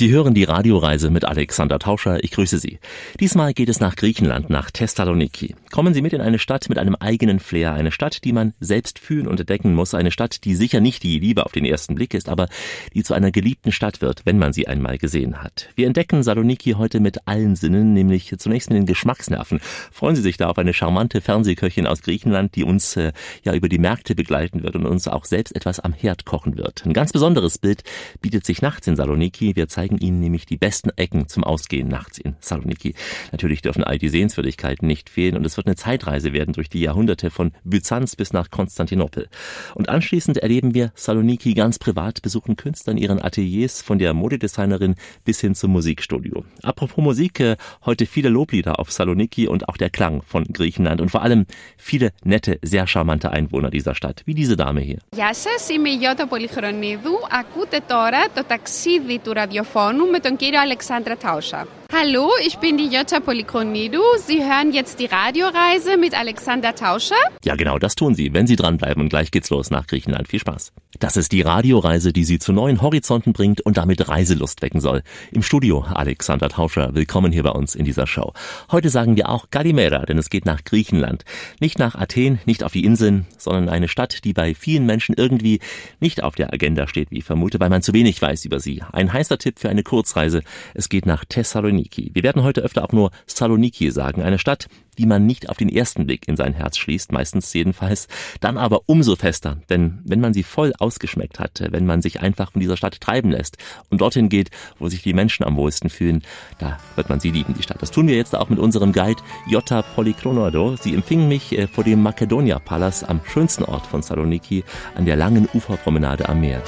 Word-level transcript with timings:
Sie 0.00 0.12
hören 0.12 0.32
die 0.32 0.44
Radioreise 0.44 1.10
mit 1.10 1.26
Alexander 1.26 1.78
Tauscher. 1.78 2.24
Ich 2.24 2.30
grüße 2.30 2.56
Sie. 2.56 2.78
Diesmal 3.20 3.52
geht 3.52 3.68
es 3.68 3.80
nach 3.80 3.96
Griechenland, 3.96 4.48
nach 4.48 4.70
Thessaloniki. 4.70 5.54
Kommen 5.70 5.92
Sie 5.92 6.00
mit 6.00 6.14
in 6.14 6.22
eine 6.22 6.38
Stadt 6.38 6.70
mit 6.70 6.78
einem 6.78 6.94
eigenen 6.94 7.38
Flair, 7.38 7.74
eine 7.74 7.92
Stadt, 7.92 8.24
die 8.24 8.32
man 8.32 8.54
selbst 8.60 8.98
fühlen 8.98 9.28
und 9.28 9.40
entdecken 9.40 9.74
muss, 9.74 9.92
eine 9.92 10.10
Stadt, 10.10 10.44
die 10.44 10.54
sicher 10.54 10.80
nicht 10.80 11.02
die 11.02 11.18
Liebe 11.18 11.44
auf 11.44 11.52
den 11.52 11.66
ersten 11.66 11.96
Blick 11.96 12.14
ist, 12.14 12.30
aber 12.30 12.48
die 12.94 13.02
zu 13.02 13.12
einer 13.12 13.30
geliebten 13.30 13.72
Stadt 13.72 14.00
wird, 14.00 14.24
wenn 14.24 14.38
man 14.38 14.54
sie 14.54 14.66
einmal 14.66 14.96
gesehen 14.96 15.42
hat. 15.42 15.68
Wir 15.76 15.86
entdecken 15.86 16.22
Saloniki 16.22 16.76
heute 16.78 16.98
mit 16.98 17.28
allen 17.28 17.54
Sinnen, 17.54 17.92
nämlich 17.92 18.34
zunächst 18.38 18.70
mit 18.70 18.78
den 18.78 18.86
Geschmacksnerven. 18.86 19.60
Freuen 19.92 20.16
Sie 20.16 20.22
sich 20.22 20.38
da 20.38 20.48
auf 20.48 20.56
eine 20.56 20.72
charmante 20.72 21.20
Fernsehköchin 21.20 21.86
aus 21.86 22.00
Griechenland, 22.00 22.56
die 22.56 22.64
uns 22.64 22.96
äh, 22.96 23.12
ja 23.42 23.52
über 23.52 23.68
die 23.68 23.78
Märkte 23.78 24.14
begleiten 24.14 24.62
wird 24.62 24.76
und 24.76 24.86
uns 24.86 25.08
auch 25.08 25.26
selbst 25.26 25.54
etwas 25.54 25.78
am 25.78 25.92
Herd 25.92 26.24
kochen 26.24 26.56
wird. 26.56 26.86
Ein 26.86 26.94
ganz 26.94 27.12
besonderes 27.12 27.58
Bild 27.58 27.82
bietet 28.22 28.46
sich 28.46 28.62
nachts 28.62 28.86
in 28.86 28.96
Saloniki. 28.96 29.56
Wir 29.56 29.68
zeigen 29.68 29.89
Ihnen 29.97 30.19
nämlich 30.19 30.45
die 30.45 30.57
besten 30.57 30.89
Ecken 30.95 31.27
zum 31.27 31.43
Ausgehen 31.43 31.87
nachts 31.87 32.17
in 32.17 32.35
Saloniki. 32.39 32.95
Natürlich 33.31 33.61
dürfen 33.61 33.83
all 33.83 33.97
die 33.97 34.09
Sehenswürdigkeiten 34.09 34.87
nicht 34.87 35.09
fehlen 35.09 35.35
und 35.35 35.45
es 35.45 35.57
wird 35.57 35.67
eine 35.67 35.75
Zeitreise 35.75 36.33
werden 36.33 36.53
durch 36.53 36.69
die 36.69 36.81
Jahrhunderte 36.81 37.29
von 37.29 37.51
Byzanz 37.63 38.15
bis 38.15 38.33
nach 38.33 38.49
Konstantinopel. 38.49 39.27
Und 39.73 39.89
anschließend 39.89 40.37
erleben 40.37 40.73
wir 40.73 40.91
Saloniki 40.95 41.53
ganz 41.53 41.79
privat, 41.79 42.21
besuchen 42.21 42.55
Künstler 42.55 42.91
in 42.91 42.97
ihren 42.97 43.21
Ateliers 43.21 43.81
von 43.81 43.99
der 43.99 44.13
Modedesignerin 44.13 44.95
bis 45.23 45.41
hin 45.41 45.55
zum 45.55 45.71
Musikstudio. 45.71 46.45
Apropos 46.63 47.03
Musik, 47.03 47.39
äh, 47.39 47.57
heute 47.85 48.05
viele 48.05 48.29
Loblieder 48.29 48.79
auf 48.79 48.91
Saloniki 48.91 49.47
und 49.47 49.69
auch 49.69 49.77
der 49.77 49.89
Klang 49.89 50.21
von 50.21 50.45
Griechenland 50.45 51.01
und 51.01 51.09
vor 51.09 51.21
allem 51.21 51.45
viele 51.77 52.11
nette, 52.23 52.59
sehr 52.61 52.87
charmante 52.87 53.31
Einwohner 53.31 53.69
dieser 53.69 53.95
Stadt, 53.95 54.21
wie 54.25 54.33
diese 54.33 54.55
Dame 54.55 54.81
hier. 54.81 54.99
Γεια 55.15 55.33
σας, 55.33 55.69
είμαι 55.69 55.89
η 55.89 55.95
Γιώτα 55.95 56.27
Πολυχρονίδου. 56.27 57.13
Ακούτε 57.31 57.79
τώρα 57.87 58.19
το 58.33 58.43
ταξίδι 58.47 59.19
του 59.23 59.33
ραδιοφώνου 59.33 59.68
με 60.10 60.18
τον 60.18 60.36
κύριο 60.36 60.60
Αλεξάνδρα 60.60 61.16
Τάουσα. 61.16 61.66
Hallo, 61.92 62.30
ich 62.46 62.56
bin 62.58 62.78
die 62.78 62.86
Jutta 62.86 63.18
Polikonidu. 63.18 64.00
Sie 64.24 64.44
hören 64.44 64.72
jetzt 64.72 65.00
die 65.00 65.06
Radioreise 65.06 65.96
mit 65.96 66.16
Alexander 66.16 66.72
Tauscher. 66.72 67.16
Ja, 67.44 67.56
genau, 67.56 67.80
das 67.80 67.96
tun 67.96 68.14
Sie, 68.14 68.32
wenn 68.32 68.46
Sie 68.46 68.54
dranbleiben. 68.54 69.02
Und 69.02 69.08
gleich 69.08 69.32
geht's 69.32 69.50
los 69.50 69.72
nach 69.72 69.88
Griechenland. 69.88 70.28
Viel 70.28 70.38
Spaß. 70.38 70.72
Das 71.00 71.16
ist 71.16 71.32
die 71.32 71.42
Radioreise, 71.42 72.12
die 72.12 72.22
Sie 72.22 72.38
zu 72.38 72.52
neuen 72.52 72.80
Horizonten 72.80 73.32
bringt 73.32 73.60
und 73.60 73.76
damit 73.76 74.08
Reiselust 74.08 74.62
wecken 74.62 74.80
soll. 74.80 75.02
Im 75.32 75.42
Studio 75.42 75.80
Alexander 75.80 76.48
Tauscher. 76.48 76.94
Willkommen 76.94 77.32
hier 77.32 77.42
bei 77.42 77.50
uns 77.50 77.74
in 77.74 77.84
dieser 77.84 78.06
Show. 78.06 78.34
Heute 78.70 78.88
sagen 78.88 79.16
wir 79.16 79.28
auch 79.28 79.50
Kalimera, 79.50 80.06
denn 80.06 80.18
es 80.18 80.30
geht 80.30 80.46
nach 80.46 80.62
Griechenland. 80.62 81.24
Nicht 81.58 81.80
nach 81.80 81.96
Athen, 81.96 82.38
nicht 82.46 82.62
auf 82.62 82.72
die 82.72 82.84
Inseln, 82.84 83.26
sondern 83.36 83.68
eine 83.68 83.88
Stadt, 83.88 84.24
die 84.24 84.32
bei 84.32 84.54
vielen 84.54 84.86
Menschen 84.86 85.16
irgendwie 85.18 85.58
nicht 85.98 86.22
auf 86.22 86.36
der 86.36 86.52
Agenda 86.52 86.86
steht, 86.86 87.10
wie 87.10 87.18
ich 87.18 87.24
vermute, 87.24 87.58
weil 87.58 87.70
man 87.70 87.82
zu 87.82 87.92
wenig 87.92 88.22
weiß 88.22 88.44
über 88.44 88.60
sie. 88.60 88.80
Ein 88.92 89.12
heißer 89.12 89.38
Tipp 89.38 89.58
für 89.58 89.68
eine 89.68 89.82
Kurzreise. 89.82 90.42
Es 90.74 90.88
geht 90.88 91.04
nach 91.04 91.24
Thessaloniki. 91.24 91.79
Saloniki. 91.80 92.10
Wir 92.14 92.22
werden 92.22 92.42
heute 92.42 92.60
öfter 92.60 92.84
auch 92.84 92.92
nur 92.92 93.10
Saloniki 93.26 93.90
sagen, 93.90 94.22
eine 94.22 94.38
Stadt, 94.38 94.68
die 94.98 95.06
man 95.06 95.26
nicht 95.26 95.48
auf 95.48 95.56
den 95.56 95.68
ersten 95.68 96.06
Blick 96.06 96.28
in 96.28 96.36
sein 96.36 96.52
Herz 96.52 96.76
schließt, 96.76 97.12
meistens 97.12 97.52
jedenfalls, 97.52 98.08
dann 98.40 98.58
aber 98.58 98.82
umso 98.86 99.16
fester, 99.16 99.58
denn 99.70 100.00
wenn 100.04 100.20
man 100.20 100.34
sie 100.34 100.42
voll 100.42 100.72
ausgeschmeckt 100.78 101.38
hat, 101.38 101.62
wenn 101.70 101.86
man 101.86 102.02
sich 102.02 102.20
einfach 102.20 102.52
von 102.52 102.60
dieser 102.60 102.76
Stadt 102.76 103.00
treiben 103.00 103.30
lässt 103.30 103.56
und 103.88 104.00
dorthin 104.00 104.28
geht, 104.28 104.50
wo 104.78 104.88
sich 104.88 105.02
die 105.02 105.14
Menschen 105.14 105.44
am 105.44 105.56
wohlsten 105.56 105.90
fühlen, 105.90 106.22
da 106.58 106.78
wird 106.96 107.08
man 107.08 107.20
sie 107.20 107.30
lieben, 107.30 107.54
die 107.54 107.62
Stadt. 107.62 107.80
Das 107.80 107.90
tun 107.90 108.08
wir 108.08 108.16
jetzt 108.16 108.36
auch 108.36 108.50
mit 108.50 108.58
unserem 108.58 108.92
Guide 108.92 109.22
Jota 109.46 109.82
Polikronodo. 109.82 110.76
Sie 110.76 110.94
empfingen 110.94 111.28
mich 111.28 111.56
äh, 111.56 111.66
vor 111.66 111.84
dem 111.84 112.02
Makedonia 112.02 112.58
Palace 112.58 113.04
am 113.04 113.20
schönsten 113.24 113.64
Ort 113.64 113.86
von 113.86 114.02
Saloniki 114.02 114.64
an 114.94 115.06
der 115.06 115.16
langen 115.16 115.48
Uferpromenade 115.54 116.28
am 116.28 116.40
Meer. 116.40 116.62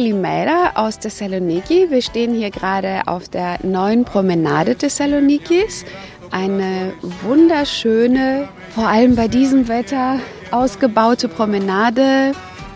Kalimera 0.00 0.72
aus 0.76 0.98
Thessaloniki. 0.98 1.90
Wir 1.90 2.00
stehen 2.00 2.32
hier 2.32 2.50
gerade 2.50 3.02
auf 3.04 3.28
der 3.28 3.58
neuen 3.62 4.06
Promenade 4.06 4.74
Thessalonikis. 4.74 5.84
Eine 6.30 6.94
wunderschöne, 7.20 8.48
vor 8.74 8.88
allem 8.88 9.14
bei 9.14 9.28
diesem 9.28 9.68
Wetter, 9.68 10.18
ausgebaute 10.52 11.28
Promenade, 11.28 12.32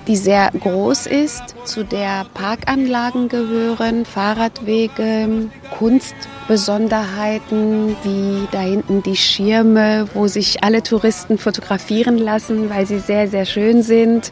die 0.06 0.16
sehr 0.16 0.50
groß 0.50 1.06
ist, 1.06 1.54
zu 1.64 1.82
der 1.82 2.26
Parkanlagen 2.34 3.30
gehören, 3.30 4.04
Fahrradwege, 4.04 5.48
Kunstbesonderheiten, 5.78 7.96
wie 8.02 8.46
da 8.52 8.60
hinten 8.60 9.02
die 9.02 9.16
Schirme, 9.16 10.08
wo 10.12 10.26
sich 10.26 10.62
alle 10.62 10.82
Touristen 10.82 11.38
fotografieren 11.38 12.18
lassen, 12.18 12.68
weil 12.68 12.84
sie 12.84 12.98
sehr, 12.98 13.28
sehr 13.28 13.46
schön 13.46 13.82
sind. 13.82 14.30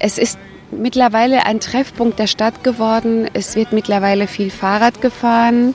Es 0.00 0.18
ist 0.18 0.36
mittlerweile 0.70 1.46
ein 1.46 1.60
Treffpunkt 1.60 2.18
der 2.18 2.26
Stadt 2.26 2.64
geworden. 2.64 3.28
Es 3.32 3.56
wird 3.56 3.72
mittlerweile 3.72 4.26
viel 4.26 4.50
Fahrrad 4.50 5.00
gefahren. 5.00 5.74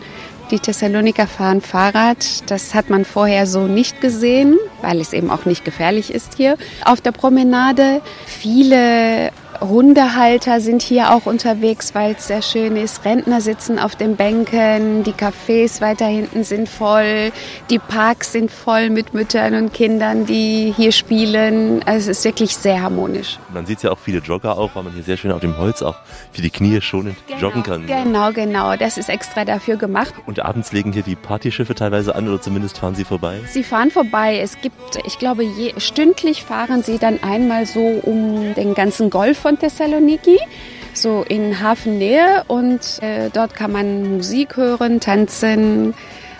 Die 0.51 0.59
Thessaloniker 0.59 1.25
fahren 1.25 1.61
Fahrrad. 1.61 2.49
Das 2.51 2.75
hat 2.75 2.89
man 2.89 3.05
vorher 3.05 3.47
so 3.47 3.67
nicht 3.67 4.01
gesehen, 4.01 4.57
weil 4.81 4.99
es 5.01 5.13
eben 5.13 5.31
auch 5.31 5.45
nicht 5.45 5.65
gefährlich 5.65 6.13
ist 6.13 6.35
hier. 6.35 6.57
Auf 6.85 7.01
der 7.01 7.11
Promenade 7.11 8.01
viele 8.25 9.31
Hundehalter 9.69 10.59
sind 10.59 10.81
hier 10.81 11.13
auch 11.13 11.25
unterwegs, 11.25 11.95
weil 11.95 12.15
es 12.17 12.27
sehr 12.27 12.41
schön 12.41 12.75
ist. 12.75 13.05
Rentner 13.05 13.39
sitzen 13.39 13.79
auf 13.79 13.95
den 13.95 14.15
Bänken, 14.15 15.03
die 15.03 15.13
Cafés 15.13 15.79
weiter 15.79 16.05
hinten 16.05 16.43
sind 16.43 16.67
voll, 16.67 17.31
die 17.69 17.79
Parks 17.79 18.33
sind 18.33 18.51
voll 18.51 18.89
mit 18.89 19.13
Müttern 19.13 19.55
und 19.55 19.73
Kindern, 19.73 20.25
die 20.25 20.73
hier 20.75 20.91
spielen. 20.91 21.81
Also 21.85 22.11
es 22.11 22.19
ist 22.19 22.25
wirklich 22.25 22.55
sehr 22.57 22.81
harmonisch. 22.81 23.39
Man 23.53 23.65
sieht 23.65 23.83
ja 23.83 23.91
auch 23.91 23.99
viele 23.99 24.19
Jogger 24.19 24.57
auch, 24.57 24.75
weil 24.75 24.83
man 24.83 24.93
hier 24.93 25.03
sehr 25.03 25.17
schön 25.17 25.31
auf 25.31 25.39
dem 25.39 25.57
Holz 25.57 25.81
auch 25.81 25.95
für 26.31 26.41
die 26.41 26.49
Knie 26.49 26.81
schonend 26.81 27.15
genau, 27.27 27.39
joggen 27.39 27.63
kann. 27.63 27.87
Genau, 27.87 28.31
genau. 28.31 28.75
Das 28.75 28.97
ist 28.97 29.09
extra 29.09 29.45
dafür 29.45 29.77
gemacht. 29.77 30.13
Und 30.25 30.39
abends 30.39 30.73
legen 30.73 30.91
hier 30.91 31.03
die 31.03 31.15
Partyschiffe 31.15 31.73
teilweise 31.73 32.15
an 32.15 32.27
oder 32.27 32.41
zumindest 32.41 32.79
fahren 32.79 32.95
sie 32.95 33.05
vorbei? 33.05 33.39
Sie 33.49 33.63
fahren 33.63 33.91
vorbei. 33.91 34.39
Es 34.39 34.59
gibt, 34.61 34.99
ich 35.05 35.19
glaube, 35.19 35.43
je, 35.43 35.73
stündlich 35.77 36.43
fahren 36.43 36.83
sie 36.83 36.97
dann 36.97 37.23
einmal 37.23 37.65
so 37.65 37.79
um 37.79 38.53
den 38.55 38.73
ganzen 38.73 39.09
Golf 39.09 39.39
von 39.39 39.52
von 39.53 39.59
Thessaloniki, 39.59 40.39
so 40.93 41.23
in 41.27 41.61
Hafennähe. 41.61 42.43
Und 42.47 43.01
äh, 43.01 43.29
dort 43.31 43.55
kann 43.55 43.71
man 43.71 44.17
Musik 44.17 44.57
hören, 44.57 44.99
tanzen 44.99 45.93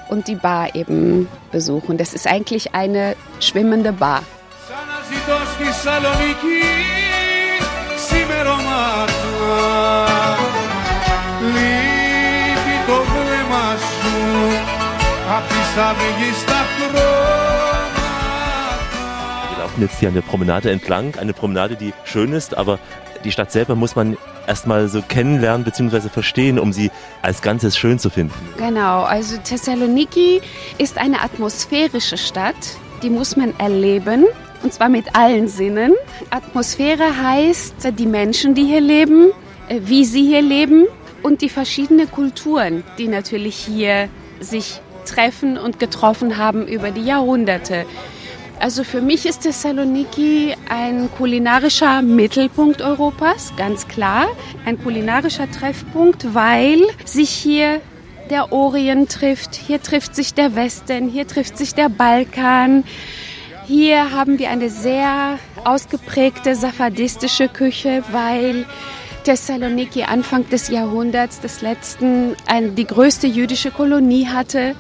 und 0.10 0.28
die 0.28 0.36
Bar 0.36 0.74
eben 0.76 1.28
besuchen. 1.52 1.98
Das 1.98 2.14
ist 2.14 2.28
eigentlich 2.28 2.74
eine 2.74 3.16
schwimmende 3.40 3.94
Bar. 3.94 4.24
Wir 19.50 19.58
laufen 19.60 19.82
jetzt 19.82 20.00
hier 20.00 20.10
an 20.10 20.16
der 20.16 20.22
Promenade 20.22 20.72
entlang, 20.72 21.16
eine 21.20 21.34
Promenade, 21.34 21.76
die 21.76 21.94
schön 22.06 22.34
ist, 22.34 22.58
aber 22.58 22.80
die 23.24 23.32
Stadt 23.32 23.52
selber 23.52 23.76
muss 23.76 23.96
man 23.96 24.18
erstmal 24.48 24.88
so 24.88 25.02
kennenlernen 25.02 25.64
bzw. 25.64 26.10
verstehen, 26.10 26.60
um 26.60 26.74
sie 26.74 26.92
als 27.22 27.42
Ganzes 27.42 27.78
schön 27.78 28.00
zu 28.00 28.10
finden. 28.10 28.34
Genau, 28.58 29.04
also 29.04 29.38
Thessaloniki 29.38 30.42
ist 30.78 30.98
eine 30.98 31.22
atmosphärische 31.22 32.18
Stadt, 32.18 32.56
die 33.02 33.10
muss 33.10 33.36
man 33.36 33.58
erleben. 33.60 34.26
Und 34.64 34.74
zwar 34.74 34.88
mit 34.88 35.14
allen 35.14 35.50
Sinnen. 35.50 35.94
Atmosphäre 36.30 37.22
heißt 37.22 37.76
die 38.00 38.06
Menschen, 38.06 38.56
die 38.56 38.64
hier 38.64 38.80
leben, 38.80 39.32
äh, 39.68 39.82
wie 39.84 40.06
sie 40.06 40.26
hier 40.26 40.42
leben 40.42 40.86
und 41.22 41.42
die 41.42 41.50
verschiedenen 41.50 42.10
Kulturen, 42.10 42.84
die 42.98 43.10
natürlich 43.10 43.56
hier 43.56 44.08
sich 44.40 44.80
treffen 45.06 45.58
und 45.58 45.80
getroffen 45.80 46.38
haben 46.38 46.66
über 46.66 46.92
die 46.92 47.04
Jahrhunderte. 47.04 47.86
Also 48.64 48.86
für 48.86 49.02
mich 49.02 49.26
ist 49.26 49.42
Thessaloniki 49.42 50.56
ein 50.70 51.12
kulinarischer 51.12 52.02
Mittelpunkt 52.02 52.82
Europas, 52.82 53.52
ganz 53.58 53.90
klar. 53.90 54.28
Ein 54.66 54.82
kulinarischer 54.82 55.52
Treffpunkt, 55.52 56.34
weil 56.34 56.80
sich 57.04 57.30
hier 57.30 57.82
der 58.30 58.54
Orient 58.54 59.12
trifft, 59.12 59.56
hier 59.56 59.82
trifft 59.82 60.16
sich 60.16 60.34
der 60.34 60.56
Westen, 60.56 61.10
hier 61.10 61.28
trifft 61.28 61.58
sich 61.58 61.76
der 61.76 61.90
Balkan. 61.90 62.86
Hier 63.68 64.12
haben 64.12 64.40
wir 64.40 64.50
eine 64.50 64.70
sehr 64.70 65.40
ausgeprägte 65.66 66.56
safadistische 66.56 67.50
Küche, 67.50 68.02
weil 68.14 68.66
Thessaloniki 69.26 70.04
Anfang 70.04 70.48
des 70.48 70.70
Jahrhunderts 70.70 71.42
des 71.42 71.62
letzten 71.62 72.38
die 72.78 72.88
größte 72.88 73.28
jüdische 73.28 73.72
Kolonie 73.72 74.28
hatte 74.28 74.74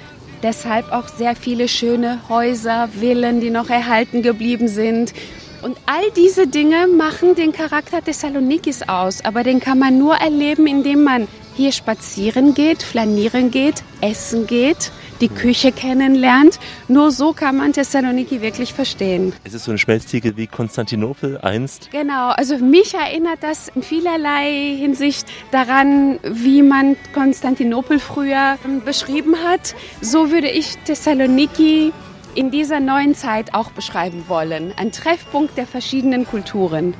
Deshalb 0.43 0.91
auch 0.91 1.07
sehr 1.07 1.35
viele 1.37 1.69
schöne 1.69 2.19
Häuser, 2.27 2.89
Villen, 2.89 3.39
die 3.39 3.49
noch 3.49 3.69
erhalten 3.69 4.21
geblieben 4.21 4.67
sind. 4.67 5.13
Und 5.61 5.77
all 5.85 6.11
diese 6.17 6.47
Dinge 6.47 6.87
machen 6.87 7.35
den 7.35 7.53
Charakter 7.53 8.03
Thessalonikis 8.03 8.83
aus. 8.83 9.23
Aber 9.23 9.43
den 9.43 9.61
kann 9.61 9.79
man 9.79 9.97
nur 9.97 10.15
erleben, 10.15 10.67
indem 10.67 11.03
man 11.03 11.29
hier 11.55 11.71
spazieren 11.71 12.53
geht, 12.53 12.83
flanieren 12.83 13.49
geht, 13.49 13.83
essen 14.01 14.45
geht 14.45 14.91
die 15.21 15.29
Küche 15.29 15.71
kennenlernt. 15.71 16.59
Nur 16.87 17.11
so 17.11 17.33
kann 17.33 17.57
man 17.57 17.73
Thessaloniki 17.73 18.41
wirklich 18.41 18.73
verstehen. 18.73 19.33
Es 19.43 19.53
ist 19.53 19.65
so 19.65 19.71
ein 19.71 19.77
Schmelztiegel 19.77 20.37
wie 20.37 20.47
Konstantinopel 20.47 21.39
einst. 21.39 21.89
Genau, 21.91 22.29
also 22.29 22.57
mich 22.57 22.93
erinnert 22.93 23.39
das 23.41 23.69
in 23.69 23.83
vielerlei 23.83 24.75
Hinsicht 24.77 25.27
daran, 25.51 26.19
wie 26.23 26.61
man 26.61 26.95
Konstantinopel 27.13 27.99
früher 27.99 28.57
ähm, 28.65 28.81
beschrieben 28.83 29.35
hat. 29.43 29.75
So 30.01 30.31
würde 30.31 30.49
ich 30.49 30.77
Thessaloniki 30.85 31.91
in 32.35 32.51
dieser 32.51 32.79
neuen 32.79 33.15
Zeit 33.15 33.53
auch 33.53 33.71
beschreiben 33.71 34.25
wollen. 34.27 34.73
Ein 34.77 34.91
Treffpunkt 34.91 35.57
der 35.57 35.67
verschiedenen 35.67 36.25
Kulturen. 36.25 36.95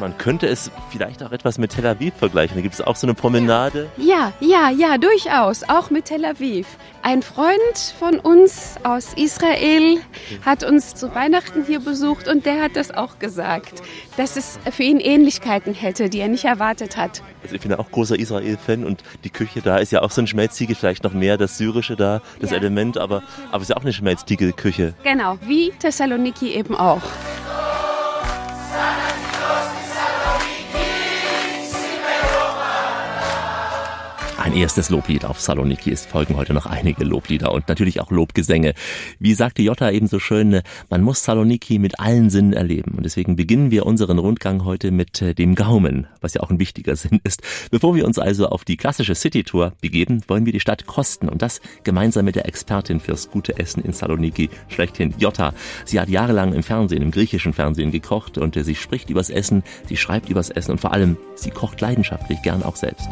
Man 0.00 0.16
könnte 0.16 0.46
es 0.46 0.70
vielleicht 0.90 1.22
auch 1.22 1.32
etwas 1.32 1.58
mit 1.58 1.72
Tel 1.72 1.86
Aviv 1.86 2.14
vergleichen. 2.14 2.56
Da 2.56 2.62
gibt 2.62 2.74
es 2.74 2.80
auch 2.80 2.94
so 2.94 3.06
eine 3.06 3.14
Promenade. 3.14 3.88
Ja, 3.96 4.32
ja, 4.40 4.70
ja, 4.70 4.96
durchaus. 4.96 5.68
Auch 5.68 5.90
mit 5.90 6.04
Tel 6.06 6.24
Aviv. 6.24 6.66
Ein 7.02 7.22
Freund 7.22 7.94
von 7.98 8.18
uns 8.18 8.76
aus 8.84 9.14
Israel 9.14 9.98
hat 10.44 10.62
uns 10.62 10.94
zu 10.94 11.14
Weihnachten 11.14 11.64
hier 11.64 11.80
besucht 11.80 12.28
und 12.28 12.44
der 12.44 12.62
hat 12.62 12.76
das 12.76 12.90
auch 12.90 13.18
gesagt, 13.18 13.82
dass 14.16 14.36
es 14.36 14.58
für 14.70 14.82
ihn 14.82 15.00
Ähnlichkeiten 15.00 15.74
hätte, 15.74 16.10
die 16.10 16.20
er 16.20 16.28
nicht 16.28 16.44
erwartet 16.44 16.96
hat. 16.96 17.22
Also 17.42 17.54
ich 17.54 17.60
bin 17.60 17.70
ja 17.70 17.78
auch 17.78 17.90
großer 17.90 18.18
Israel-Fan 18.18 18.84
und 18.84 19.02
die 19.24 19.30
Küche 19.30 19.62
da 19.62 19.78
ist 19.78 19.92
ja 19.92 20.02
auch 20.02 20.10
so 20.10 20.20
ein 20.20 20.26
Schmelztiegel, 20.26 20.74
vielleicht 20.74 21.04
noch 21.04 21.12
mehr 21.12 21.36
das 21.36 21.56
Syrische 21.56 21.96
da, 21.96 22.20
das 22.40 22.50
ja. 22.50 22.56
Element, 22.56 22.98
aber, 22.98 23.22
aber 23.50 23.58
es 23.58 23.62
ist 23.62 23.68
ja 23.70 23.76
auch 23.76 23.82
eine 23.82 23.92
Schmelztiegel-Küche. 23.92 24.94
Genau, 25.02 25.38
wie 25.46 25.70
Thessaloniki 25.78 26.52
eben 26.52 26.76
auch. 26.76 27.02
Ein 34.38 34.54
erstes 34.54 34.88
Loblied 34.88 35.24
auf 35.24 35.40
Saloniki. 35.40 35.90
Es 35.90 36.06
folgen 36.06 36.36
heute 36.36 36.54
noch 36.54 36.64
einige 36.64 37.02
Loblieder 37.04 37.52
und 37.52 37.66
natürlich 37.66 38.00
auch 38.00 38.12
Lobgesänge. 38.12 38.72
Wie 39.18 39.34
sagte 39.34 39.62
Jota 39.62 39.90
eben 39.90 40.06
so 40.06 40.20
schön, 40.20 40.60
man 40.88 41.02
muss 41.02 41.24
Saloniki 41.24 41.80
mit 41.80 41.98
allen 41.98 42.30
Sinnen 42.30 42.52
erleben. 42.52 42.92
Und 42.96 43.02
deswegen 43.02 43.34
beginnen 43.34 43.72
wir 43.72 43.84
unseren 43.84 44.20
Rundgang 44.20 44.64
heute 44.64 44.92
mit 44.92 45.20
äh, 45.22 45.34
dem 45.34 45.56
Gaumen, 45.56 46.06
was 46.20 46.34
ja 46.34 46.40
auch 46.40 46.50
ein 46.50 46.60
wichtiger 46.60 46.94
Sinn 46.96 47.20
ist. 47.24 47.42
Bevor 47.72 47.96
wir 47.96 48.06
uns 48.06 48.20
also 48.20 48.48
auf 48.48 48.64
die 48.64 48.76
klassische 48.76 49.16
City-Tour 49.16 49.72
begeben, 49.80 50.22
wollen 50.28 50.46
wir 50.46 50.52
die 50.52 50.60
Stadt 50.60 50.86
kosten. 50.86 51.28
Und 51.28 51.42
das 51.42 51.60
gemeinsam 51.82 52.24
mit 52.24 52.36
der 52.36 52.46
Expertin 52.46 53.00
fürs 53.00 53.30
gute 53.32 53.58
Essen 53.58 53.82
in 53.82 53.92
Saloniki, 53.92 54.50
schlechthin 54.68 55.16
Jota. 55.18 55.52
Sie 55.84 55.98
hat 55.98 56.08
jahrelang 56.08 56.52
im 56.52 56.62
Fernsehen, 56.62 57.02
im 57.02 57.10
griechischen 57.10 57.54
Fernsehen 57.54 57.90
gekocht 57.90 58.38
und 58.38 58.56
äh, 58.56 58.62
sie 58.62 58.76
spricht 58.76 59.10
übers 59.10 59.30
Essen, 59.30 59.64
sie 59.88 59.96
schreibt 59.96 60.28
übers 60.28 60.50
Essen 60.50 60.70
und 60.70 60.80
vor 60.80 60.92
allem, 60.92 61.16
sie 61.34 61.50
kocht 61.50 61.80
leidenschaftlich, 61.80 62.40
gern 62.42 62.62
auch 62.62 62.76
selbst. 62.76 63.08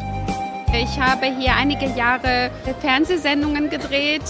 Ich 0.79 0.99
habe 0.99 1.25
hier 1.25 1.55
einige 1.55 1.87
Jahre 1.87 2.51
Fernsehsendungen 2.81 3.71
gedreht, 3.71 4.21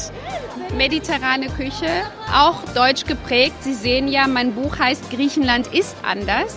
mediterrane 0.78 1.48
Küche, 1.48 1.90
auch 2.34 2.64
deutsch 2.74 3.04
geprägt. 3.04 3.56
Sie 3.62 3.74
sehen 3.74 4.08
ja, 4.08 4.28
mein 4.30 4.54
Buch 4.54 4.80
heißt 4.80 5.12
Griechenland 5.12 5.68
ist 5.68 5.98
anders. 6.04 6.56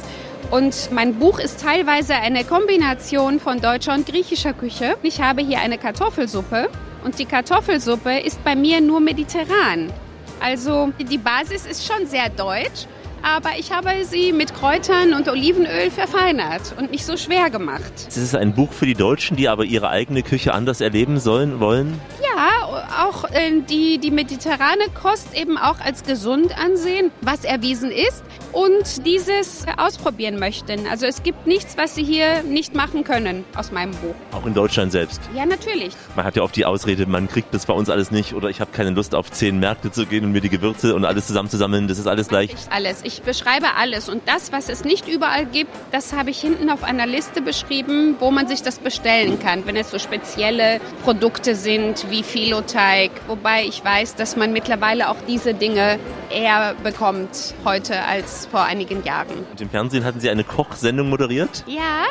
Und 0.53 0.93
mein 0.93 1.17
Buch 1.17 1.41
ist 1.41 1.61
teilweise 1.61 2.15
eine 2.15 2.45
Kombination 2.45 3.41
von 3.41 3.61
deutscher 3.61 3.95
und 3.95 4.07
griechischer 4.07 4.53
Küche. 4.53 4.97
Ich 5.03 5.21
habe 5.21 5.43
hier 5.43 5.59
eine 5.59 5.77
Kartoffelsuppe 5.77 6.69
und 7.03 7.19
die 7.19 7.25
Kartoffelsuppe 7.25 8.21
ist 8.21 8.45
bei 8.45 8.55
mir 8.55 8.81
nur 8.81 9.01
mediterran. 9.01 9.93
Also 10.41 10.93
die 11.01 11.19
Basis 11.19 11.67
ist 11.67 11.85
schon 11.85 12.07
sehr 12.07 12.29
deutsch 12.29 12.87
aber 13.23 13.59
ich 13.59 13.73
habe 13.73 13.91
sie 14.05 14.33
mit 14.33 14.55
Kräutern 14.55 15.15
und 15.15 15.29
Olivenöl 15.29 15.91
verfeinert 15.91 16.75
und 16.79 16.91
nicht 16.91 17.05
so 17.05 17.17
schwer 17.17 17.51
gemacht. 17.51 17.93
Es 18.09 18.17
ist 18.17 18.35
ein 18.35 18.55
Buch 18.55 18.73
für 18.73 18.87
die 18.87 18.95
Deutschen, 18.95 19.37
die 19.37 19.49
aber 19.49 19.65
ihre 19.65 19.89
eigene 19.89 20.23
Küche 20.23 20.55
anders 20.55 20.81
erleben 20.81 21.19
sollen, 21.19 21.61
wollen? 21.61 22.01
Ja, 22.23 22.60
auch 22.71 23.25
äh, 23.25 23.61
die, 23.69 23.99
die 23.99 24.11
mediterrane 24.11 24.85
Kost 25.01 25.35
eben 25.35 25.59
auch 25.59 25.81
als 25.81 26.05
gesund 26.05 26.57
ansehen, 26.59 27.11
was 27.21 27.45
erwiesen 27.45 27.91
ist 27.91 28.23
und 28.53 29.07
dieses 29.07 29.65
ausprobieren 29.77 30.39
möchten. 30.39 30.87
Also 30.89 31.07
es 31.07 31.23
gibt 31.23 31.47
nichts, 31.47 31.77
was 31.77 31.95
sie 31.95 32.05
hier 32.05 32.43
nicht 32.43 32.75
machen 32.75 33.05
können 33.05 33.45
aus 33.55 33.73
meinem 33.73 33.93
Buch. 33.93 34.15
Auch 34.33 34.47
in 34.47 34.55
Deutschland 34.55 34.93
selbst? 34.93 35.21
Ja, 35.35 35.47
natürlich. 35.47 35.95
Man 36.17 36.25
hat 36.25 36.37
ja 36.37 36.43
oft 36.43 36.57
die 36.57 36.65
Ausrede, 36.65 37.07
man 37.07 37.29
kriegt 37.29 37.55
das 37.55 37.67
bei 37.67 37.73
uns 37.73 37.89
alles 37.89 38.11
nicht 38.11 38.35
oder 38.35 38.49
ich 38.49 38.61
habe 38.61 38.71
keine 38.73 38.91
Lust 38.91 39.15
auf 39.15 39.31
zehn 39.31 39.59
Märkte 39.59 39.91
zu 39.91 40.07
gehen 40.07 40.25
und 40.25 40.33
mir 40.33 40.41
die 40.41 40.49
Gewürze 40.49 40.95
und 40.95 41.05
alles 41.05 41.27
zusammenzusammeln. 41.27 41.89
Das 41.89 41.99
ist 41.99 42.07
alles 42.07 42.29
gleich? 42.29 42.55
Alles. 42.71 43.01
Ich 43.05 43.23
beschreibe 43.23 43.75
alles 43.77 44.09
und 44.09 44.23
das, 44.27 44.53
was 44.53 44.69
es 44.69 44.85
nicht 44.85 45.09
überall 45.09 45.47
gibt, 45.47 45.71
das 45.93 46.13
habe 46.13 46.31
ich 46.31 46.41
hinten 46.41 46.71
auf 46.71 46.83
einer 46.85 47.07
Liste 47.07 47.43
beschrieben, 47.43 48.17
wo 48.19 48.31
man 48.31 48.49
sich 48.49 48.63
das 48.63 48.79
bestellen 48.79 49.39
kann, 49.39 49.67
wenn 49.67 49.77
es 49.77 49.91
so 49.91 49.99
spezielle 49.99 50.81
Produkte 51.05 51.55
sind 51.55 52.07
wie 52.11 52.23
Filoteig, 52.61 53.11
wobei 53.27 53.65
ich 53.65 53.85
weiß, 53.85 54.17
dass 54.17 54.37
man 54.37 54.53
mittlerweile 54.53 55.09
auch 55.09 55.17
diese 55.27 55.55
Dinge 55.55 55.99
eher 56.31 56.75
bekommt 56.83 57.55
heute 57.65 58.05
als 58.05 58.47
vor 58.47 58.65
einigen 58.65 59.03
Jahren. 59.03 59.47
Und 59.51 59.61
im 59.61 59.71
Fernsehen 59.71 60.05
hatten 60.05 60.21
Sie 60.21 60.29
eine 60.29 60.45
Kochsendung 60.45 61.09
moderiert? 61.09 61.65
Ja, 61.67 62.05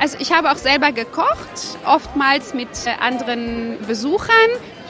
also 0.00 0.16
ich 0.18 0.32
habe 0.32 0.50
auch 0.50 0.56
selber 0.56 0.92
gekocht, 0.92 1.78
oftmals 1.84 2.54
mit 2.54 2.68
äh, 2.86 2.90
anderen 3.00 3.76
Besuchern 3.86 4.30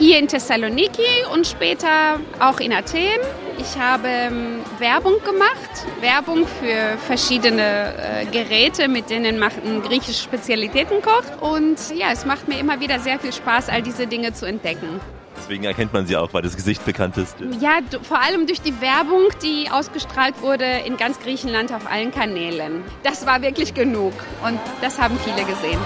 hier 0.01 0.17
in 0.17 0.27
Thessaloniki 0.27 1.25
und 1.31 1.45
später 1.45 2.19
auch 2.39 2.59
in 2.59 2.73
Athen. 2.73 3.21
Ich 3.59 3.77
habe 3.77 4.07
ähm, 4.07 4.61
Werbung 4.79 5.23
gemacht, 5.23 5.85
Werbung 5.99 6.47
für 6.47 6.97
verschiedene 7.05 7.93
äh, 7.97 8.25
Geräte, 8.25 8.87
mit 8.87 9.11
denen 9.11 9.37
man 9.37 9.51
griechische 9.83 10.23
Spezialitäten 10.23 11.03
kocht. 11.03 11.39
Und 11.39 11.77
ja, 11.95 12.07
es 12.11 12.25
macht 12.25 12.47
mir 12.47 12.57
immer 12.57 12.79
wieder 12.79 12.99
sehr 12.99 13.19
viel 13.19 13.31
Spaß, 13.31 13.69
all 13.69 13.83
diese 13.83 14.07
Dinge 14.07 14.33
zu 14.33 14.47
entdecken. 14.47 14.99
Deswegen 15.37 15.65
erkennt 15.65 15.93
man 15.93 16.07
sie 16.07 16.17
auch, 16.17 16.33
weil 16.33 16.41
das 16.41 16.55
Gesicht 16.55 16.83
bekannt 16.83 17.17
ist. 17.17 17.35
Ja, 17.59 17.79
vor 18.01 18.21
allem 18.21 18.47
durch 18.47 18.61
die 18.61 18.81
Werbung, 18.81 19.29
die 19.43 19.69
ausgestrahlt 19.69 20.41
wurde 20.41 20.65
in 20.65 20.97
ganz 20.97 21.19
Griechenland 21.19 21.71
auf 21.71 21.89
allen 21.91 22.11
Kanälen. 22.11 22.83
Das 23.03 23.27
war 23.27 23.43
wirklich 23.43 23.75
genug 23.75 24.13
und 24.43 24.59
das 24.81 24.99
haben 24.99 25.19
viele 25.23 25.45
gesehen. 25.45 25.79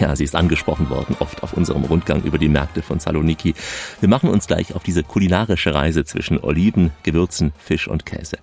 Ja, 0.00 0.16
sie 0.16 0.24
ist 0.24 0.34
angesprochen 0.34 0.88
worden, 0.88 1.14
oft 1.18 1.42
auf 1.42 1.52
unserem 1.52 1.84
Rundgang 1.84 2.22
über 2.22 2.38
die 2.38 2.48
Märkte 2.48 2.80
von 2.80 2.98
Saloniki. 3.00 3.54
Wir 4.00 4.08
machen 4.08 4.30
uns 4.30 4.46
gleich 4.46 4.74
auf 4.74 4.82
diese 4.82 5.02
kulinarische 5.02 5.74
Reise 5.74 6.06
zwischen 6.06 6.42
Oliven, 6.42 6.90
Gewürzen, 7.02 7.52
Fisch 7.58 7.86
und 7.86 8.06
Käse. 8.06 8.38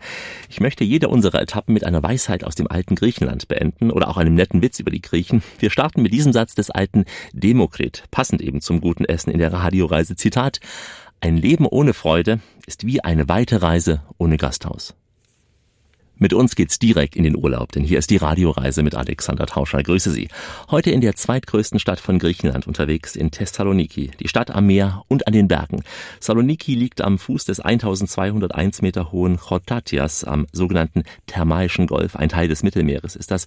Ich 0.50 0.60
möchte 0.60 0.84
jede 0.84 1.08
unserer 1.08 1.42
Etappen 1.42 1.74
mit 1.74 1.84
einer 1.84 2.04
Weisheit 2.04 2.44
aus 2.44 2.54
dem 2.54 2.70
alten 2.70 2.94
Griechenland 2.94 3.48
beenden 3.48 3.90
oder 3.90 4.08
auch 4.08 4.18
einem 4.18 4.36
netten 4.36 4.62
Witz 4.62 4.80
über 4.80 4.92
die 4.92 5.02
Griechen. 5.02 5.42
Wir 5.58 5.72
starten 5.72 6.04
mit 6.04 6.14
diesem 6.14 6.32
Satz 6.32 6.54
des 6.54 6.70
alten 6.70 7.06
Demokrit, 7.34 8.04
passend 8.12 8.44
eben 8.44 8.62
zum 8.62 8.80
guten 8.80 9.06
Essen 9.06 9.32
in 9.32 9.40
der 9.40 9.52
Radioreise. 9.52 10.16
Zitat, 10.16 10.60
ein 11.22 11.38
Leben 11.38 11.66
ohne 11.66 11.96
Freude 11.96 12.40
ist 12.68 12.86
wie 12.86 13.04
eine 13.04 13.28
weite 13.30 13.64
Reise 13.64 14.04
ohne 14.20 14.38
Gasthaus. 14.38 14.94
Mit 16.20 16.34
uns 16.34 16.56
geht's 16.56 16.80
direkt 16.80 17.16
in 17.16 17.24
den 17.24 17.38
Urlaub, 17.38 17.72
denn 17.72 17.84
hier 17.84 18.00
ist 18.00 18.10
die 18.10 18.18
Radioreise 18.18 18.82
mit 18.82 18.96
Alexander 18.96 19.46
Tauscher. 19.46 19.84
Grüße 19.84 20.10
Sie. 20.10 20.30
Heute 20.72 20.90
in 20.90 21.02
der 21.02 21.16
zweitgrößten 21.16 21.80
Stadt 21.80 22.00
von 22.00 22.18
Griechenland 22.18 22.66
unterwegs, 22.66 23.16
in 23.16 23.30
Thessaloniki, 23.30 24.10
die 24.20 24.28
Stadt 24.28 24.50
am 24.50 24.66
Meer 24.66 25.04
und 25.10 25.28
an 25.28 25.34
den 25.34 25.48
Bergen. 25.48 25.84
Saloniki 26.20 26.74
liegt 26.74 27.02
am 27.02 27.20
Fuß 27.20 27.46
des 27.46 27.60
1201 27.60 28.82
Meter 28.82 29.12
hohen 29.12 29.38
Chotatias 29.38 30.24
am 30.24 30.48
sogenannten 30.52 31.04
Thermaischen 31.28 31.86
Golf, 31.86 32.16
ein 32.16 32.30
Teil 32.30 32.48
des 32.48 32.64
Mittelmeeres. 32.64 33.16
Ist 33.16 33.30
das 33.30 33.46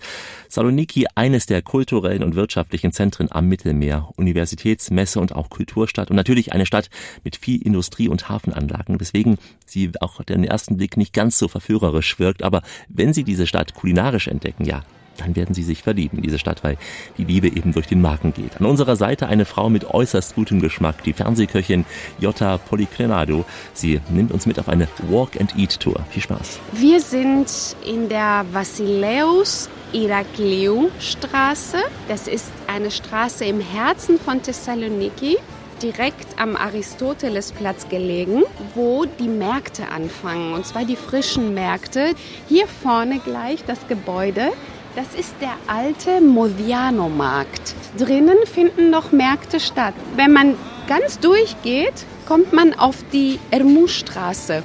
Saloniki 0.49 1.07
eines 1.17 1.47
der 1.47 1.63
kulturellen 1.63 2.23
und 2.23 2.37
wirtschaftlichen 2.37 2.93
Zentren 2.93 3.33
am 3.33 3.49
Mittelmeer, 3.49 4.11
Universitäts-, 4.15 4.93
Messe- 4.93 5.19
und 5.19 5.35
auch 5.35 5.51
Kulturstadt 5.51 6.11
und 6.11 6.17
natürlich 6.17 6.53
eine 6.53 6.67
Stadt 6.67 6.89
mit 7.25 7.35
viel 7.35 7.61
Industrie- 7.61 8.09
und 8.09 8.29
Hafenanlagen, 8.29 9.01
weswegen 9.01 9.39
sie 9.67 9.91
auch 10.01 10.23
den 10.23 10.45
ersten 10.45 10.77
Blick 10.77 10.97
nicht 10.97 11.13
ganz 11.13 11.39
so 11.39 11.49
verführerisch 11.49 12.19
wirkt, 12.19 12.43
aber 12.43 12.60
wenn 12.89 13.13
Sie 13.13 13.25
diese 13.25 13.47
Stadt 13.47 13.75
kulinarisch 13.75 14.29
entdecken, 14.29 14.65
ja, 14.65 14.83
dann 15.21 15.37
werden 15.37 15.55
Sie 15.55 15.63
sich 15.63 15.83
verlieben 15.83 16.19
in 16.19 16.23
diese 16.23 16.39
Stadt, 16.39 16.65
weil 16.65 16.77
die 17.19 17.25
Liebe 17.25 17.49
eben 17.49 17.73
durch 17.73 17.87
den 17.87 18.01
Magen 18.01 18.33
geht. 18.33 18.59
An 18.59 18.67
unserer 18.67 18.97
Seite 18.97 19.27
eine 19.27 19.45
Frau 19.45 19.69
mit 19.69 19.85
äußerst 19.85 20.35
gutem 20.35 20.61
Geschmack, 20.61 21.03
die 21.05 21.13
Fernsehköchin 21.13 21.85
Jota 22.19 22.59
Polikrenado. 22.59 23.45
Sie 23.75 24.01
nimmt 24.11 24.33
uns 24.33 24.47
mit 24.47 24.59
auf 24.59 24.69
eine 24.69 24.89
Walk-and-Eat-Tour. 25.09 26.01
Viel 26.11 26.23
Spaß. 26.23 26.59
Wir 26.73 27.01
sind 27.01 27.77
in 27.87 28.09
der 28.09 28.45
Vasileus 28.53 29.69
Irakliou 29.93 30.91
Straße. 31.01 31.79
Das 32.09 32.29
ist 32.29 32.51
eine 32.67 32.91
Straße 32.91 33.45
im 33.45 33.61
Herzen 33.61 34.19
von 34.19 34.43
Thessaloniki 34.43 35.37
direkt 35.83 36.39
am 36.39 36.57
Aristotelesplatz 36.57 37.89
gelegen, 37.89 38.43
wo 38.75 39.05
die 39.05 39.29
Märkte 39.29 39.89
anfangen, 39.89 40.53
und 40.55 40.67
zwar 40.67 40.85
die 40.85 40.97
frischen 40.97 41.55
Märkte. 41.55 42.15
Hier 42.49 42.67
vorne 42.67 43.19
gleich 43.19 43.65
das 43.65 43.87
Gebäude. 43.89 44.53
Das 44.97 45.15
ist 45.15 45.35
der 45.41 45.55
alte 45.67 46.21
Modiano-Markt. 46.21 47.75
Drinnen 47.97 48.39
finden 48.45 48.91
noch 48.91 49.13
Märkte 49.13 49.61
statt. 49.61 49.95
Wenn 50.17 50.33
man 50.33 50.57
ganz 50.89 51.21
durchgeht, 51.21 52.05
kommt 52.27 52.53
man 52.53 52.75
auf 52.75 52.97
die 53.13 53.39
Ermu-Straße. 53.51 54.63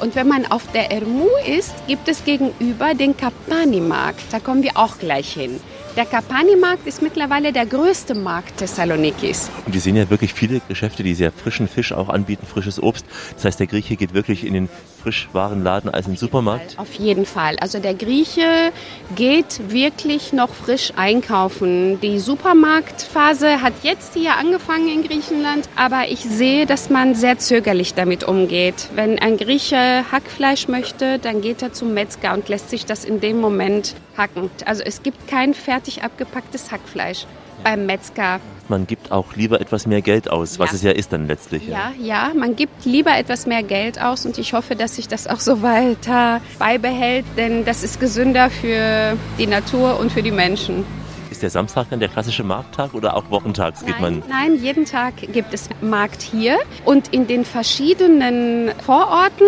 Und 0.00 0.14
wenn 0.14 0.28
man 0.28 0.50
auf 0.50 0.66
der 0.72 0.90
Ermu 0.90 1.28
ist, 1.46 1.74
gibt 1.86 2.08
es 2.08 2.24
gegenüber 2.24 2.94
den 2.94 3.16
Kapani-Markt. 3.16 4.32
Da 4.32 4.40
kommen 4.40 4.62
wir 4.62 4.76
auch 4.76 4.98
gleich 4.98 5.32
hin. 5.34 5.60
Der 5.96 6.06
Kapani-Markt 6.06 6.86
ist 6.86 7.02
mittlerweile 7.02 7.52
der 7.52 7.66
größte 7.66 8.14
Markt 8.14 8.58
Thessalonikis. 8.58 9.50
Und 9.66 9.74
wir 9.74 9.80
sehen 9.80 9.96
ja 9.96 10.08
wirklich 10.08 10.32
viele 10.32 10.60
Geschäfte, 10.68 11.02
die 11.02 11.14
sehr 11.14 11.32
frischen 11.32 11.66
Fisch 11.66 11.92
auch 11.92 12.08
anbieten, 12.08 12.46
frisches 12.46 12.80
Obst. 12.80 13.04
Das 13.34 13.44
heißt, 13.44 13.58
der 13.58 13.66
Grieche 13.66 13.96
geht 13.96 14.14
wirklich 14.14 14.46
in 14.46 14.54
den 14.54 14.68
Frischwarenladen 15.02 15.90
als 15.90 16.06
im 16.06 16.16
Supermarkt? 16.16 16.78
Auf 16.78 16.94
jeden 16.94 17.26
Fall. 17.26 17.56
Also 17.60 17.78
der 17.78 17.94
Grieche 17.94 18.72
geht 19.14 19.70
wirklich 19.70 20.32
noch 20.32 20.50
frisch 20.50 20.92
einkaufen. 20.96 22.00
Die 22.00 22.18
Supermarktphase 22.18 23.62
hat 23.62 23.72
jetzt 23.82 24.14
hier 24.14 24.36
angefangen 24.36 24.88
in 24.88 25.02
Griechenland, 25.02 25.68
aber 25.76 26.08
ich 26.08 26.20
sehe, 26.20 26.66
dass 26.66 26.90
man 26.90 27.14
sehr 27.14 27.38
zögerlich 27.38 27.94
damit 27.94 28.24
umgeht. 28.24 28.88
Wenn 28.94 29.18
ein 29.18 29.36
Grieche 29.36 30.04
Hackfleisch 30.10 30.68
möchte, 30.68 31.18
dann 31.18 31.40
geht 31.40 31.62
er 31.62 31.72
zum 31.72 31.94
Metzger 31.94 32.34
und 32.34 32.48
lässt 32.48 32.70
sich 32.70 32.86
das 32.86 33.04
in 33.04 33.20
dem 33.20 33.40
Moment 33.40 33.94
hacken. 34.16 34.50
Also 34.66 34.82
es 34.84 35.02
gibt 35.02 35.28
kein 35.28 35.54
fertig 35.54 36.02
abgepacktes 36.02 36.70
Hackfleisch 36.70 37.26
beim 37.62 37.86
Metzger. 37.86 38.40
Man 38.68 38.86
gibt 38.86 39.10
auch 39.10 39.34
lieber 39.34 39.60
etwas 39.60 39.86
mehr 39.86 40.00
Geld 40.00 40.30
aus, 40.30 40.58
was 40.58 40.70
ja. 40.70 40.76
es 40.76 40.82
ja 40.82 40.90
ist 40.92 41.12
dann 41.12 41.26
letztlich. 41.26 41.66
Ja. 41.66 41.92
ja, 41.98 42.28
ja, 42.28 42.34
man 42.34 42.54
gibt 42.54 42.84
lieber 42.84 43.16
etwas 43.16 43.46
mehr 43.46 43.62
Geld 43.62 44.00
aus 44.00 44.24
und 44.26 44.38
ich 44.38 44.52
hoffe, 44.52 44.76
dass 44.76 44.96
sich 44.96 45.08
das 45.08 45.26
auch 45.26 45.40
so 45.40 45.62
weiter 45.62 46.40
beibehält, 46.58 47.24
denn 47.36 47.64
das 47.64 47.82
ist 47.82 47.98
gesünder 47.98 48.48
für 48.48 49.16
die 49.38 49.46
Natur 49.46 49.98
und 49.98 50.12
für 50.12 50.22
die 50.22 50.30
Menschen. 50.30 50.84
Ist 51.30 51.42
der 51.42 51.50
Samstag 51.50 51.86
dann 51.90 52.00
der 52.00 52.08
klassische 52.08 52.42
Markttag 52.42 52.92
oder 52.94 53.16
auch 53.16 53.30
wochentags 53.30 53.84
geht 53.84 54.00
man? 54.00 54.22
Nein, 54.28 54.56
jeden 54.60 54.84
Tag 54.84 55.14
gibt 55.32 55.54
es 55.54 55.68
Markt 55.80 56.22
hier 56.22 56.58
und 56.84 57.08
in 57.08 57.26
den 57.26 57.44
verschiedenen 57.44 58.72
Vororten 58.84 59.46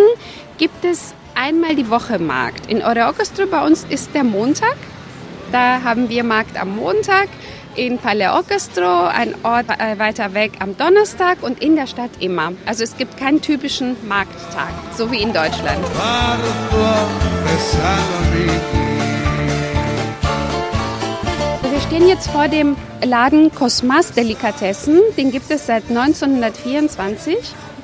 gibt 0.58 0.84
es 0.84 1.14
einmal 1.34 1.74
die 1.74 1.90
Woche 1.90 2.18
Markt. 2.18 2.66
In 2.70 2.82
Oreokostro 2.82 3.46
bei 3.46 3.64
uns 3.64 3.84
ist 3.84 4.14
der 4.14 4.24
Montag. 4.24 4.76
Da 5.50 5.82
haben 5.82 6.08
wir 6.08 6.24
Markt 6.24 6.58
am 6.60 6.76
Montag 6.76 7.28
in 7.76 7.98
Paleokestro, 7.98 9.06
ein 9.06 9.34
Ort 9.42 9.66
äh, 9.68 9.98
weiter 9.98 10.34
weg 10.34 10.52
am 10.60 10.76
Donnerstag 10.76 11.42
und 11.42 11.62
in 11.62 11.76
der 11.76 11.86
Stadt 11.86 12.10
immer. 12.20 12.52
Also 12.66 12.84
es 12.84 12.96
gibt 12.96 13.16
keinen 13.16 13.40
typischen 13.40 13.96
Markttag, 14.06 14.70
so 14.96 15.10
wie 15.10 15.22
in 15.22 15.32
Deutschland. 15.32 15.78
Wir 21.70 21.80
stehen 21.80 22.08
jetzt 22.08 22.28
vor 22.28 22.48
dem 22.48 22.76
Laden 23.04 23.54
Cosmas 23.54 24.12
Delikatessen. 24.12 25.00
Den 25.16 25.30
gibt 25.30 25.50
es 25.50 25.66
seit 25.66 25.88
1924. 25.88 27.36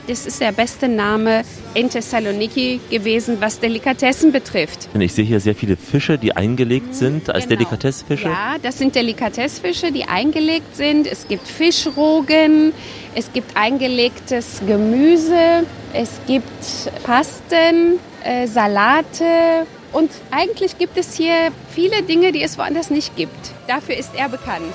Das 0.09 0.25
ist 0.25 0.41
der 0.41 0.53
beste 0.53 0.89
Name 0.89 1.43
in 1.75 1.91
Thessaloniki 1.91 2.81
gewesen, 2.91 3.37
was 3.41 3.61
Delikatessen 3.61 4.33
betrifft. 4.33 4.89
Ich 4.99 5.13
sehe 5.13 5.25
hier 5.27 5.39
sehr 5.39 5.55
viele 5.55 5.77
Fische, 5.77 6.17
die 6.17 6.35
eingelegt 6.35 6.95
sind 6.95 7.29
als 7.29 7.45
genau. 7.45 7.59
Delikatessfische. 7.59 8.29
Ja, 8.29 8.57
das 8.63 8.79
sind 8.79 8.95
Delikatessfische, 8.95 9.93
die 9.93 10.05
eingelegt 10.05 10.75
sind. 10.75 11.07
Es 11.07 11.29
gibt 11.29 11.47
Fischrogen, 11.47 12.73
es 13.15 13.31
gibt 13.35 13.55
eingelegtes 13.55 14.63
Gemüse, 14.67 15.65
es 15.93 16.11
gibt 16.27 17.03
Pasten, 17.03 17.99
äh, 18.25 18.47
Salate 18.47 19.67
und 19.93 20.11
eigentlich 20.31 20.79
gibt 20.79 20.97
es 20.97 21.15
hier 21.15 21.53
viele 21.75 22.03
Dinge, 22.03 22.33
die 22.33 22.43
es 22.43 22.57
woanders 22.57 22.89
nicht 22.89 23.15
gibt. 23.15 23.53
Dafür 23.67 23.99
ist 23.99 24.13
er 24.17 24.31
bekannt 24.31 24.73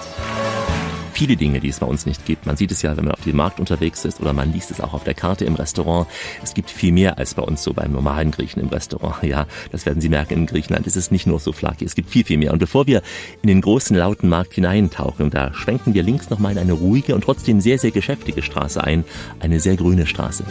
viele 1.23 1.37
Dinge, 1.37 1.61
die 1.61 1.69
es 1.69 1.79
bei 1.79 1.85
uns 1.85 2.05
nicht 2.05 2.25
gibt. 2.25 2.45
Man 2.45 2.57
sieht 2.57 2.69
es 2.73 2.81
ja, 2.81 2.97
wenn 2.97 3.05
man 3.05 3.13
auf 3.13 3.21
dem 3.21 3.37
Markt 3.37 3.61
unterwegs 3.61 4.03
ist 4.03 4.19
oder 4.19 4.33
man 4.33 4.51
liest 4.51 4.71
es 4.71 4.81
auch 4.81 4.93
auf 4.93 5.05
der 5.05 5.13
Karte 5.13 5.45
im 5.45 5.55
Restaurant. 5.55 6.05
Es 6.43 6.53
gibt 6.53 6.69
viel 6.69 6.91
mehr 6.91 7.17
als 7.17 7.33
bei 7.33 7.41
uns 7.41 7.63
so 7.63 7.71
beim 7.71 7.93
normalen 7.93 8.31
Griechen 8.31 8.61
im 8.61 8.67
Restaurant. 8.67 9.23
Ja, 9.23 9.47
das 9.71 9.85
werden 9.85 10.01
Sie 10.01 10.09
merken, 10.09 10.33
in 10.33 10.45
Griechenland 10.47 10.85
ist 10.85 10.97
es 10.97 11.09
nicht 11.09 11.25
nur 11.25 11.39
so 11.39 11.53
flaki, 11.53 11.85
es 11.85 11.95
gibt 11.95 12.09
viel, 12.09 12.25
viel 12.25 12.37
mehr. 12.37 12.51
Und 12.51 12.59
bevor 12.59 12.87
wir 12.87 13.01
in 13.41 13.47
den 13.47 13.61
großen, 13.61 13.95
lauten 13.95 14.27
Markt 14.27 14.53
hineintauchen, 14.53 15.29
da 15.29 15.53
schwenken 15.53 15.93
wir 15.93 16.03
links 16.03 16.29
nochmal 16.29 16.51
in 16.51 16.57
eine 16.57 16.73
ruhige 16.73 17.15
und 17.15 17.23
trotzdem 17.23 17.61
sehr, 17.61 17.79
sehr 17.79 17.91
geschäftige 17.91 18.41
Straße 18.41 18.83
ein. 18.83 19.05
Eine 19.39 19.61
sehr 19.61 19.77
grüne 19.77 20.05
Straße. 20.05 20.43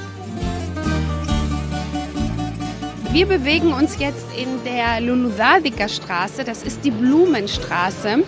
Wir 3.13 3.27
bewegen 3.27 3.75
uns 3.75 3.99
jetzt 3.99 4.27
in 4.35 4.49
der 4.65 5.03
Luludadika 5.03 5.87
Straße, 5.87 6.45
das 6.45 6.63
ist 6.63 6.83
die 6.83 6.91
Blumenstraße. 6.91 8.25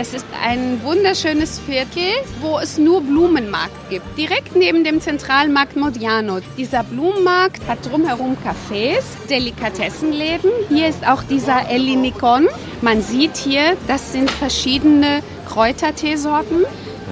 Das 0.00 0.14
ist 0.14 0.24
ein 0.42 0.82
wunderschönes 0.82 1.58
Viertel, 1.58 2.00
wo 2.40 2.58
es 2.58 2.78
nur 2.78 3.02
Blumenmarkt 3.02 3.90
gibt. 3.90 4.16
Direkt 4.16 4.56
neben 4.56 4.82
dem 4.82 5.02
Zentralmarkt 5.02 5.76
Modiano. 5.76 6.38
Dieser 6.56 6.84
Blumenmarkt 6.84 7.60
hat 7.68 7.84
drumherum 7.84 8.34
Cafés, 8.42 9.02
Delikatessenläden. 9.28 10.50
Hier 10.70 10.88
ist 10.88 11.06
auch 11.06 11.22
dieser 11.24 11.68
Elinikon. 11.68 12.48
Man 12.80 13.02
sieht 13.02 13.36
hier, 13.36 13.76
das 13.88 14.12
sind 14.12 14.30
verschiedene 14.30 15.22
Kräuterteesorten. 15.46 16.64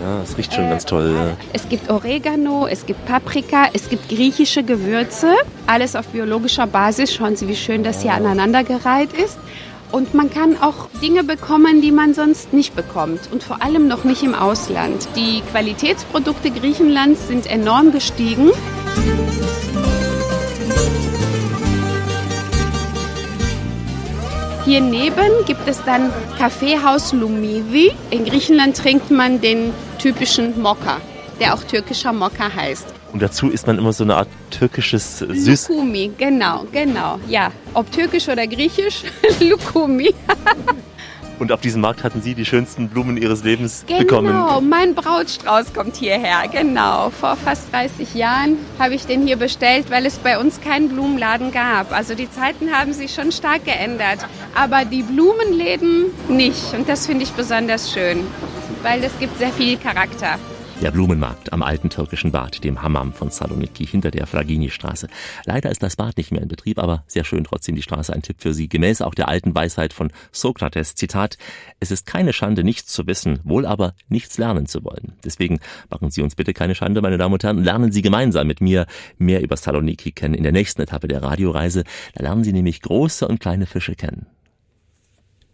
Ja, 0.02 0.22
es 0.22 0.38
riecht 0.38 0.54
schon 0.54 0.64
äh, 0.64 0.70
ganz 0.70 0.86
toll. 0.86 1.14
Ja. 1.14 1.36
Es 1.52 1.68
gibt 1.68 1.90
Oregano, 1.90 2.66
es 2.66 2.86
gibt 2.86 3.04
Paprika, 3.04 3.66
es 3.74 3.90
gibt 3.90 4.08
griechische 4.08 4.62
Gewürze. 4.62 5.34
Alles 5.66 5.94
auf 5.94 6.06
biologischer 6.06 6.66
Basis. 6.66 7.12
Schauen 7.12 7.36
Sie, 7.36 7.48
wie 7.48 7.56
schön 7.56 7.82
das 7.82 8.00
hier 8.00 8.14
aneinandergereiht 8.14 9.12
ist. 9.12 9.36
Und 9.90 10.12
man 10.14 10.30
kann 10.30 10.60
auch 10.60 10.88
Dinge 11.02 11.24
bekommen, 11.24 11.80
die 11.80 11.92
man 11.92 12.12
sonst 12.12 12.52
nicht 12.52 12.76
bekommt. 12.76 13.20
Und 13.32 13.42
vor 13.42 13.62
allem 13.62 13.88
noch 13.88 14.04
nicht 14.04 14.22
im 14.22 14.34
Ausland. 14.34 15.08
Die 15.16 15.40
Qualitätsprodukte 15.50 16.50
Griechenlands 16.50 17.28
sind 17.28 17.46
enorm 17.46 17.92
gestiegen. 17.92 18.50
Hier 24.64 24.82
neben 24.82 25.46
gibt 25.46 25.66
es 25.66 25.82
dann 25.84 26.12
Kaffeehaus 26.36 27.14
Lumivi. 27.14 27.90
In 28.10 28.26
Griechenland 28.26 28.76
trinkt 28.76 29.10
man 29.10 29.40
den 29.40 29.72
typischen 29.98 30.60
Mokka, 30.60 31.00
der 31.40 31.54
auch 31.54 31.62
türkischer 31.64 32.12
Mokka 32.12 32.54
heißt. 32.54 32.97
Und 33.12 33.22
dazu 33.22 33.48
isst 33.48 33.66
man 33.66 33.78
immer 33.78 33.92
so 33.92 34.04
eine 34.04 34.16
Art 34.16 34.28
türkisches 34.50 35.18
Süß. 35.18 35.68
Lukumi, 35.70 36.12
genau, 36.18 36.64
genau. 36.70 37.18
Ja, 37.28 37.50
ob 37.74 37.90
türkisch 37.90 38.28
oder 38.28 38.46
griechisch, 38.46 39.02
Lukumi. 39.40 40.14
Und 41.38 41.52
auf 41.52 41.60
diesem 41.60 41.80
Markt 41.82 42.02
hatten 42.02 42.20
Sie 42.20 42.34
die 42.34 42.44
schönsten 42.44 42.88
Blumen 42.88 43.16
Ihres 43.16 43.44
Lebens 43.44 43.84
genau, 43.86 44.00
bekommen. 44.00 44.26
Genau, 44.28 44.60
mein 44.60 44.94
Brautstrauß 44.94 45.72
kommt 45.72 45.96
hierher. 45.96 46.48
Genau, 46.50 47.10
vor 47.10 47.36
fast 47.36 47.72
30 47.72 48.14
Jahren 48.14 48.56
habe 48.78 48.94
ich 48.94 49.06
den 49.06 49.24
hier 49.24 49.36
bestellt, 49.36 49.90
weil 49.90 50.04
es 50.04 50.18
bei 50.18 50.38
uns 50.38 50.60
keinen 50.60 50.88
Blumenladen 50.88 51.52
gab. 51.52 51.92
Also 51.92 52.14
die 52.14 52.30
Zeiten 52.30 52.72
haben 52.72 52.92
sich 52.92 53.14
schon 53.14 53.30
stark 53.30 53.64
geändert, 53.64 54.18
aber 54.54 54.84
die 54.84 55.02
Blumenläden 55.02 56.06
nicht. 56.28 56.74
Und 56.74 56.88
das 56.88 57.06
finde 57.06 57.22
ich 57.22 57.30
besonders 57.30 57.92
schön, 57.92 58.26
weil 58.82 59.04
es 59.04 59.16
gibt 59.20 59.38
sehr 59.38 59.52
viel 59.52 59.76
Charakter. 59.76 60.38
Der 60.80 60.92
Blumenmarkt 60.92 61.52
am 61.52 61.64
alten 61.64 61.90
türkischen 61.90 62.30
Bad, 62.30 62.62
dem 62.62 62.80
Hammam 62.80 63.12
von 63.12 63.30
Saloniki 63.30 63.84
hinter 63.84 64.12
der 64.12 64.28
Flagini-Straße. 64.28 65.08
Leider 65.44 65.72
ist 65.72 65.82
das 65.82 65.96
Bad 65.96 66.16
nicht 66.16 66.30
mehr 66.30 66.40
in 66.40 66.46
Betrieb, 66.46 66.78
aber 66.78 67.02
sehr 67.08 67.24
schön 67.24 67.42
trotzdem 67.42 67.74
die 67.74 67.82
Straße. 67.82 68.12
Ein 68.12 68.22
Tipp 68.22 68.36
für 68.38 68.54
Sie. 68.54 68.68
Gemäß 68.68 69.02
auch 69.02 69.16
der 69.16 69.26
alten 69.26 69.56
Weisheit 69.56 69.92
von 69.92 70.12
Sokrates, 70.30 70.94
Zitat, 70.94 71.36
es 71.80 71.90
ist 71.90 72.06
keine 72.06 72.32
Schande, 72.32 72.62
nichts 72.62 72.92
zu 72.92 73.08
wissen, 73.08 73.40
wohl 73.42 73.66
aber 73.66 73.94
nichts 74.08 74.38
lernen 74.38 74.66
zu 74.66 74.84
wollen. 74.84 75.14
Deswegen 75.24 75.58
machen 75.90 76.12
Sie 76.12 76.22
uns 76.22 76.36
bitte 76.36 76.54
keine 76.54 76.76
Schande, 76.76 77.02
meine 77.02 77.18
Damen 77.18 77.34
und 77.34 77.42
Herren, 77.42 77.64
lernen 77.64 77.90
Sie 77.90 78.02
gemeinsam 78.02 78.46
mit 78.46 78.60
mir 78.60 78.86
mehr 79.18 79.42
über 79.42 79.56
Saloniki 79.56 80.12
kennen 80.12 80.34
in 80.34 80.44
der 80.44 80.52
nächsten 80.52 80.80
Etappe 80.80 81.08
der 81.08 81.24
Radioreise. 81.24 81.82
Da 82.14 82.22
lernen 82.22 82.44
Sie 82.44 82.52
nämlich 82.52 82.82
große 82.82 83.26
und 83.26 83.40
kleine 83.40 83.66
Fische 83.66 83.96
kennen. 83.96 84.26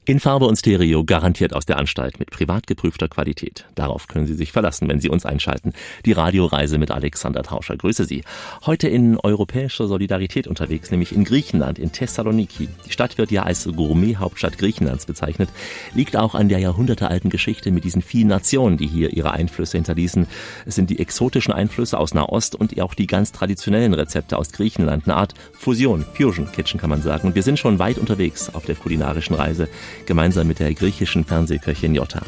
In 0.06 0.20
Farbe 0.20 0.44
und 0.44 0.56
Stereo 0.56 1.02
garantiert 1.02 1.54
aus 1.54 1.64
der 1.64 1.78
Anstalt 1.78 2.18
mit 2.18 2.28
privat 2.28 2.66
geprüfter 2.66 3.08
Qualität. 3.08 3.64
Darauf 3.74 4.06
können 4.06 4.26
Sie 4.26 4.34
sich 4.34 4.52
verlassen, 4.52 4.86
wenn 4.86 5.00
Sie 5.00 5.08
uns 5.08 5.24
einschalten. 5.24 5.72
Die 6.04 6.12
Radioreise 6.12 6.76
mit 6.76 6.90
Alexander 6.90 7.42
Tauscher. 7.42 7.74
Grüße 7.78 8.04
Sie. 8.04 8.22
Heute 8.66 8.86
in 8.86 9.18
europäischer 9.18 9.86
Solidarität 9.86 10.46
unterwegs, 10.46 10.90
nämlich 10.90 11.12
in 11.12 11.24
Griechenland, 11.24 11.78
in 11.78 11.90
Thessaloniki. 11.90 12.68
Die 12.84 12.92
Stadt 12.92 13.16
wird 13.16 13.30
ja 13.30 13.44
als 13.44 13.64
Gourmet-Hauptstadt 13.64 14.58
Griechenlands 14.58 15.06
bezeichnet. 15.06 15.48
Liegt 15.94 16.18
auch 16.18 16.34
an 16.34 16.50
der 16.50 16.58
jahrhundertealten 16.58 17.30
Geschichte 17.30 17.70
mit 17.70 17.84
diesen 17.84 18.02
vielen 18.02 18.28
Nationen, 18.28 18.76
die 18.76 18.86
hier 18.86 19.10
ihre 19.14 19.32
Einflüsse 19.32 19.78
hinterließen. 19.78 20.26
Es 20.66 20.74
sind 20.74 20.90
die 20.90 20.98
exotischen 20.98 21.54
Einflüsse 21.54 21.98
aus 21.98 22.12
Nahost 22.12 22.56
und 22.56 22.78
auch 22.78 22.92
die 22.92 23.06
ganz 23.06 23.32
traditionellen 23.32 23.94
Rezepte 23.94 24.36
aus 24.36 24.52
Griechenland. 24.52 25.06
Eine 25.06 25.16
Art 25.16 25.32
Fusion, 25.54 26.04
Fusion 26.12 26.52
Kitchen 26.52 26.78
kann 26.78 26.90
man 26.90 27.00
sagen. 27.00 27.28
Und 27.28 27.34
wir 27.36 27.42
sind 27.42 27.58
schon 27.58 27.78
weit 27.78 27.96
unterwegs 27.96 28.54
auf 28.54 28.66
der 28.66 28.74
kulinarischen 28.74 29.34
Reise 29.34 29.66
gemeinsam 30.06 30.46
mit 30.46 30.58
der 30.58 30.72
griechischen 30.74 31.24
Fernsehköchin 31.24 31.94
Jota. 31.94 32.22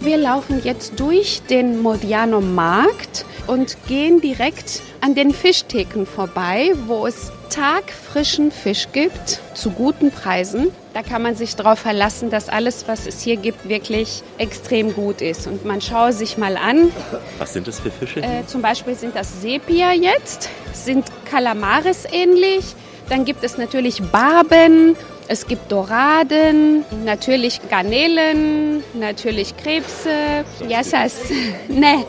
Wir 0.00 0.18
laufen 0.18 0.60
jetzt 0.62 1.00
durch 1.00 1.42
den 1.50 1.82
Modiano 1.82 2.40
Markt 2.40 3.24
und 3.48 3.76
gehen 3.88 4.20
direkt 4.20 4.80
an 5.00 5.16
den 5.16 5.32
Fischtheken 5.32 6.06
vorbei, 6.06 6.72
wo 6.86 7.06
es 7.06 7.32
tagfrischen 7.50 8.52
Fisch 8.52 8.86
gibt 8.92 9.40
zu 9.54 9.70
guten 9.70 10.10
Preisen. 10.10 10.68
Da 10.94 11.02
kann 11.02 11.22
man 11.22 11.34
sich 11.34 11.56
darauf 11.56 11.78
verlassen, 11.78 12.30
dass 12.30 12.48
alles, 12.48 12.86
was 12.86 13.06
es 13.06 13.20
hier 13.20 13.36
gibt, 13.36 13.68
wirklich 13.68 14.22
extrem 14.38 14.94
gut 14.94 15.20
ist. 15.20 15.46
Und 15.46 15.64
man 15.64 15.80
schaue 15.80 16.12
sich 16.12 16.38
mal 16.38 16.56
an. 16.56 16.92
Was 17.38 17.52
sind 17.52 17.66
das 17.66 17.80
für 17.80 17.90
Fische? 17.90 18.22
Äh, 18.22 18.46
zum 18.46 18.62
Beispiel 18.62 18.94
sind 18.94 19.16
das 19.16 19.42
Sepia 19.42 19.92
jetzt, 19.92 20.48
sind 20.72 21.04
Kalamaris 21.24 22.04
ähnlich. 22.10 22.76
Dann 23.09 23.25
gibt 23.25 23.43
es 23.43 23.57
natürlich 23.57 24.01
Barben, 24.01 24.95
es 25.27 25.47
gibt 25.47 25.71
Doraden, 25.71 26.85
natürlich 27.05 27.59
Garnelen, 27.69 28.83
natürlich 28.93 29.55
Krebse. 29.57 30.43
Ja, 30.67 30.79
das 30.79 30.93
heißt, 30.93 31.31
ne. 31.67 32.05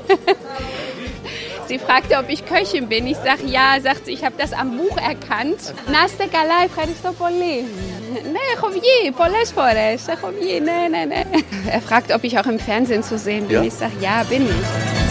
Sie 1.67 1.79
fragte, 1.79 2.19
ob 2.19 2.29
ich 2.29 2.45
Köchin 2.45 2.89
bin. 2.89 3.07
Ich 3.07 3.17
sage 3.17 3.47
ja. 3.47 3.81
Sagt 3.81 4.07
sie, 4.07 4.13
ich 4.13 4.25
habe 4.25 4.35
das 4.37 4.53
am 4.53 4.77
Buch 4.77 4.97
erkannt. 4.97 5.75
Να 5.91 6.05
είστε 6.05 6.27
καλά, 6.27 6.63
ευχαριστώ 6.65 7.13
πολύ. 7.19 7.65
Ναι, 8.33 8.43
έχω 8.55 8.69
βγει 8.69 9.13
πολλές 9.17 9.53
φορές. 9.55 10.09
Έχω 10.09 10.33
βγει, 10.39 10.61
ναι, 10.61 10.89
ναι, 10.91 11.05
ναι. 11.05 11.23
Er 11.71 11.81
fragt, 11.81 12.15
ob 12.15 12.25
ich 12.25 12.39
auch 12.39 12.47
im 12.47 12.59
Fernsehen 12.59 13.03
zu 13.03 13.17
sehen 13.19 13.47
bin. 13.47 13.57
Ja? 13.57 13.63
Ich 13.63 13.75
sage, 13.75 13.93
ja, 14.01 14.23
bin 14.29 14.43
ich. 14.43 15.06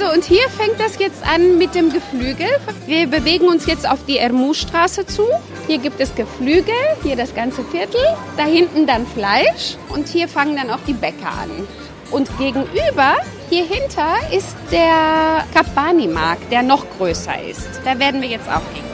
So, 0.00 0.10
und 0.10 0.24
hier 0.24 0.48
fängt 0.48 0.80
das 0.80 0.98
jetzt 0.98 1.22
an 1.22 1.58
mit 1.58 1.74
dem 1.74 1.92
Geflügel. 1.92 2.48
Wir 2.86 3.06
bewegen 3.06 3.48
uns 3.48 3.66
jetzt 3.66 3.86
auf 3.86 3.98
die 4.06 4.16
Ermu-Straße 4.16 5.04
zu. 5.04 5.24
Hier 5.66 5.76
gibt 5.76 6.00
es 6.00 6.14
Geflügel, 6.14 6.72
hier 7.02 7.16
das 7.16 7.34
ganze 7.34 7.62
Viertel. 7.64 8.00
Da 8.38 8.44
hinten 8.44 8.86
dann 8.86 9.06
Fleisch 9.06 9.76
und 9.90 10.08
hier 10.08 10.26
fangen 10.26 10.56
dann 10.56 10.70
auch 10.70 10.78
die 10.86 10.94
Bäcker 10.94 11.28
an. 11.28 11.68
Und 12.10 12.30
gegenüber, 12.38 13.16
hier 13.50 13.66
hinter, 13.66 14.14
ist 14.32 14.56
der 14.72 15.44
Kabani-Markt, 15.52 16.50
der 16.50 16.62
noch 16.62 16.86
größer 16.96 17.34
ist. 17.42 17.68
Da 17.84 17.98
werden 17.98 18.22
wir 18.22 18.28
jetzt 18.30 18.48
auch 18.48 18.62
hin. 18.72 18.84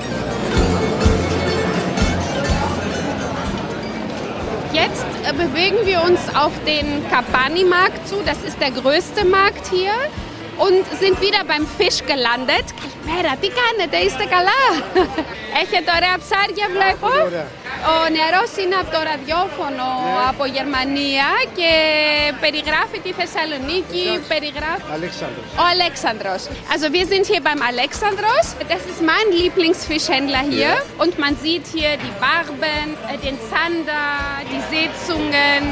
Jetzt 4.73 5.07
äh, 5.25 5.33
bewegen 5.33 5.87
wir 5.87 6.03
uns 6.03 6.19
auf 6.35 6.53
den 6.67 7.09
Kabani-Markt 7.09 8.09
zu. 8.09 8.17
Das 8.27 8.43
ist 8.43 8.61
der 8.61 8.73
größte 8.73 9.25
Markt 9.25 9.71
hier 9.71 9.93
Und 10.66 10.86
sind 11.04 11.16
wieder 11.26 11.44
beim 11.52 11.66
Fisch 11.78 12.00
gelandet. 12.12 12.66
Καλημέρα, 13.12 13.36
τι 13.42 13.50
κάνετε, 13.62 13.98
είστε 13.98 14.26
καλά. 14.36 14.62
Έχετε 15.62 15.90
ωραία 15.98 16.16
ψάρια, 16.24 16.68
βλέπω. 16.76 17.10
Ο 17.94 17.98
νερός 18.18 18.52
είναι 18.62 18.78
από 18.82 18.92
το 18.96 19.02
ραδιόφωνο 19.12 19.86
από 20.30 20.44
Γερμανία 20.46 21.30
και 21.58 21.72
περιγράφει 22.44 23.00
τη 23.06 23.12
Θεσσαλονίκη, 23.20 24.06
περιγράφει... 24.32 24.88
Alexandros. 25.00 25.48
Oh, 25.62 25.70
Alexandros. 25.76 26.42
Also 26.74 26.86
wir 26.98 27.06
sind 27.14 27.26
hier 27.32 27.42
beim 27.50 27.62
Alexandros. 27.74 28.46
Das 28.74 28.84
ist 28.92 29.02
mein 29.14 29.28
Lieblingsfischhändler 29.40 30.44
hier. 30.54 30.72
Und 31.04 31.14
man 31.24 31.34
sieht 31.44 31.66
hier 31.76 31.92
die 32.06 32.14
Barben, 32.26 32.84
äh, 33.12 33.18
den 33.26 33.38
Zander, 33.50 34.06
die 34.52 34.62
Seezungen. 34.72 35.64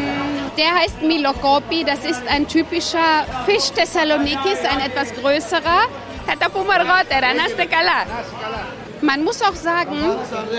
der 0.57 0.73
heißt 0.73 1.03
Milokopi, 1.03 1.85
das 1.85 2.05
ist 2.05 2.23
ein 2.29 2.47
typischer 2.47 3.27
Fisch 3.45 3.71
Thessalonikis, 3.75 4.61
ein 4.71 4.81
etwas 4.81 5.13
größerer. 5.15 5.89
Tata 6.27 6.49
Pumargote, 6.49 7.15
Ranaste 7.21 7.67
Kala. 7.67 8.07
Man 9.05 9.23
muss 9.23 9.43
auch 9.43 9.55
sagen, 9.55 9.97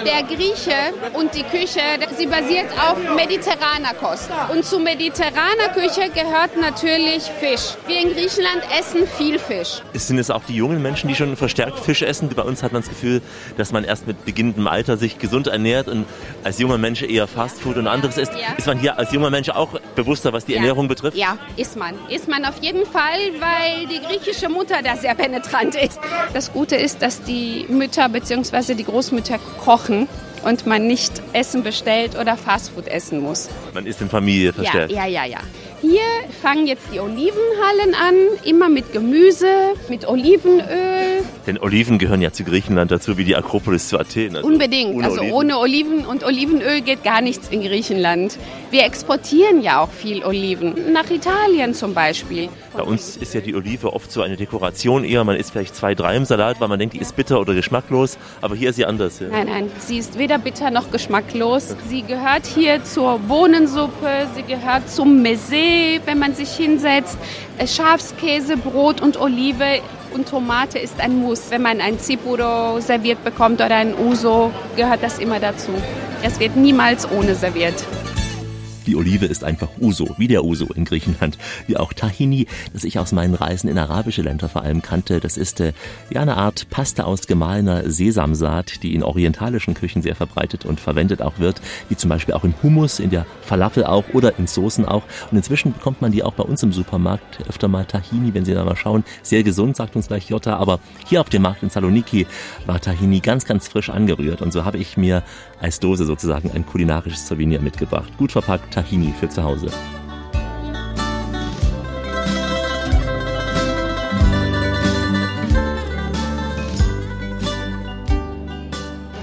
der 0.06 0.22
Grieche 0.22 0.94
und 1.14 1.34
die 1.34 1.42
Küche, 1.42 1.82
sie 2.16 2.28
basiert 2.28 2.68
auf 2.74 2.98
mediterraner 3.16 3.96
Kost. 4.00 4.30
Und 4.54 4.64
zu 4.64 4.78
mediterraner 4.78 5.70
Küche 5.74 6.12
gehört 6.14 6.56
natürlich 6.56 7.24
Fisch. 7.40 7.76
Wir 7.88 8.02
in 8.02 8.14
Griechenland 8.14 8.62
essen 8.80 9.08
viel 9.08 9.40
Fisch. 9.40 9.82
Sind 9.94 10.20
es 10.20 10.30
auch 10.30 10.44
die 10.48 10.56
jungen 10.56 10.80
Menschen, 10.84 11.08
die 11.08 11.16
schon 11.16 11.36
verstärkt 11.36 11.80
Fisch 11.80 12.04
essen? 12.04 12.30
Bei 12.36 12.44
uns 12.44 12.62
hat 12.62 12.72
man 12.72 12.84
das 12.84 12.90
Gefühl, 12.90 13.24
dass 13.58 13.72
man 13.72 13.84
erst 13.84 14.06
mit 14.06 14.24
beginnendem 14.26 14.68
Alter 14.68 14.98
sich 14.98 15.18
gesund 15.18 15.48
ernährt 15.48 15.88
und 15.88 16.06
als 16.44 16.60
junger 16.60 16.78
Mensch 16.78 17.02
eher 17.02 17.28
Fastfood 17.28 17.78
und 17.78 17.88
anderes 17.88 18.18
isst. 18.18 18.34
Ja. 18.34 18.54
Ist 18.58 18.68
man 18.68 18.78
hier 18.78 19.00
als 19.00 19.12
junger 19.12 19.32
Mensch 19.32 19.50
auch 19.50 19.70
bewusster, 19.96 20.34
was 20.34 20.46
die 20.46 20.52
ja. 20.52 20.60
Ernährung 20.60 20.88
betrifft? 20.88 21.18
Ja, 21.18 21.40
ist 21.58 21.78
man. 21.78 21.96
Ist 22.10 22.28
man 22.28 22.46
auf 22.46 22.62
jeden 22.62 22.86
Fall, 22.86 23.20
weil 23.40 23.88
die 23.88 24.06
griechische 24.06 24.50
Mutter 24.50 24.84
da 24.84 24.96
sehr 24.98 25.16
penetrant 25.16 25.74
ist. 25.74 26.00
Das 26.34 26.54
Gute 26.54 26.76
ist, 26.76 27.02
dass 27.02 27.24
die 27.24 27.66
Mütter 27.70 28.08
bzw 28.08 28.35
die 28.44 28.84
Großmütter 28.84 29.40
kochen 29.64 30.08
und 30.44 30.66
man 30.66 30.88
nicht 30.88 31.22
Essen 31.34 31.64
bestellt 31.64 32.18
oder 32.18 32.38
Fastfood 32.38 32.88
essen 32.88 33.20
muss. 33.22 33.50
Man 33.74 33.86
ist 33.86 34.02
in 34.02 34.10
Familie 34.10 34.54
verstärkt. 34.54 34.92
Ja, 34.92 35.06
ja, 35.06 35.26
ja, 35.26 35.26
ja. 35.26 35.40
Hier 35.88 36.02
fangen 36.42 36.66
jetzt 36.66 36.88
die 36.92 37.00
Olivenhallen 37.00 37.94
an, 37.94 38.16
immer 38.44 38.70
mit 38.70 38.92
Gemüse, 38.92 39.46
mit 39.88 40.08
Olivenöl. 40.08 41.24
Denn 41.46 41.60
Oliven 41.60 42.00
gehören 42.00 42.24
ja 42.24 42.32
zu 42.32 42.44
Griechenland 42.44 42.90
dazu, 42.90 43.20
wie 43.20 43.24
die 43.24 43.36
Akropolis 43.36 43.90
zu 43.90 44.00
Athen. 44.00 44.36
Also 44.36 44.48
Unbedingt. 44.48 45.04
also 45.04 45.20
Oliven. 45.22 45.36
ohne 45.36 45.60
Oliven 45.60 46.06
und 46.08 46.24
Olivenöl 46.24 46.82
geht 46.82 47.04
gar 47.04 47.22
nichts 47.22 47.50
in 47.50 47.62
Griechenland. 47.62 48.40
Wir 48.72 48.84
exportieren 48.84 49.62
ja 49.62 49.80
auch 49.80 49.92
viel 49.92 50.26
Oliven. 50.26 50.92
Nach 50.92 51.08
Italien 51.12 51.76
zum 51.76 51.94
Beispiel. 51.94 52.50
Bei 52.74 52.82
uns 52.82 53.16
ist 53.18 53.36
ja 53.36 53.42
die 53.42 53.54
Olive 53.54 53.94
oft 53.94 54.12
so 54.12 54.24
eine 54.24 54.38
Dekoration 54.38 55.04
eher. 55.04 55.24
Man 55.24 55.36
isst 55.36 55.52
vielleicht 55.52 55.76
zwei, 55.76 55.94
drei 55.94 56.16
im 56.16 56.26
Salat, 56.26 56.60
weil 56.60 56.68
man 56.68 56.80
denkt, 56.80 56.96
die 56.96 57.00
ist 57.00 57.16
bitter 57.16 57.40
oder 57.40 57.54
geschmacklos. 57.54 58.18
Aber 58.42 58.56
hier 58.56 58.72
ist 58.72 58.78
sie 58.78 58.86
anders. 58.86 59.20
Ja. 59.20 59.28
Nein, 59.30 59.48
nein, 59.48 59.72
sie 59.78 60.00
ist 60.00 60.18
weder 60.18 60.40
bitter 60.40 60.72
noch 60.72 60.90
geschmacklos. 60.90 61.76
Sie 61.88 62.02
gehört 62.02 62.48
hier 62.48 62.84
zur 62.84 63.20
Bohnensuppe, 63.20 64.28
sie 64.36 64.42
gehört 64.42 64.90
zum 64.90 65.22
Mezé, 65.76 66.02
wenn 66.06 66.20
man 66.20 66.34
sich 66.34 66.52
hinsetzt. 66.52 67.18
Äh, 67.58 67.68
Schafskäse, 67.68 68.58
Brot 68.58 69.02
und 69.02 69.18
Olive 69.18 69.82
und 70.14 70.28
Tomate 70.28 70.80
ist 70.80 71.00
ein 71.00 71.18
Muss. 71.18 71.52
Wenn 71.52 71.62
man 71.62 71.82
ein 71.82 72.00
Zipuro 72.00 72.80
serviert 72.80 73.24
bekommt 73.24 73.62
oder 73.62 73.76
ein 73.76 73.94
Uso, 73.98 74.52
gehört 74.76 75.04
das 75.04 75.20
immer 75.20 75.40
dazu. 75.40 75.72
Es 76.24 76.40
wird 76.40 76.56
niemals 76.56 77.10
ohne 77.12 77.36
serviert. 77.36 77.76
Die 78.88 78.96
Olive 78.96 79.26
ist 79.26 79.44
einfach 79.44 79.70
Uso, 79.80 80.16
wie 80.18 80.28
der 80.28 80.44
Uso 80.44 80.68
in 80.74 80.86
Griechenland. 80.86 81.38
Wie 81.68 81.78
auch 81.78 81.94
Tahini, 81.94 82.48
das 82.74 82.84
ich 82.84 83.00
aus 83.00 83.12
meinen 83.12 83.34
Reisen 83.34 83.70
in 83.70 83.78
arabische 83.78 84.22
Länder 84.22 84.50
vor 84.50 84.62
allem 84.62 84.82
kannte. 84.82 85.20
Das 85.20 85.38
ist 85.38 85.60
äh, 85.60 85.74
ja 86.10 86.22
eine 86.22 86.38
Art 86.38 86.70
Paste 86.70 87.06
aus 87.06 87.28
gemahlener 87.28 87.90
Sesamsaat, 87.90 88.84
die 88.84 88.94
in 88.94 89.04
orientalischen 89.04 89.74
Küchen 89.74 90.02
sehr 90.02 90.16
verbreitet 90.16 90.66
und 90.66 90.80
verwendet 90.80 91.22
auch 91.22 91.40
wird. 91.40 91.62
Wie 91.90 91.96
zum 91.96 92.10
Beispiel 92.10 92.34
auch 92.34 92.44
im 92.44 92.54
Hummus, 92.62 93.00
in 93.00 93.10
der 93.10 93.26
Falafel 93.42 93.86
auch 93.86 94.06
oder 94.14 94.38
in 94.38 94.48
Soßen 94.48 94.86
auch. 94.86 95.04
Und 95.32 95.38
inzwischen 95.38 95.74
bekommt 95.74 96.02
man 96.02 96.12
die 96.12 96.24
auch 96.24 96.34
bei 96.34 96.44
uns 96.44 96.62
im 96.64 96.72
Supermarkt 96.72 97.40
öfter 97.50 97.68
mal 97.68 97.86
Tahini, 97.86 98.34
wenn 98.34 98.46
Sie 98.46 98.54
da 98.54 98.64
mal 98.64 98.76
schauen. 98.76 99.04
Sehr 99.24 99.44
gesund, 99.44 99.76
sagt 99.76 99.96
uns 99.96 100.08
gleich 100.08 100.30
Jota. 100.30 100.58
Aber 100.58 100.80
hier 101.08 101.22
auf 101.22 101.30
dem 101.30 101.42
Markt 101.42 101.64
in 101.64 101.70
Saloniki 101.70 102.28
war 102.66 102.80
Tahini 102.80 103.20
ganz, 103.20 103.46
ganz 103.46 103.68
frisch 103.68 103.90
angerührt. 103.90 104.42
Und 104.42 104.54
so 104.54 104.66
habe 104.66 104.78
ich 104.78 104.98
mir 104.98 105.24
als 105.60 105.80
Dose 105.80 106.06
sozusagen 106.06 106.52
ein 106.52 106.66
kulinarisches 106.66 107.28
Souvenir 107.28 107.62
mitgebracht. 107.62 108.18
Gut 108.18 108.32
verpackt 108.32 108.75
Tahini 108.76 109.14
für 109.18 109.30
zu 109.30 109.42
Hause. 109.42 109.68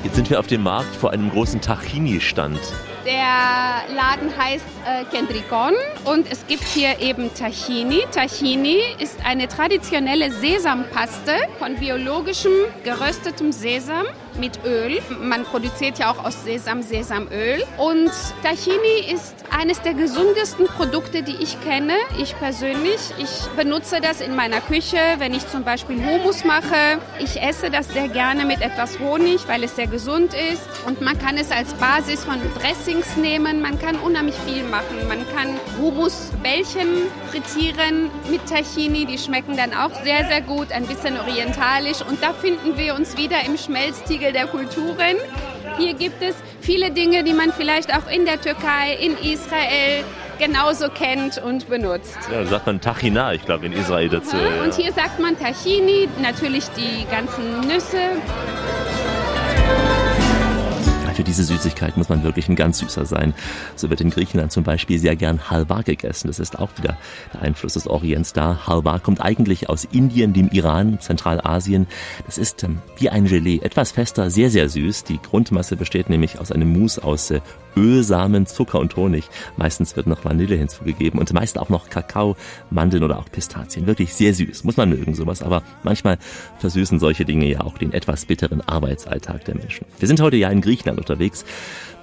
Jetzt 0.03 0.17
sind 0.17 0.31
wir 0.31 0.41
auf 0.41 0.47
dem 0.47 0.63
Markt 0.63 0.97
vor 0.97 1.11
einem 1.11 1.31
großen 1.31 1.61
Tahini-Stand. 1.61 2.61
Der 3.05 3.95
Laden 3.95 4.35
heißt 4.39 4.65
äh, 4.87 6.11
und 6.11 6.33
es 6.33 6.47
gibt 6.47 6.65
hier 6.65 6.99
eben 7.01 7.31
Tahini. 7.35 8.05
Tahini 8.11 8.79
ist 9.01 9.23
eine 9.27 9.49
traditionelle 9.49 10.31
Sesampaste 10.31 11.33
von 11.59 11.77
biologischem 11.77 12.53
geröstetem 12.85 13.53
Sesam 13.53 14.07
mit 14.39 14.65
Öl. 14.65 15.01
Man 15.21 15.45
produziert 15.45 15.99
ja 15.99 16.13
auch 16.13 16.25
aus 16.25 16.45
Sesam 16.45 16.83
Sesamöl. 16.83 17.63
Und 17.79 18.11
Tahini 18.43 19.13
ist 19.13 19.35
eines 19.51 19.81
der 19.83 19.95
gesundesten 19.95 20.67
Produkte, 20.67 21.23
die 21.23 21.37
ich 21.37 21.61
kenne. 21.63 21.95
Ich 22.19 22.37
persönlich. 22.39 23.01
Ich 23.19 23.47
benutze 23.57 24.01
das 24.01 24.21
in 24.21 24.35
meiner 24.35 24.61
Küche, 24.61 24.99
wenn 25.19 25.35
ich 25.35 25.47
zum 25.49 25.65
Beispiel 25.65 26.05
Hummus 26.05 26.45
mache. 26.45 26.99
Ich 27.19 27.41
esse 27.41 27.71
das 27.71 27.89
sehr 27.89 28.09
gerne 28.09 28.45
mit 28.45 28.61
etwas 28.63 28.99
Honig, 28.99 29.47
weil 29.49 29.65
es 29.65 29.77
sehr 29.77 29.87
gesund 29.87 30.35
ist. 30.35 30.63
Und 30.87 31.01
man 31.01 31.19
kann 31.19 31.37
es 31.37 31.51
als 31.51 31.75
Basis 31.75 32.25
von 32.25 32.41
Dressings 32.59 33.17
nehmen. 33.17 33.61
Man 33.61 33.79
kann 33.79 33.97
unheimlich 33.97 34.37
viel 34.47 34.65
machen. 34.65 35.07
Man 35.09 35.27
kann 35.35 35.59
Hummusbällchen 35.81 36.89
frittieren 37.31 38.11
mit 38.31 38.47
Tahini. 38.49 39.07
Die 39.07 39.19
schmecken 39.19 39.57
dann 39.57 39.75
auch 39.75 39.95
sehr, 40.03 40.27
sehr 40.27 40.41
gut. 40.41 40.73
Ein 40.73 40.87
bisschen 40.87 41.19
orientalisch. 41.19 42.01
Und 42.09 42.23
da 42.23 42.33
finden 42.33 42.79
wir 42.79 42.95
uns 42.95 43.17
wieder 43.17 43.45
im 43.45 43.57
Schmelztiegel 43.57 44.22
der 44.31 44.47
Kulturen. 44.47 45.17
Hier 45.79 45.95
gibt 45.95 46.23
es 46.23 46.37
viele 46.61 46.91
Dinge, 46.93 47.25
die 47.25 47.33
man 47.33 47.53
vielleicht 47.53 47.93
auch 47.93 48.09
in 48.09 48.25
der 48.25 48.41
Türkei, 48.41 48.97
in 49.01 49.17
Israel 49.19 50.05
genauso 50.39 50.89
kennt 50.89 51.39
und 51.39 51.69
benutzt. 51.69 52.19
Ja, 52.31 52.43
da 52.43 52.47
sagt 52.47 52.67
man 52.67 52.81
Tachina, 52.81 53.33
ich 53.33 53.45
glaube, 53.45 53.67
in 53.67 53.73
Israel 53.73 54.09
dazu. 54.09 54.37
ja. 54.37 54.63
Und 54.63 54.75
hier 54.75 54.93
sagt 54.93 55.19
man 55.19 55.39
Tahini, 55.39 56.09
natürlich 56.21 56.65
die 56.77 57.07
ganzen 57.11 57.61
Nüsse. 57.61 57.99
Für 61.15 61.25
diese 61.25 61.45
Süßigkeit 61.45 61.97
muss 61.97 62.09
man 62.09 62.23
wirklich 62.23 62.49
ein 62.49 62.57
ganz 62.57 62.79
süßer 62.79 63.07
sein. 63.07 63.35
So 63.77 63.91
wird 63.91 64.01
in 64.01 64.11
Griechenland 64.11 64.53
zum 64.53 64.65
Beispiel 64.65 64.99
sehr 64.99 65.17
gern 65.17 65.51
Halva 65.51 65.83
gegessen. 65.83 66.29
Das 66.29 66.39
ist 66.39 66.59
auch 66.59 66.71
wieder 66.79 66.97
der 67.33 67.43
Einfluss 67.43 67.75
des 67.75 67.87
Orients 67.87 68.33
da. 68.33 68.67
Halva 68.67 68.99
kommt 68.99 69.21
eigentlich 69.21 69.69
aus 69.69 69.85
Indien, 69.85 70.33
dem 70.33 70.49
Iran, 70.49 71.01
Zentralasien. 71.01 71.87
Das 72.27 72.39
ist 72.39 72.63
ähm, 72.65 72.79
wie 72.99 73.11
ein 73.11 73.27
Gelee, 73.27 73.61
etwas 73.63 73.93
fester, 73.93 74.31
sehr, 74.31 74.51
sehr 74.51 74.69
süß. 74.69 75.05
Die 75.05 75.21
Grundmasse 75.21 75.77
besteht 75.77 76.09
nämlich 76.11 76.39
aus 76.39 76.53
einem 76.53 76.73
Mousse 76.73 77.03
aus 77.05 77.33
äh, 77.77 77.81
Öl, 77.81 78.03
Samen, 78.03 78.47
Zucker 78.47 78.81
und 78.81 78.97
Honig. 78.97 79.29
Meistens 79.57 79.97
wird 79.97 80.07
noch 80.07 80.25
Vanille 80.25 80.57
hinzugegeben 80.57 81.19
und 81.19 81.33
meist 81.33 81.59
auch 81.59 81.69
noch 81.69 81.89
Kakao, 81.91 82.37
Mandeln 82.71 83.05
oder 83.05 83.19
auch 83.19 83.31
Pistazien. 83.31 83.87
Wirklich 83.87 84.15
sehr 84.15 84.35
süß. 84.35 84.65
Muss 84.65 84.77
man 84.77 84.89
mögen 84.89 85.15
sowas, 85.15 85.43
aber 85.43 85.63
manchmal 85.83 86.19
versüßen 86.59 86.99
solche 86.99 87.25
Dinge 87.25 87.47
ja 87.47 87.61
auch 87.61 87.79
den 87.79 87.93
etwas 87.93 88.27
bitteren 88.27 88.61
Arbeitsalltag 88.61 89.45
der 89.45 89.57
Menschen. 89.57 89.87
Wir 89.99 90.09
sind 90.09 90.21
heute 90.21 90.37
ja 90.37 90.51
in 90.51 90.61
Griechenland 90.61 90.99
unterwegs 90.99 91.45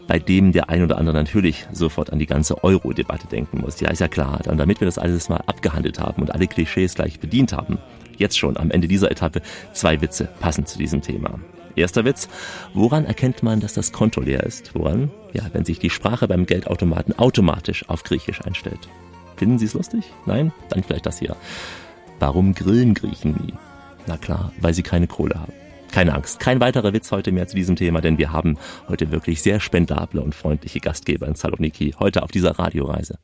bei 0.09 0.17
dem 0.17 0.53
der 0.53 0.69
ein 0.69 0.81
oder 0.81 0.97
andere 0.97 1.15
natürlich 1.15 1.67
sofort 1.71 2.11
an 2.11 2.17
die 2.17 2.25
ganze 2.25 2.63
Euro-Debatte 2.63 3.27
denken 3.27 3.61
muss. 3.61 3.79
Ja, 3.79 3.91
ist 3.91 3.99
ja 3.99 4.07
klar. 4.07 4.39
Und 4.47 4.57
damit 4.57 4.81
wir 4.81 4.85
das 4.85 4.97
alles 4.97 5.29
mal 5.29 5.43
abgehandelt 5.45 5.99
haben 5.99 6.23
und 6.23 6.33
alle 6.33 6.47
Klischees 6.47 6.95
gleich 6.95 7.19
bedient 7.19 7.53
haben, 7.53 7.77
jetzt 8.17 8.37
schon 8.39 8.57
am 8.57 8.71
Ende 8.71 8.87
dieser 8.87 9.11
Etappe 9.11 9.43
zwei 9.71 10.01
Witze 10.01 10.27
passend 10.39 10.67
zu 10.67 10.79
diesem 10.79 11.03
Thema. 11.03 11.39
Erster 11.75 12.05
Witz. 12.05 12.27
Woran 12.73 13.05
erkennt 13.05 13.43
man, 13.43 13.59
dass 13.59 13.73
das 13.73 13.91
Konto 13.91 14.21
leer 14.21 14.43
ist? 14.43 14.75
Woran? 14.75 15.11
Ja, 15.33 15.43
wenn 15.53 15.65
sich 15.65 15.79
die 15.79 15.89
Sprache 15.89 16.27
beim 16.27 16.45
Geldautomaten 16.45 17.17
automatisch 17.17 17.87
auf 17.89 18.03
Griechisch 18.03 18.41
einstellt. 18.41 18.89
Finden 19.37 19.57
Sie 19.57 19.65
es 19.65 19.73
lustig? 19.73 20.05
Nein? 20.25 20.51
Dann 20.69 20.83
vielleicht 20.83 21.05
das 21.05 21.19
hier. 21.19 21.35
Warum 22.19 22.53
grillen 22.53 22.93
Griechen 22.93 23.31
nie? 23.45 23.53
Na 24.07 24.17
klar, 24.17 24.51
weil 24.59 24.73
sie 24.73 24.83
keine 24.83 25.07
Kohle 25.07 25.35
haben. 25.35 25.53
Keine 25.91 26.13
Angst, 26.13 26.39
kein 26.39 26.59
weiterer 26.59 26.93
Witz 26.93 27.11
heute 27.11 27.31
mehr 27.31 27.47
zu 27.47 27.55
diesem 27.55 27.75
Thema, 27.75 28.01
denn 28.01 28.17
wir 28.17 28.31
haben 28.31 28.57
heute 28.87 29.11
wirklich 29.11 29.41
sehr 29.41 29.59
spendable 29.59 30.21
und 30.21 30.35
freundliche 30.35 30.79
Gastgeber 30.79 31.27
in 31.27 31.35
Saloniki, 31.35 31.95
heute 31.99 32.21
auf 32.21 32.31
dieser 32.31 32.59
Radioreise. 32.59 33.17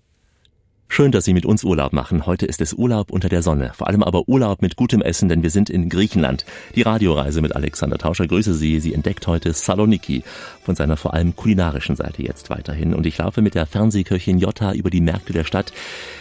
Schön, 0.87 1.11
dass 1.11 1.25
Sie 1.25 1.33
mit 1.33 1.45
uns 1.45 1.63
Urlaub 1.63 1.91
machen. 1.91 2.25
Heute 2.25 2.45
ist 2.45 2.61
es 2.61 2.73
Urlaub 2.73 3.11
unter 3.11 3.27
der 3.27 3.41
Sonne. 3.41 3.71
Vor 3.73 3.87
allem 3.87 4.03
aber 4.03 4.29
Urlaub 4.29 4.61
mit 4.61 4.77
gutem 4.77 5.01
Essen, 5.01 5.27
denn 5.27 5.43
wir 5.43 5.49
sind 5.49 5.69
in 5.69 5.89
Griechenland. 5.89 6.45
Die 6.75 6.83
Radioreise 6.83 7.41
mit 7.41 7.55
Alexander 7.55 7.97
Tauscher 7.97 8.27
grüße 8.27 8.53
Sie. 8.53 8.79
Sie 8.79 8.93
entdeckt 8.93 9.27
heute 9.27 9.51
Saloniki 9.51 10.23
von 10.65 10.75
seiner 10.75 10.97
vor 10.97 11.13
allem 11.13 11.35
kulinarischen 11.35 11.95
Seite 11.95 12.21
jetzt 12.21 12.49
weiterhin. 12.49 12.93
Und 12.93 13.05
ich 13.05 13.17
laufe 13.17 13.41
mit 13.41 13.55
der 13.55 13.65
Fernsehköchin 13.65 14.37
Jota 14.37 14.73
über 14.73 14.89
die 14.89 15.01
Märkte 15.01 15.31
der 15.31 15.45
Stadt. 15.45 15.71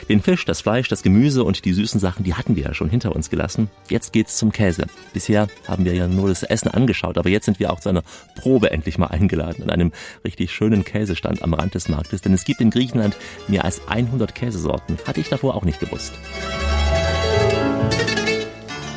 Den 0.08 0.22
Fisch, 0.22 0.44
das 0.44 0.60
Fleisch, 0.60 0.88
das 0.88 1.02
Gemüse 1.02 1.42
und 1.42 1.64
die 1.64 1.72
süßen 1.72 1.98
Sachen, 1.98 2.24
die 2.24 2.34
hatten 2.34 2.54
wir 2.54 2.62
ja 2.62 2.74
schon 2.74 2.88
hinter 2.88 3.14
uns 3.16 3.28
gelassen. 3.28 3.68
Jetzt 3.88 4.12
geht's 4.12 4.36
zum 4.36 4.52
Käse. 4.52 4.86
Bisher 5.12 5.48
haben 5.66 5.84
wir 5.84 5.94
ja 5.94 6.06
nur 6.06 6.28
das 6.28 6.44
Essen 6.44 6.68
angeschaut, 6.68 7.18
aber 7.18 7.28
jetzt 7.28 7.46
sind 7.46 7.58
wir 7.58 7.72
auch 7.72 7.80
zu 7.80 7.88
einer 7.88 8.02
Probe 8.36 8.70
endlich 8.70 8.98
mal 8.98 9.08
eingeladen 9.08 9.64
an 9.64 9.70
einem 9.70 9.92
richtig 10.24 10.52
schönen 10.52 10.84
Käsestand 10.84 11.42
am 11.42 11.54
Rand 11.54 11.74
des 11.74 11.88
Marktes. 11.88 12.22
Denn 12.22 12.32
es 12.32 12.44
gibt 12.44 12.60
in 12.60 12.70
Griechenland 12.70 13.16
mehr 13.48 13.64
als 13.64 13.86
100 13.88 14.34
Käse 14.34 14.44
Käsesorten. 14.44 14.98
Hatte 15.06 15.20
ich 15.20 15.28
davor 15.28 15.54
auch 15.54 15.64
nicht 15.64 15.80
gewusst. 15.80 16.12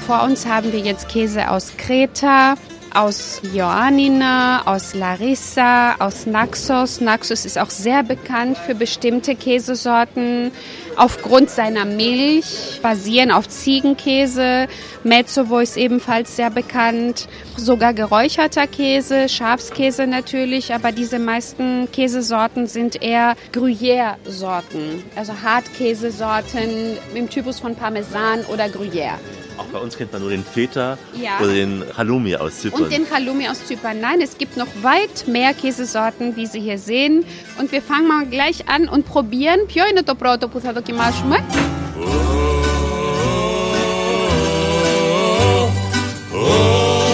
Vor 0.05 0.23
uns 0.23 0.45
haben 0.45 0.71
wir 0.71 0.79
jetzt 0.79 1.09
Käse 1.09 1.49
aus 1.49 1.73
Kreta, 1.77 2.55
aus 2.97 3.41
Ioannina, 3.53 4.63
aus 4.65 4.95
Larissa, 4.95 5.95
aus 5.99 6.25
Naxos. 6.25 6.99
Naxos 6.99 7.45
ist 7.45 7.59
auch 7.59 7.69
sehr 7.69 8.01
bekannt 8.01 8.57
für 8.57 8.73
bestimmte 8.73 9.35
Käsesorten 9.35 10.51
aufgrund 10.95 11.51
seiner 11.51 11.85
Milch, 11.85 12.79
basieren 12.81 13.29
auf 13.29 13.47
Ziegenkäse. 13.47 14.67
Mezzovo 15.03 15.59
ist 15.59 15.77
ebenfalls 15.77 16.35
sehr 16.35 16.49
bekannt. 16.49 17.27
Sogar 17.55 17.93
geräucherter 17.93 18.65
Käse, 18.65 19.29
Schafskäse 19.29 20.07
natürlich, 20.07 20.73
aber 20.73 20.91
diese 20.91 21.19
meisten 21.19 21.87
Käsesorten 21.91 22.65
sind 22.65 23.01
eher 23.03 23.35
Gruyère-Sorten, 23.53 25.03
also 25.15 25.33
Hartkäsesorten 25.43 26.97
im 27.13 27.29
Typus 27.29 27.59
von 27.59 27.75
Parmesan 27.75 28.41
oder 28.51 28.65
Gruyère. 28.65 29.19
Auch 29.58 29.66
bei 29.66 29.78
uns 29.78 29.96
kennt 29.96 30.12
man 30.12 30.22
nur 30.22 30.30
den 30.30 30.44
Feta 30.44 30.98
ja. 31.14 31.38
oder 31.40 31.52
den 31.52 31.84
Halloumi 31.96 32.36
aus 32.36 32.60
Zypern. 32.60 32.82
Und 32.82 32.92
den 32.92 33.10
Halloumi 33.10 33.48
aus 33.48 33.66
Zypern. 33.66 34.00
Nein, 34.00 34.20
es 34.20 34.38
gibt 34.38 34.56
noch 34.56 34.68
weit 34.82 35.28
mehr 35.28 35.52
Käsesorten, 35.54 36.36
wie 36.36 36.46
Sie 36.46 36.60
hier 36.60 36.78
sehen. 36.78 37.24
Und 37.58 37.72
wir 37.72 37.82
fangen 37.82 38.08
mal 38.08 38.26
gleich 38.26 38.68
an 38.68 38.88
und 38.88 39.04
probieren. 39.04 39.66
Ποιο 39.66 39.84
είναι 39.90 40.02
το 40.02 40.14
πρώτο 40.14 40.48
που 40.48 40.60
θα 40.60 40.72
δοκιμάσουμε? 40.72 41.44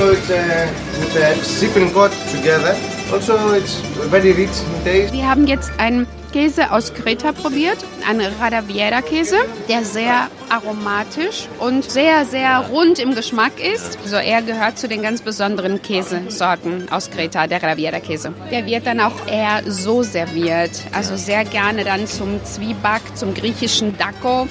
so 0.00 0.12
it's 0.12 0.30
uh, 0.30 0.66
with 0.98 1.14
a 1.16 1.44
sipping 1.44 1.90
hot 1.92 2.10
together. 2.32 2.74
Also 3.12 3.52
it's 3.52 3.74
very 4.08 4.32
rich 4.32 4.56
in 4.64 4.84
taste. 4.84 5.12
Wir 5.12 5.28
haben 5.28 5.46
jetzt 5.46 5.70
einen 5.78 6.06
Käse 6.32 6.72
aus 6.72 6.94
Kreta 6.94 7.32
probiert, 7.32 7.78
einen 8.08 8.32
Radaviera-Käse, 8.40 9.36
der 9.68 9.84
sehr 9.84 10.28
aromatisch 10.48 11.48
und 11.58 11.88
sehr, 11.90 12.24
sehr 12.24 12.66
rund 12.70 12.98
im 12.98 13.14
Geschmack 13.14 13.52
ist. 13.60 13.98
Also 14.02 14.16
er 14.16 14.42
gehört 14.42 14.78
zu 14.78 14.88
den 14.88 15.02
ganz 15.02 15.22
besonderen 15.22 15.82
Käsesorten 15.82 16.90
aus 16.90 17.10
Kreta, 17.10 17.46
der 17.46 17.62
Radaviera-Käse. 17.62 18.32
Der 18.50 18.66
wird 18.66 18.86
dann 18.86 19.00
auch 19.00 19.26
eher 19.26 19.62
so 19.66 20.02
serviert, 20.02 20.70
also 20.92 21.16
sehr 21.16 21.44
gerne 21.44 21.84
dann 21.84 22.06
zum 22.06 22.44
Zwieback, 22.44 23.02
zum 23.14 23.34
griechischen 23.34 23.96
Dako. 23.96 24.48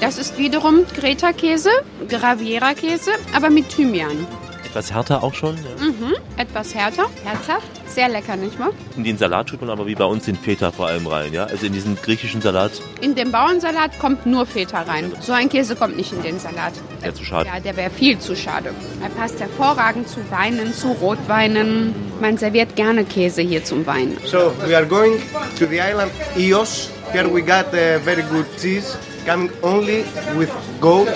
Das 0.00 0.18
ist 0.18 0.38
wiederum 0.38 0.86
Kreta-Käse, 0.86 1.70
Graviera-Käse, 2.08 3.10
aber 3.34 3.50
mit 3.50 3.68
Thymian. 3.68 4.26
Etwas 4.70 4.92
härter 4.92 5.24
auch 5.24 5.34
schon? 5.34 5.56
Ja. 5.56 5.84
Mhm, 5.84 6.14
etwas 6.36 6.76
härter, 6.76 7.06
herzhaft. 7.24 7.66
Sehr 7.88 8.08
lecker, 8.08 8.36
nicht 8.36 8.56
wahr? 8.56 8.70
In 8.96 9.02
den 9.02 9.18
Salat 9.18 9.48
tut 9.48 9.60
man 9.60 9.68
aber 9.68 9.84
wie 9.88 9.96
bei 9.96 10.04
uns 10.04 10.26
den 10.26 10.36
Feta 10.36 10.70
vor 10.70 10.86
allem 10.86 11.08
rein, 11.08 11.32
ja? 11.32 11.42
Also 11.46 11.66
in 11.66 11.72
diesen 11.72 11.96
griechischen 11.96 12.40
Salat. 12.40 12.70
In 13.00 13.16
den 13.16 13.32
Bauernsalat 13.32 13.98
kommt 13.98 14.26
nur 14.26 14.46
Feta 14.46 14.82
rein. 14.82 15.10
So 15.20 15.32
ein 15.32 15.48
Käse 15.48 15.74
kommt 15.74 15.96
nicht 15.96 16.12
in 16.12 16.22
den 16.22 16.38
Salat. 16.38 16.72
Wäre 17.00 17.12
zu 17.12 17.24
schade. 17.24 17.50
Ja, 17.52 17.58
der 17.58 17.76
wäre 17.76 17.90
viel 17.90 18.20
zu 18.20 18.36
schade. 18.36 18.72
Er 19.02 19.08
passt 19.08 19.40
hervorragend 19.40 20.08
zu 20.08 20.20
Weinen, 20.30 20.72
zu 20.72 20.92
Rotweinen. 20.92 21.92
Man 22.20 22.38
serviert 22.38 22.76
gerne 22.76 23.04
Käse 23.04 23.42
hier 23.42 23.64
zum 23.64 23.84
Wein. 23.86 24.18
So, 24.24 24.52
we 24.64 24.76
are 24.76 24.86
going 24.86 25.14
to 25.58 25.66
the 25.66 25.80
island 25.80 26.12
Ios. 26.36 26.90
Here 27.12 27.28
we 27.28 27.42
got 27.42 27.74
a 27.74 27.98
very 28.04 28.22
good 28.30 28.46
cheese 28.56 28.96
coming 29.26 29.50
only 29.62 30.04
with 30.36 30.48
goat 30.80 31.08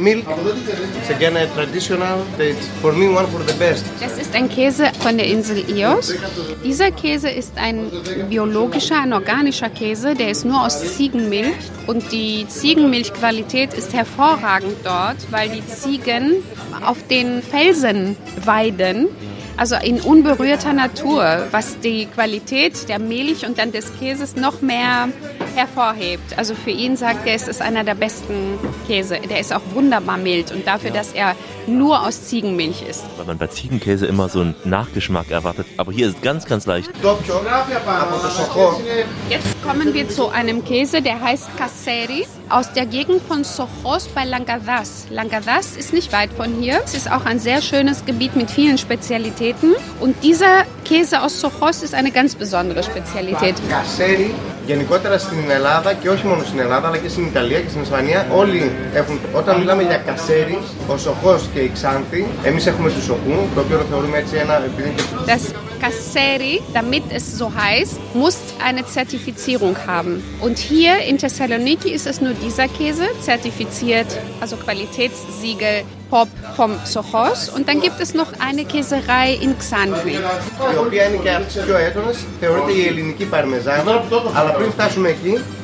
milk. 0.00 0.24
It's 0.98 1.10
again 1.10 1.36
a 1.36 1.46
traditional. 1.48 2.24
It's 2.38 2.66
for 2.80 2.92
me 2.92 3.08
one 3.08 3.26
for 3.28 3.40
the 3.46 3.54
best. 3.58 3.84
Das 4.00 4.18
ist 4.18 4.34
ein 4.34 4.48
Käse 4.48 4.90
von 5.00 5.16
der 5.16 5.26
Insel 5.26 5.58
Ios. 5.70 6.14
Dieser 6.64 6.90
Käse 6.90 7.30
ist 7.30 7.56
ein 7.56 7.90
biologischer, 8.28 9.00
ein 9.02 9.12
organischer 9.12 9.68
Käse. 9.68 10.14
Der 10.14 10.30
ist 10.30 10.44
nur 10.44 10.64
aus 10.64 10.96
Ziegenmilch 10.96 11.54
und 11.86 12.10
die 12.12 12.46
Ziegenmilchqualität 12.48 13.74
ist 13.74 13.92
hervorragend 13.92 14.76
dort, 14.84 15.18
weil 15.30 15.48
die 15.50 15.66
Ziegen 15.66 16.42
auf 16.84 16.98
den 17.08 17.42
Felsen 17.42 18.16
weiden 18.44 19.08
also 19.60 19.76
in 19.76 20.00
unberührter 20.00 20.72
Natur, 20.72 21.46
was 21.50 21.78
die 21.80 22.06
Qualität 22.06 22.88
der 22.88 22.98
Milch 22.98 23.44
und 23.44 23.58
dann 23.58 23.72
des 23.72 23.92
Käses 23.98 24.34
noch 24.34 24.62
mehr 24.62 25.10
hervorhebt. 25.54 26.38
Also 26.38 26.54
für 26.54 26.70
ihn 26.70 26.96
sagt 26.96 27.26
er, 27.26 27.34
es 27.34 27.46
ist 27.46 27.60
einer 27.60 27.84
der 27.84 27.94
besten 27.94 28.58
Käse. 28.86 29.18
Der 29.28 29.38
ist 29.38 29.52
auch 29.52 29.60
wunderbar 29.74 30.16
mild 30.16 30.50
und 30.50 30.66
dafür, 30.66 30.90
dass 30.90 31.12
er 31.12 31.36
nur 31.66 32.06
aus 32.06 32.24
Ziegenmilch 32.24 32.82
ist. 32.88 33.04
Weil 33.18 33.26
man 33.26 33.36
bei 33.36 33.48
Ziegenkäse 33.48 34.06
immer 34.06 34.30
so 34.30 34.40
einen 34.40 34.54
Nachgeschmack 34.64 35.30
erwartet. 35.30 35.66
Aber 35.76 35.92
hier 35.92 36.08
ist 36.08 36.16
es 36.16 36.22
ganz, 36.22 36.46
ganz 36.46 36.64
leicht. 36.64 36.90
Jetzt 39.28 39.59
kommen 39.69 39.93
wir 39.93 40.09
zu 40.09 40.29
einem 40.29 40.63
Käse, 40.63 41.01
der 41.01 41.19
heißt 41.21 41.47
Kasseri 41.57 42.25
aus 42.49 42.71
der 42.73 42.85
Gegend 42.85 43.21
von 43.29 43.43
Sochos 43.43 44.07
bei 44.07 44.23
Langadas. 44.25 45.07
Langadas 45.09 45.75
ist 45.75 45.93
nicht 45.93 46.13
weit 46.13 46.31
von 46.33 46.53
hier. 46.61 46.81
Es 46.85 46.93
ist 46.93 47.11
auch 47.11 47.25
ein 47.25 47.39
sehr 47.39 47.61
schönes 47.61 48.05
Gebiet 48.05 48.35
mit 48.35 48.49
vielen 48.51 48.77
Spezialitäten. 48.77 49.73
Und 49.99 50.23
dieser 50.23 50.65
Käse 50.83 51.21
aus 51.23 51.39
Sochos 51.41 51.83
ist 51.83 51.93
eine 51.93 52.11
ganz 52.11 52.35
besondere 52.35 52.83
Spezialität. 52.83 53.55
Kasseri 53.69 54.33
γενικότερα 54.65 55.17
στην 55.17 55.49
Ελλάδα 55.49 55.93
και 55.93 56.09
όχι 56.09 56.25
μόνο 56.25 56.43
στην 56.43 56.59
Ελλάδα 56.59 56.87
αλλά 56.87 56.97
και 56.97 57.09
στην 57.09 57.25
Ιταλία 57.25 57.59
και 57.59 57.69
στην 57.69 57.81
Ισπανία 57.81 58.27
όλοι 58.35 58.71
έχουν, 58.93 59.19
όταν 59.33 59.59
μιλάμε 59.59 59.83
για 59.83 59.97
κασέρι, 59.97 60.57
ο 60.87 60.97
Σοχός 60.97 61.49
και 61.53 61.59
η 61.59 61.71
Ξάνθη, 61.73 62.25
εμείς 62.43 62.65
έχουμε 62.65 62.89
του 62.91 63.01
Σοχού, 63.01 63.37
το 63.55 63.59
οποίο 63.61 63.77
το 63.77 63.83
θεωρούμε 63.89 64.17
έτσι 64.17 64.35
ένα... 64.35 64.63
Das 65.25 65.68
Kasseri, 65.81 66.61
damit 66.73 67.03
es 67.11 67.37
so 67.37 67.53
heißt, 67.53 67.99
muss 68.13 68.37
eine 68.63 68.85
Zertifizierung 68.85 69.75
haben. 69.85 70.23
Und 70.41 70.57
hier 70.57 70.99
in 70.99 71.17
Thessaloniki 71.17 71.89
ist 71.91 72.07
es 72.07 72.21
nur 72.21 72.33
dieser 72.33 72.67
Käse, 72.67 73.07
zertifiziert, 73.21 74.07
also 74.41 74.55
Qualitätssiegel 74.57 75.83
Pop 76.09 76.29
vom 76.55 76.71
Sochos. 76.85 77.49
Und 77.49 77.67
dann 77.67 77.81
gibt 77.81 77.99
es 77.99 78.13
noch 78.13 78.31
eine 78.39 78.65
Käserei 78.65 79.33
in 79.33 79.57
Xandri. 79.57 80.17
η 80.73 80.77
οποία 80.77 81.03
είναι 81.07 81.17
και 81.23 81.29
από 81.29 81.45
τις 81.45 81.55
πιο 81.65 81.77
έντονες, 81.77 82.17
θεωρείται 82.39 82.71
η 82.71 82.87
ελληνική 82.87 83.25
παρμεζάνα, 83.25 84.03
αλλά 84.33 84.51
πριν 84.51 84.71
φτάσουμε 84.71 85.09
εκεί, 85.09 85.33
ας 85.33 85.39
δοκιμάσουμε 85.39 85.58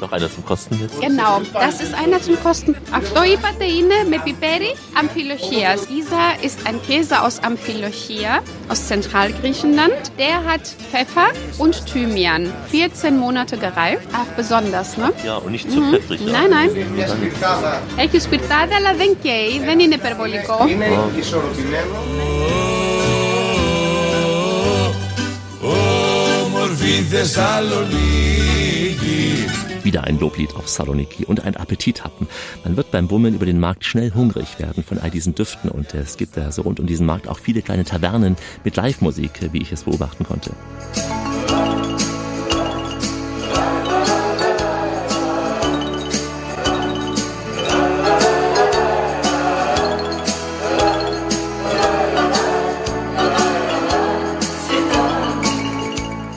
Noch 0.00 0.12
einer 0.12 0.30
zum 0.30 0.44
Kosten 0.44 0.78
jetzt? 0.80 1.00
Genau, 1.00 1.42
das 1.52 1.80
ist 1.80 1.94
einer 1.94 2.20
zum 2.20 2.36
Kosten. 2.42 2.74
Αυτό 2.90 3.22
είπατε 3.24 3.64
είναι 3.64 3.94
με 4.08 4.20
πιπέρι 4.24 4.74
Amphilochias. 5.00 5.80
Dieser 5.96 6.26
ist 6.46 6.58
ein 6.68 6.78
Käse 6.88 7.22
aus 7.22 7.36
Amphilochia, 7.42 8.32
aus 8.68 8.86
Zentralgriechenland. 8.86 10.00
Der 10.18 10.36
hat 10.50 10.64
Pfeffer 10.90 11.28
und 11.58 11.74
Thymian. 11.86 12.52
14 12.70 13.18
Monate 13.18 13.58
gereift. 13.58 14.08
Ach, 14.12 14.30
besonders, 14.36 14.96
ne? 14.96 15.12
Ja, 15.24 15.36
und 15.36 15.52
nicht 15.52 15.70
zu 15.70 15.80
pfeffrig. 15.90 16.20
Ja. 16.20 16.32
Nein, 16.32 16.50
nein. 16.50 16.70
μια 16.94 17.08
σπιρτάδα. 17.08 17.82
Έχει 17.96 18.18
σπιρτάδα, 18.18 18.76
αλλά 18.76 18.94
δεν 18.94 19.16
καίει. 19.22 19.60
Δεν 19.64 19.78
είναι 19.78 19.94
υπερβολικό. 19.94 20.66
Είναι 20.68 20.88
ισορροπημένο. 21.18 21.96
Όμορφη 26.46 27.02
Θεσσαλονίκη 27.10 28.29
wieder 29.83 30.03
ein 30.03 30.19
Loblied 30.19 30.55
auf 30.55 30.67
Saloniki 30.67 31.25
und 31.25 31.43
ein 31.43 31.55
Appetit 31.55 32.03
hatten. 32.03 32.27
Man 32.63 32.77
wird 32.77 32.91
beim 32.91 33.07
Bummeln 33.07 33.35
über 33.35 33.45
den 33.45 33.59
Markt 33.59 33.83
schnell 33.83 34.13
hungrig 34.13 34.59
werden 34.59 34.83
von 34.83 34.99
all 34.99 35.09
diesen 35.09 35.35
Düften 35.35 35.69
und 35.69 35.93
es 35.93 36.17
gibt 36.17 36.37
da 36.37 36.51
so 36.51 36.61
rund 36.61 36.79
um 36.79 36.87
diesen 36.87 37.05
Markt 37.05 37.27
auch 37.27 37.39
viele 37.39 37.61
kleine 37.61 37.83
Tavernen 37.83 38.35
mit 38.63 38.75
Live-Musik, 38.75 39.49
wie 39.51 39.61
ich 39.61 39.71
es 39.71 39.83
beobachten 39.83 40.23
konnte. 40.23 40.51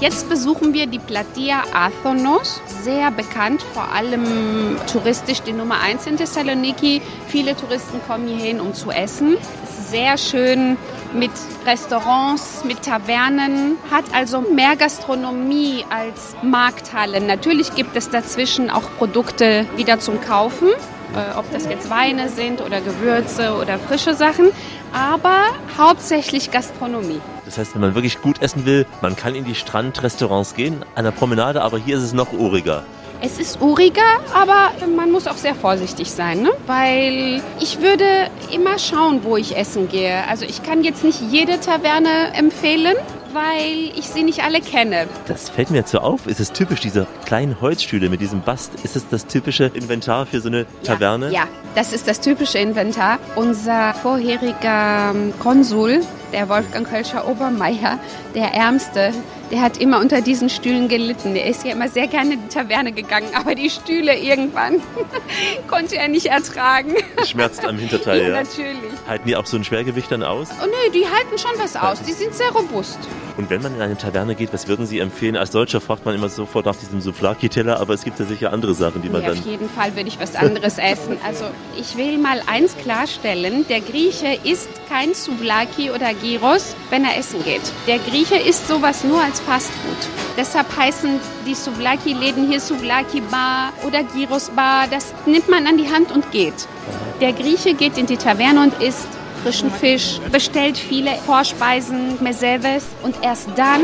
Jetzt 0.05 0.29
besuchen 0.29 0.75
wir 0.75 0.87
die 0.87 0.99
Platia 0.99 1.63
Athonos, 1.73 2.61
sehr 2.83 3.11
bekannt, 3.11 3.63
vor 3.73 3.91
allem 3.91 4.77
touristisch 4.93 5.41
die 5.41 5.55
Nummer 5.55 5.81
1 5.81 6.07
in 6.07 6.19
Thessaloniki. 6.19 7.01
Viele 7.29 7.57
Touristen 7.57 8.03
kommen 8.07 8.29
hierhin, 8.29 8.61
um 8.61 8.75
zu 8.75 8.91
essen. 8.91 9.39
Sehr 9.89 10.19
schön 10.19 10.77
mit 11.15 11.31
Restaurants, 11.65 12.65
mit 12.65 12.83
Tavernen, 12.83 13.79
hat 13.91 14.05
also 14.13 14.43
mehr 14.43 14.77
Gastronomie 14.77 15.87
als 15.89 16.37
Markthallen. 16.43 17.27
Natürlich 17.27 17.75
gibt 17.75 17.97
es 17.97 18.11
dazwischen 18.11 18.69
auch 18.69 18.91
Produkte 18.99 19.65
wieder 19.77 20.01
zum 20.01 20.21
Kaufen, 20.21 20.69
äh, 21.17 21.39
ob 21.39 21.51
das 21.53 21.67
jetzt 21.67 21.91
Weine 21.91 22.29
sind 22.29 22.61
oder 22.61 22.81
Gewürze 22.81 23.55
oder 23.55 23.79
frische 23.79 24.15
Sachen, 24.15 24.51
aber 24.93 25.47
hauptsächlich 25.79 26.51
Gastronomie. 26.51 27.21
Das 27.45 27.59
heißt, 27.59 27.75
wenn 27.75 27.81
man 27.81 27.95
wirklich 27.95 28.21
gut 28.21 28.41
essen 28.43 28.65
will, 28.65 28.87
man 29.03 29.17
kann 29.17 29.35
in 29.35 29.45
die 29.45 29.55
Strandrestaurants 29.55 30.55
gehen, 30.55 30.85
an 30.95 31.05
der 31.05 31.13
Promenade, 31.13 31.63
aber 31.63 31.79
hier 31.79 31.97
ist 31.97 32.03
es 32.03 32.13
noch 32.13 32.33
uriger. 32.33 32.85
Es 33.21 33.39
ist 33.39 33.63
uriger, 33.63 34.03
aber 34.35 34.73
man 34.95 35.11
muss 35.11 35.27
auch 35.27 35.37
sehr 35.37 35.55
vorsichtig 35.55 36.11
sein, 36.11 36.43
ne? 36.43 36.51
weil 36.67 37.43
ich 37.59 37.81
würde 37.81 38.05
immer 38.53 38.79
schauen, 38.79 39.21
wo 39.23 39.37
ich 39.37 39.57
essen 39.57 39.89
gehe. 39.89 40.27
Also 40.29 40.45
ich 40.45 40.63
kann 40.63 40.85
jetzt 40.85 41.05
nicht 41.05 41.21
jede 41.31 41.59
Taverne 41.59 42.35
empfehlen, 42.35 42.97
weil 43.35 43.91
ich 43.97 44.07
sie 44.07 44.23
nicht 44.23 44.43
alle 44.43 44.61
kenne. 44.61 45.07
Das 45.27 45.51
fällt 45.51 45.71
mir 45.71 45.79
jetzt 45.79 45.91
so 45.91 45.99
auf. 45.99 46.27
Ist 46.27 46.41
es 46.41 46.53
typisch, 46.53 46.81
diese 46.81 47.07
kleinen 47.27 47.61
Holzstühle 47.61 48.09
mit 48.09 48.21
diesem 48.21 48.41
Bast? 48.41 48.73
Ist 48.85 48.97
es 48.97 49.09
das 49.09 49.27
typische 49.27 49.65
Inventar 49.65 50.27
für 50.27 50.41
so 50.41 50.49
eine 50.49 50.67
Taverne? 50.83 51.31
Ja, 51.31 51.47
das 51.75 51.93
ist 51.93 52.09
das 52.09 52.21
typische 52.21 52.59
Inventar. 52.59 53.19
Unser 53.35 53.95
vorheriger 53.95 55.11
ähm, 55.15 55.33
Konsul, 55.39 56.01
der 56.35 56.49
Wolfgang 56.49 56.89
Kölscher 56.89 57.29
Obermeier, 57.29 58.01
der 58.35 58.53
Ärmste, 58.53 59.13
der 59.53 59.61
hat 59.61 59.77
immer 59.77 60.01
unter 60.01 60.21
diesen 60.21 60.51
Stühlen 60.51 60.89
gelitten. 60.89 61.37
Er 61.37 61.47
ist 61.47 61.65
ja 61.65 61.73
immer 61.73 61.89
sehr 61.89 62.09
gerne 62.09 62.35
in 62.35 62.43
die 62.43 62.49
Taverne 62.49 62.91
gegangen, 62.91 63.29
aber 63.35 63.55
die 63.55 63.71
Stühle 63.71 64.19
irgendwann 64.19 64.83
konnte 65.69 65.97
er 65.97 66.09
nicht 66.09 66.27
ertragen. 66.27 66.93
Schmerzt 67.25 67.65
am 67.65 67.79
Hinterteil, 67.79 68.21
ja. 68.31 68.43
Natürlich. 68.43 68.93
Halten 69.07 69.29
die 69.29 69.37
auch 69.37 69.47
so 69.47 69.57
ein 69.57 69.63
Schwergewicht 69.63 70.11
dann 70.11 70.25
aus? 70.25 70.49
Oh 70.61 70.67
nö, 70.67 70.93
die 70.93 71.07
halten 71.07 71.39
schon 71.39 71.53
was 71.59 71.77
aus. 71.77 72.03
Die 72.03 72.13
sind 72.13 72.35
sehr 72.35 72.51
robust. 72.51 72.99
Und 73.37 73.51
wenn 73.51 73.63
man 73.63 73.75
in 73.75 73.81
eine 73.81 73.97
Taverne 73.97 74.37
geht, 74.37 74.53
was 74.53 74.69
würden 74.69 74.87
Sie 74.87 75.01
empfehlen? 75.01 75.37
Als 75.37 75.51
Deutscher 75.51 75.81
fragt 75.81 76.05
man 76.05 76.15
immer 76.15 76.29
sofort 76.29 76.67
nach 76.67 76.77
diesem 76.77 77.01
Souflaki-Teller, 77.01 77.81
aber 77.81 77.95
es 77.95 78.05
gibt 78.05 78.19
ja 78.21 78.27
sicher 78.27 78.53
andere 78.53 78.75
Sachen, 78.75 79.03
die 79.03 79.09
man 79.09 79.23
Nee, 79.23 79.29
dann... 79.29 79.39
auf 79.39 79.45
jeden 79.47 79.69
Fall 79.69 79.97
würde 79.97 80.09
ich 80.09 80.21
was 80.21 80.37
anderes 80.37 80.79
essen. 80.79 81.19
Also 81.27 81.47
ich 81.77 81.97
will 81.97 82.19
mal 82.19 82.41
eins 82.47 82.77
klarstellen, 82.77 83.67
der 83.69 83.81
Grieche 83.81 84.39
isst 84.45 84.69
kein 84.89 85.15
Souvlaki 85.15 85.91
oder 85.91 86.15
Gyros, 86.15 86.77
wenn 86.91 87.05
er 87.05 87.17
essen 87.19 87.43
geht. 87.43 87.63
Der 87.89 87.99
Grieche 87.99 88.37
isst 88.37 88.69
sowas 88.69 89.03
nur 89.03 89.21
als 89.21 89.41
Fastfood. 89.41 89.97
Deshalb 90.37 90.77
heißen 90.77 91.19
die 91.47 91.55
Souvlaki-Läden 91.55 92.49
hier 92.49 92.61
Souvlaki-Bar 92.61 93.73
oder 93.85 94.05
Gyros-Bar. 94.05 94.87
Das 94.91 95.13
nimmt 95.27 95.49
man 95.49 95.67
an 95.67 95.77
die 95.77 95.91
Hand 95.91 96.13
und 96.13 96.31
geht. 96.31 96.69
Der 97.21 97.33
Grieche 97.33 97.75
geht 97.75 97.99
in 97.99 98.07
die 98.07 98.17
Taverne 98.17 98.63
und 98.63 98.83
isst 98.83 99.09
frischen 99.45 99.71
Fisch, 99.71 100.21
bestellt 100.33 100.79
viele 100.79 101.11
Vorspeisen, 101.27 102.17
Meseves 102.23 102.87
und 103.03 103.15
erst 103.23 103.49
dann 103.57 103.83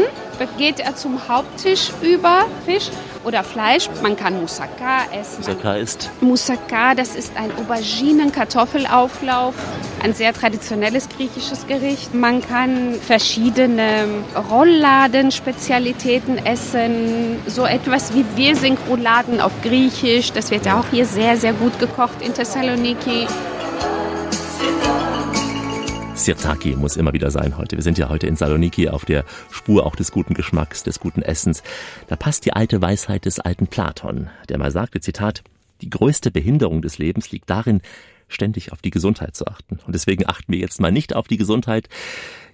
geht 0.56 0.80
er 0.80 0.96
zum 0.96 1.28
Haupttisch 1.28 1.90
über 2.00 2.46
Fisch 2.64 2.88
oder 3.24 3.44
Fleisch. 3.44 3.90
Man 4.02 4.16
kann 4.16 4.40
Moussaka 4.40 5.02
essen. 5.12 5.44
Moussaka 5.44 5.74
ist 5.74 6.08
Moussaka, 6.22 6.94
das 6.94 7.14
ist 7.14 7.36
ein 7.36 7.50
Auberginen-Kartoffelauflauf, 7.58 9.54
ein 10.02 10.14
sehr 10.14 10.32
traditionelles 10.32 11.10
griechisches 11.10 11.66
Gericht. 11.66 12.14
Man 12.14 12.40
kann 12.40 12.94
verschiedene 12.94 14.06
Rollladen-Spezialitäten 14.50 16.38
essen, 16.46 17.36
so 17.46 17.66
etwas 17.66 18.14
wie 18.14 18.24
Wirsinkroladen 18.34 19.42
auf 19.42 19.52
Griechisch. 19.62 20.32
Das 20.32 20.50
wird 20.50 20.64
ja 20.64 20.80
auch 20.80 20.86
hier 20.90 21.04
sehr, 21.04 21.36
sehr 21.36 21.52
gut 21.52 21.78
gekocht 21.78 22.22
in 22.22 22.32
Thessaloniki. 22.32 23.26
Sirtaki 26.24 26.76
muss 26.76 26.96
immer 26.96 27.14
wieder 27.14 27.30
sein 27.30 27.56
heute. 27.56 27.76
Wir 27.76 27.82
sind 27.82 27.96
ja 27.96 28.10
heute 28.10 28.26
in 28.26 28.36
Saloniki 28.36 28.90
auf 28.90 29.06
der 29.06 29.24
Spur 29.50 29.86
auch 29.86 29.96
des 29.96 30.12
guten 30.12 30.34
Geschmacks, 30.34 30.82
des 30.82 31.00
guten 31.00 31.22
Essens. 31.22 31.62
Da 32.08 32.16
passt 32.16 32.44
die 32.44 32.52
alte 32.52 32.82
Weisheit 32.82 33.24
des 33.24 33.40
alten 33.40 33.68
Platon, 33.68 34.28
der 34.50 34.58
mal 34.58 34.70
sagte, 34.70 35.00
Zitat, 35.00 35.42
die 35.80 35.88
größte 35.88 36.30
Behinderung 36.30 36.82
des 36.82 36.98
Lebens 36.98 37.30
liegt 37.30 37.48
darin, 37.48 37.80
ständig 38.28 38.70
auf 38.70 38.82
die 38.82 38.90
Gesundheit 38.90 39.34
zu 39.34 39.46
achten. 39.46 39.80
Und 39.86 39.94
deswegen 39.94 40.28
achten 40.28 40.52
wir 40.52 40.58
jetzt 40.58 40.78
mal 40.78 40.92
nicht 40.92 41.16
auf 41.16 41.26
die 41.26 41.38
Gesundheit, 41.38 41.88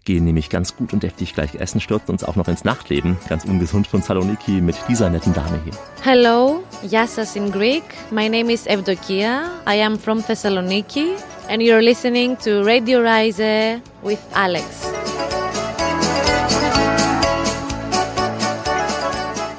gehen 0.05 0.23
nämlich 0.23 0.49
ganz 0.49 0.75
gut 0.75 0.93
und 0.93 1.03
deftig 1.03 1.33
gleich 1.33 1.55
essen, 1.55 1.79
stürzen 1.79 2.11
uns 2.11 2.23
auch 2.23 2.35
noch 2.35 2.47
ins 2.47 2.63
Nachtleben, 2.63 3.17
ganz 3.29 3.45
ungesund 3.45 3.87
von 3.87 4.01
Saloniki 4.01 4.61
mit 4.61 4.75
dieser 4.87 5.09
netten 5.09 5.33
Dame 5.33 5.59
hier. 5.63 5.73
Hello, 6.03 6.63
Yassas 6.89 7.35
in 7.35 7.51
Greek. 7.51 7.83
My 8.09 8.27
name 8.27 8.51
is 8.51 8.65
Evdokia. 8.67 9.51
I 9.67 9.83
am 9.83 9.97
from 9.97 10.23
Thessaloniki, 10.23 11.15
and 11.49 11.61
you're 11.61 11.81
listening 11.81 12.37
to 12.39 12.61
Radio 12.63 12.99
Rise 13.01 13.81
with 14.03 14.19
Alex. 14.33 14.91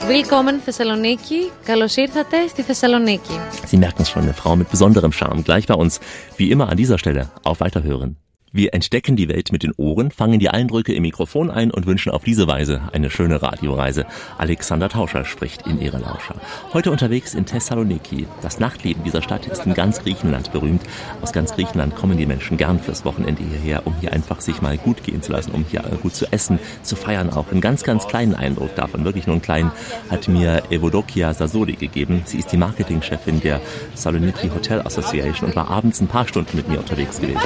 Willkommen 0.07 0.61
Thessaloniki. 0.65 1.51
Καλώς 1.65 1.97
ήρθατε 1.97 2.37
στη 2.49 2.63
Θεσσαλονίκη. 2.63 3.33
Sie 3.71 3.77
merken 3.77 4.03
es 4.03 4.11
schon, 4.11 4.23
eine 4.23 4.35
Frau 4.35 4.57
mit 4.57 4.69
besonderem 4.69 5.13
Charme, 5.13 5.43
gleich 5.43 5.67
bei 5.67 5.75
uns. 5.75 6.01
Wie 6.37 6.51
immer 6.51 6.69
an 6.69 6.77
dieser 6.77 6.99
Stelle, 6.99 7.31
auf 7.45 7.61
Weiterhören. 7.61 8.17
Wir 8.54 8.74
entdecken 8.74 9.18
die 9.18 9.28
Welt 9.28 9.52
mit 9.52 9.64
den 9.64 9.74
Ohren, 9.76 10.10
fangen 10.10 10.40
die 10.40 10.50
Eindrücke 10.50 10.94
im 10.94 11.02
Mikrofon 11.02 11.52
ein 11.52 11.70
und 11.70 11.86
wünschen 11.86 12.14
auf 12.14 12.24
diese 12.24 12.48
Weise 12.48 12.82
eine 12.94 13.10
schöne 13.10 13.42
Radioreise. 13.42 14.06
Alexander 14.38 14.88
Tauscher 14.88 15.26
spricht 15.26 15.68
in 15.68 15.82
ihre 15.82 15.98
Lauscher. 15.98 16.36
Heute 16.72 16.92
unterwegs 16.92 17.36
in 17.36 17.46
Thessaloniki. 17.46 18.26
Das 18.42 18.60
Nachtleben 18.60 19.04
dieser 19.04 19.22
Stadt 19.22 19.48
ist 19.48 19.66
in 19.66 19.74
ganz 19.74 20.00
Griechenland 20.00 20.54
berühmt. 20.54 20.82
Aus 21.22 21.34
ganz 21.34 21.56
Griechenland 21.56 21.98
kommen 21.98 22.18
die 22.18 22.26
Menschen 22.26 22.56
gern 22.56 22.80
fürs 22.80 23.04
Wochenende 23.04 23.44
hierher, 23.44 23.86
um 23.86 23.94
hier 24.00 24.14
einfach 24.14 24.40
sich 24.40 24.62
mal 24.62 24.78
gut 24.78 25.04
gehen 25.04 25.22
zu 25.22 25.34
lassen, 25.34 25.52
um 25.52 25.66
hier 25.70 25.82
gut 26.02 26.16
zu 26.16 26.32
essen, 26.32 26.58
zu 26.84 26.96
feiern 26.96 27.32
auch. 27.32 27.52
Einen 27.52 27.60
ganz, 27.60 27.84
ganz 27.84 28.08
kleinen 28.08 28.34
Eindruck 28.34 28.74
davon, 28.76 29.04
wirklich 29.04 29.28
nur 29.28 29.34
einen 29.34 29.42
kleinen, 29.42 29.72
hat 30.10 30.30
mir 30.30 30.64
Evodokia 30.70 31.34
Sasoli 31.34 31.74
gegeben. 31.74 32.22
Sie 32.24 32.40
ist 32.40 32.54
die 32.54 32.58
Marketingchefin 32.58 33.42
der 33.42 33.60
Saloniki 33.94 34.48
Hotel 34.48 34.80
Association 34.82 35.50
und 35.50 35.56
war 35.58 35.70
abends 35.70 36.00
ein 36.00 36.08
paar 36.08 36.28
Stunden 36.30 36.56
mit 36.56 36.70
mir 36.70 36.80
unterwegs 36.80 37.20
gewesen. 37.20 37.42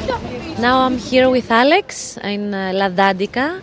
Now 0.62 0.91
I'm 0.92 0.98
here 0.98 1.30
with 1.30 1.50
Alex 1.50 2.18
in 2.18 2.54
uh, 2.54 2.74
Ladadica. 2.74 3.62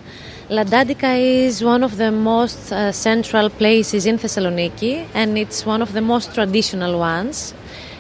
Ladadica 0.49 1.13
is 1.21 1.63
one 1.63 1.85
of 1.85 1.99
the 1.99 2.11
most 2.11 2.73
uh, 2.73 2.91
central 2.91 3.51
places 3.51 4.07
in 4.07 4.19
Thessaloniki, 4.19 5.07
and 5.13 5.37
it's 5.37 5.67
one 5.67 5.83
of 5.83 5.93
the 5.93 6.01
most 6.01 6.33
traditional 6.33 6.99
ones 6.99 7.53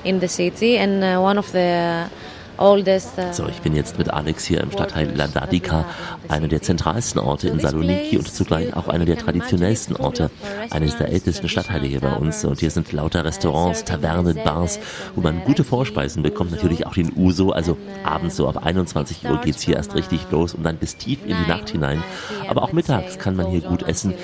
in 0.02 0.20
the 0.20 0.28
city, 0.28 0.78
and 0.78 1.04
uh, 1.04 1.20
one 1.20 1.36
of 1.36 1.52
the 1.52 2.08
So, 3.32 3.46
ich 3.46 3.60
bin 3.60 3.76
jetzt 3.76 3.98
mit 3.98 4.10
Alex 4.10 4.44
hier 4.44 4.60
im 4.60 4.72
Stadtteil 4.72 5.14
Ladadika, 5.14 5.84
einer 6.28 6.48
der 6.48 6.60
zentralsten 6.60 7.20
Orte 7.20 7.48
in 7.48 7.60
Saloniki 7.60 8.18
und 8.18 8.28
zugleich 8.28 8.76
auch 8.76 8.88
einer 8.88 9.04
der 9.04 9.16
traditionellsten 9.16 9.94
Orte, 9.94 10.28
eines 10.70 10.96
der 10.96 11.10
ältesten 11.10 11.48
Stadtteile 11.48 11.86
hier 11.86 12.00
bei 12.00 12.12
uns. 12.14 12.44
Und 12.44 12.58
hier 12.58 12.72
sind 12.72 12.90
lauter 12.90 13.24
Restaurants, 13.24 13.84
Tavernen, 13.84 14.40
Bars, 14.42 14.80
wo 15.14 15.20
man 15.20 15.44
gute 15.44 15.62
Vorspeisen 15.62 16.24
bekommt, 16.24 16.50
natürlich 16.50 16.84
auch 16.84 16.94
den 16.94 17.12
Uso. 17.14 17.52
Also 17.52 17.76
abends 18.02 18.36
so 18.36 18.48
ab 18.48 18.64
21 18.64 19.24
Uhr 19.24 19.40
geht's 19.40 19.62
hier 19.62 19.76
erst 19.76 19.94
richtig 19.94 20.26
los 20.32 20.54
und 20.54 20.64
dann 20.64 20.78
bis 20.78 20.96
tief 20.96 21.20
in 21.24 21.36
die 21.36 21.48
Nacht 21.48 21.70
hinein. 21.70 22.02
Aber 22.48 22.64
auch 22.64 22.72
mittags 22.72 23.20
kann 23.20 23.36
man 23.36 23.46
hier 23.46 23.60
gut 23.60 23.84
essen. 23.84 24.14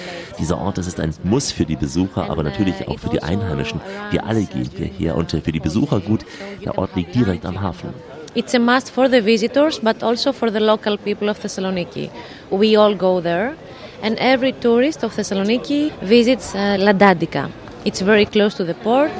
Dieser 0.40 0.58
Ort, 0.58 0.78
das 0.78 0.88
ist 0.88 0.98
ein 0.98 1.14
Muss 1.22 1.52
für 1.52 1.66
die 1.66 1.76
Besucher, 1.76 2.28
aber 2.28 2.42
natürlich 2.42 2.88
auch 2.88 2.98
für 2.98 3.10
die 3.10 3.22
Einheimischen. 3.22 3.80
Wir 4.10 4.26
alle 4.26 4.42
gehen 4.42 4.68
hierher 4.74 5.16
und 5.16 5.30
für 5.30 5.52
die 5.52 5.60
Besucher 5.60 6.00
gut. 6.00 6.24
Der 6.64 6.76
Ort 6.76 6.96
liegt 6.96 7.14
direkt 7.14 7.46
am 7.46 7.60
Hafen. 7.60 7.90
It's 8.34 8.52
a 8.52 8.58
must 8.58 8.90
for 8.90 9.08
the 9.08 9.20
visitors, 9.20 9.78
but 9.78 10.02
also 10.02 10.32
for 10.32 10.50
the 10.50 10.58
local 10.60 10.96
people 10.96 11.28
of 11.28 11.38
Thessaloniki. 11.38 12.10
We 12.50 12.74
all 12.74 12.94
go 12.96 13.20
there, 13.20 13.56
and 14.02 14.18
every 14.18 14.52
tourist 14.52 15.04
of 15.04 15.14
Thessaloniki 15.14 15.96
visits 16.00 16.52
uh, 16.54 16.76
Ladadika. 16.80 17.50
It's 17.84 18.00
very 18.00 18.26
close 18.26 18.54
to 18.54 18.64
the 18.64 18.74
port. 18.74 19.12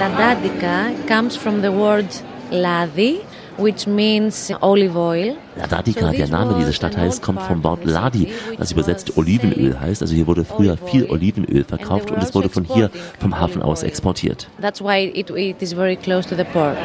Ladadika 0.00 1.06
comes 1.06 1.36
from 1.36 1.60
the 1.62 1.70
word 1.70 2.08
ladi, 2.50 3.24
which 3.58 3.86
means 3.86 4.52
olive 4.60 4.96
oil. 4.96 5.36
Ladadika, 5.56 6.10
der 6.12 6.28
Name 6.28 6.54
dieses 6.58 6.76
Stadtteils, 6.76 7.20
kommt 7.20 7.42
vom 7.42 7.62
Wort 7.64 7.84
Ladi, 7.84 8.32
was 8.56 8.72
übersetzt 8.72 9.16
Olivenöl 9.16 9.78
heißt. 9.78 10.02
Also 10.02 10.14
hier 10.14 10.26
wurde 10.26 10.44
früher 10.44 10.76
viel 10.76 11.10
Olivenöl 11.10 11.64
verkauft 11.64 12.10
und 12.10 12.22
es 12.22 12.34
wurde 12.34 12.48
von 12.48 12.64
hier 12.64 12.90
vom 13.18 13.38
Hafen 13.38 13.62
aus 13.62 13.82
exportiert. 13.82 14.48
That's 14.60 14.80
why 14.80 15.10
it, 15.14 15.30
it 15.30 15.60
is 15.60 15.72
very 15.72 15.96
close 15.96 16.28
to 16.28 16.36
the 16.36 16.44
port. 16.44 16.78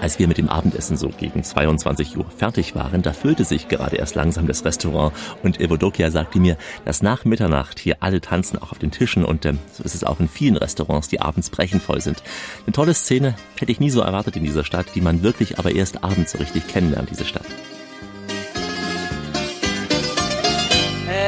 Als 0.00 0.18
wir 0.18 0.28
mit 0.28 0.38
dem 0.38 0.48
Abendessen 0.48 0.96
so 0.96 1.08
gegen 1.08 1.42
22 1.42 2.16
Uhr 2.16 2.26
fertig 2.36 2.74
waren, 2.74 3.02
da 3.02 3.12
füllte 3.12 3.44
sich 3.44 3.68
gerade 3.68 3.96
erst 3.96 4.14
langsam 4.14 4.46
das 4.46 4.64
Restaurant 4.64 5.14
und 5.42 5.60
Evodokia 5.60 6.10
sagte 6.10 6.38
mir, 6.38 6.56
dass 6.84 7.02
nach 7.02 7.24
Mitternacht 7.24 7.78
hier 7.78 7.96
alle 8.00 8.20
tanzen, 8.20 8.58
auch 8.58 8.72
auf 8.72 8.78
den 8.78 8.90
Tischen 8.90 9.24
und 9.24 9.46
ähm, 9.46 9.58
so 9.72 9.82
ist 9.82 9.94
es 9.94 10.04
auch 10.04 10.20
in 10.20 10.28
vielen 10.28 10.56
Restaurants, 10.56 11.08
die 11.08 11.20
abends 11.20 11.50
brechenvoll 11.50 12.00
sind. 12.00 12.22
Eine 12.66 12.72
tolle 12.72 12.94
Szene, 12.94 13.34
hätte 13.58 13.72
ich 13.72 13.80
nie 13.80 13.90
so 13.90 14.00
erwartet 14.00 14.36
in 14.36 14.44
dieser 14.44 14.64
Stadt, 14.64 14.86
die 14.94 15.00
man 15.00 15.22
wirklich 15.22 15.58
aber 15.58 15.72
erst 15.72 16.04
abends 16.04 16.32
so 16.32 16.38
richtig 16.38 16.68
kennenlernt, 16.68 17.10
diese 17.10 17.24
Stadt. 17.24 17.46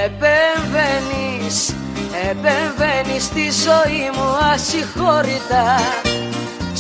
Επεμβαίνεις, 0.05 1.75
επεμβαίνεις 2.31 3.25
στη 3.25 3.51
ζωή 3.51 4.11
μου 4.15 4.53
ασυγχώρητα 4.53 5.77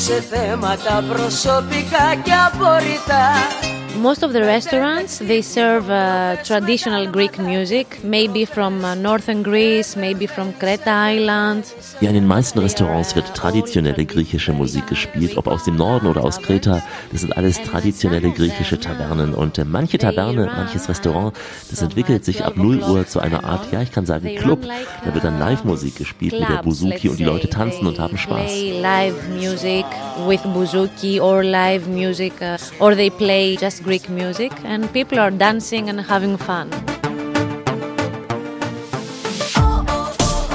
σε 0.01 0.21
θέματα 0.21 1.03
προσωπικά 1.09 2.15
και 2.23 2.31
απορριτά 2.33 3.70
Most 3.99 4.23
of 4.23 4.31
the 4.33 4.41
restaurants 4.41 5.19
they 5.19 5.41
serve 5.41 5.89
uh, 5.89 6.41
traditional 6.43 7.07
Greek 7.11 7.37
music, 7.37 8.03
maybe 8.03 8.45
from 8.45 8.83
uh, 8.83 8.95
northern 8.95 9.43
Greece, 9.43 9.95
maybe 9.95 10.27
from 10.27 10.53
Creta 10.53 11.11
Island. 11.13 11.65
Ja, 11.99 12.09
in 12.09 12.15
den 12.15 12.27
meisten 12.27 12.59
Restaurants 12.59 13.15
wird 13.15 13.33
traditionelle 13.35 14.05
griechische 14.05 14.53
Musik 14.53 14.87
gespielt, 14.87 15.37
ob 15.37 15.47
aus 15.47 15.65
dem 15.65 15.75
Norden 15.75 16.07
oder 16.07 16.23
aus 16.23 16.41
Kreta. 16.41 16.81
Das 17.11 17.21
sind 17.21 17.35
alles 17.37 17.61
traditionelle 17.61 18.31
griechische 18.31 18.79
Tavernen 18.79 19.33
und 19.33 19.57
äh, 19.57 19.65
manche 19.65 19.97
Taverne, 19.97 20.49
manches 20.55 20.89
Restaurant, 20.89 21.35
das 21.69 21.81
entwickelt 21.81 22.25
sich 22.25 22.43
ab 22.43 22.57
0 22.57 22.79
Uhr 22.83 23.07
zu 23.07 23.19
einer 23.19 23.43
Art, 23.43 23.71
ja, 23.71 23.81
ich 23.81 23.91
kann 23.91 24.05
sagen 24.05 24.35
Club. 24.35 24.65
Da 25.05 25.13
wird 25.13 25.23
dann 25.23 25.39
Live-Musik 25.39 25.97
gespielt 25.97 26.33
mit 26.33 26.49
der 26.49 26.63
Buzuki 26.63 27.09
und 27.09 27.19
die 27.19 27.23
Leute 27.23 27.49
tanzen 27.49 27.85
und 27.85 27.99
haben 27.99 28.17
Spaß. 28.17 28.51
Live 28.81 29.27
music 29.29 29.85
with 30.27 30.41
Buzuki 30.53 31.19
or 31.19 31.43
live 31.43 31.87
music 31.87 32.33
uh, 32.41 32.57
or 32.79 32.95
they 32.95 33.09
play 33.09 33.57
just 33.59 33.80
Greek 33.83 34.09
music 34.09 34.51
and 34.63 34.91
people 34.93 35.19
are 35.19 35.31
dancing 35.31 35.89
and 35.89 35.99
having 36.01 36.37
fun. 36.37 36.71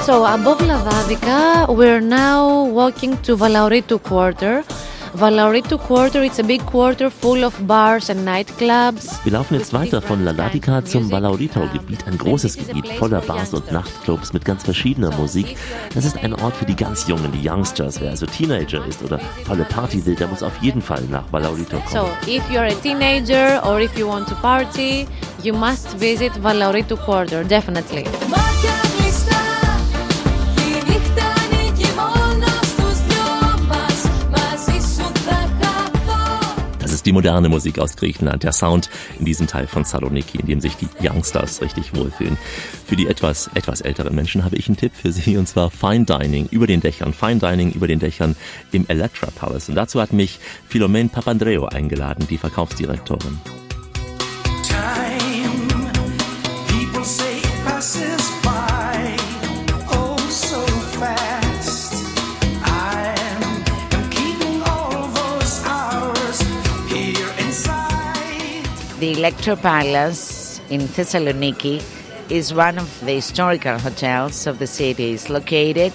So 0.06 0.24
above 0.24 0.60
Lavadica, 0.60 1.74
we're 1.76 2.00
now 2.00 2.64
walking 2.64 3.16
to 3.22 3.36
Valauritu 3.36 4.00
Quarter. 4.02 4.62
Valauritu 5.18 5.78
Quarter, 5.78 6.24
it's 6.24 6.38
a 6.38 6.42
big 6.42 6.60
quarter 6.66 7.10
full 7.10 7.42
of 7.42 7.54
bars 7.66 8.10
and 8.10 8.22
nightclubs. 8.26 9.18
Wir 9.24 9.32
laufen 9.32 9.54
jetzt 9.54 9.72
weiter 9.72 10.02
von 10.02 10.22
Ladadika 10.22 10.84
zum 10.84 11.10
Valaurito-Gebiet, 11.10 12.06
ein 12.06 12.18
großes 12.18 12.58
Gebiet 12.58 12.86
voller 12.98 13.22
Bars 13.22 13.54
und 13.54 13.72
Nachtclubs 13.72 14.34
mit 14.34 14.44
ganz 14.44 14.64
verschiedener 14.64 15.10
Musik. 15.16 15.56
Das 15.94 16.04
ist 16.04 16.18
ein 16.22 16.34
Ort 16.34 16.54
für 16.56 16.66
die 16.66 16.76
ganz 16.76 17.08
Jungen, 17.08 17.32
die 17.32 17.48
Youngsters. 17.48 17.98
Wer 17.98 18.10
also 18.10 18.26
Teenager 18.26 18.84
ist 18.86 19.02
oder 19.02 19.18
volle 19.44 19.64
Party 19.64 20.04
will, 20.04 20.16
der 20.16 20.28
muss 20.28 20.42
auf 20.42 20.58
jeden 20.60 20.82
Fall 20.82 21.02
nach 21.10 21.24
Valaurito 21.32 21.78
kommen. 21.78 21.88
So, 21.90 22.30
if 22.30 22.42
you're 22.50 22.66
a 22.70 22.74
teenager 22.82 23.62
or 23.66 23.80
if 23.80 23.96
you 23.98 24.06
want 24.06 24.28
to 24.28 24.34
party, 24.34 25.06
you 25.42 25.54
must 25.54 25.98
visit 25.98 26.32
Valauritu 26.42 26.94
Quarter, 26.96 27.42
definitely. 27.42 28.04
Die 37.06 37.12
moderne 37.12 37.48
Musik 37.48 37.78
aus 37.78 37.96
Griechenland, 37.96 38.42
der 38.42 38.52
Sound 38.52 38.90
in 39.18 39.24
diesem 39.24 39.46
Teil 39.46 39.66
von 39.66 39.84
Saloniki, 39.84 40.38
in 40.38 40.46
dem 40.46 40.60
sich 40.60 40.76
die 40.76 40.88
Youngsters 41.00 41.62
richtig 41.62 41.94
wohlfühlen. 41.94 42.36
Für 42.86 42.96
die 42.96 43.06
etwas, 43.06 43.48
etwas 43.54 43.80
älteren 43.80 44.14
Menschen 44.14 44.44
habe 44.44 44.56
ich 44.56 44.68
einen 44.68 44.76
Tipp 44.76 44.92
für 44.94 45.12
Sie, 45.12 45.36
und 45.36 45.46
zwar 45.48 45.70
Fine 45.70 46.04
Dining 46.04 46.48
über 46.50 46.66
den 46.66 46.80
Dächern. 46.80 47.14
Fine 47.14 47.36
Dining 47.36 47.72
über 47.72 47.86
den 47.86 48.00
Dächern 48.00 48.36
im 48.72 48.84
Electra 48.88 49.28
Palace. 49.34 49.68
Und 49.68 49.76
dazu 49.76 50.00
hat 50.00 50.12
mich 50.12 50.38
Philomene 50.68 51.08
Papandreou 51.08 51.66
eingeladen, 51.66 52.26
die 52.28 52.38
Verkaufsdirektorin. 52.38 53.40
time. 54.76 55.25
The 69.06 69.12
Electro 69.12 69.54
Palace 69.54 70.60
in 70.68 70.80
Thessaloniki 70.80 71.80
is 72.28 72.52
one 72.52 72.76
of 72.76 72.90
the 73.06 73.12
historical 73.12 73.78
hotels 73.78 74.48
of 74.48 74.58
the 74.58 74.66
city. 74.66 75.12
It's 75.12 75.28
located 75.28 75.92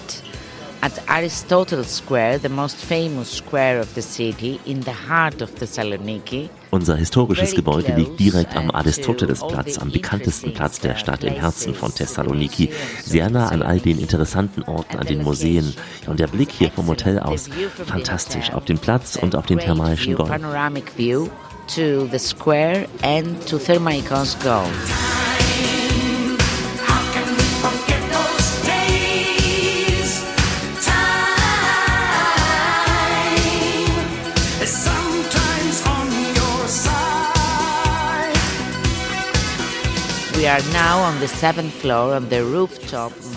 at 0.80 0.98
Aristotle 1.10 1.84
Square, 1.84 2.38
the 2.38 2.48
most 2.48 2.76
famous 2.76 3.30
square 3.30 3.80
of 3.80 3.94
the 3.94 4.00
city, 4.00 4.58
in 4.64 4.80
the 4.80 4.94
heart 4.94 5.42
of 5.42 5.54
Thessaloniki. 5.54 6.48
Unser 6.70 6.96
historisches 6.96 7.54
Gebäude 7.54 7.94
liegt 7.94 8.18
direkt 8.18 8.56
am 8.56 8.70
Aristotelesplatz, 8.70 9.76
am 9.76 9.90
bekanntesten 9.90 10.54
Platz 10.54 10.80
der 10.80 10.96
Stadt 10.96 11.22
im 11.22 11.34
Herzen 11.34 11.74
von 11.74 11.94
Thessaloniki, 11.94 12.70
sehr 13.04 13.28
nah 13.28 13.48
an 13.48 13.62
all 13.62 13.78
den 13.78 13.98
interessanten 13.98 14.62
Orten, 14.62 14.98
an 14.98 15.06
den 15.06 15.22
Museen. 15.22 15.74
Und 16.06 16.18
der 16.18 16.28
Blick 16.28 16.50
hier 16.50 16.70
vom 16.70 16.86
Hotel 16.86 17.18
aus, 17.18 17.50
fantastisch, 17.86 18.54
auf 18.54 18.64
den 18.64 18.78
Platz 18.78 19.16
und 19.16 19.36
auf 19.36 19.44
den 19.44 19.58
thermalischen 19.58 20.14
Golf. 20.14 20.30
Panoramic 21.74 22.00
view 22.00 22.06
to 22.06 22.08
the 22.08 22.18
square 22.18 22.86
and 23.02 23.40
to 23.46 23.56
Thermaikos 23.56 24.42
Golf. 24.42 25.21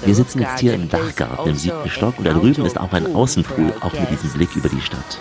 Wir 0.04 0.16
sitzen 0.16 0.42
jetzt 0.42 0.60
hier 0.60 0.74
im 0.74 0.90
Dachgarten 0.90 1.46
im 1.46 1.54
also 1.54 1.60
siebten 1.60 1.90
Stock 1.90 2.18
und 2.18 2.26
da 2.26 2.34
drüben 2.34 2.66
ist 2.66 2.78
auch 2.78 2.92
ein 2.92 3.16
Außenpool, 3.16 3.72
pool 3.72 3.74
auch 3.82 3.94
mit 3.94 4.12
diesem. 4.12 4.36
Blick 4.36 4.56
über 4.56 4.70
die 4.70 4.82
Stadt. 4.82 5.18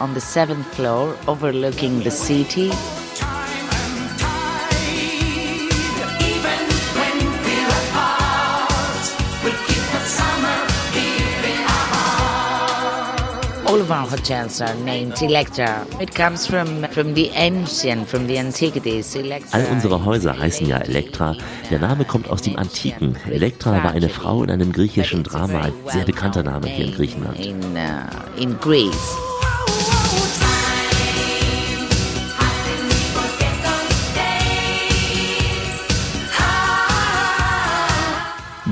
All 13.74 13.80
of 13.80 13.90
our 13.90 14.06
hotels 14.06 14.60
are 14.60 14.72
named 14.84 15.20
Electra. 15.20 15.84
It 16.00 16.14
comes 16.14 16.46
from, 16.46 16.84
from 16.92 17.14
the 17.14 17.30
ancient, 17.34 18.06
from 18.06 18.28
the 18.28 18.38
antiquities. 18.38 19.16
Electra 19.16 19.58
All 19.58 19.66
unsere 19.72 20.04
Häuser 20.04 20.38
heißen 20.38 20.68
ja 20.68 20.76
Elektra. 20.76 21.34
Der 21.72 21.80
Name 21.80 22.04
kommt 22.04 22.30
aus 22.30 22.42
dem 22.42 22.56
Antiken. 22.56 23.16
Elektra 23.28 23.82
war 23.82 23.90
eine 23.90 24.08
Frau 24.08 24.44
in 24.44 24.52
einem 24.52 24.70
griechischen 24.70 25.24
Drama, 25.24 25.62
ein 25.62 25.72
sehr 25.92 26.04
bekannter 26.04 26.44
Name 26.44 26.68
hier 26.68 26.84
in 26.84 26.94
Griechenland. 26.94 27.44
In, 27.44 27.58
uh, 27.74 28.40
in 28.40 28.56
Greece. 28.60 29.16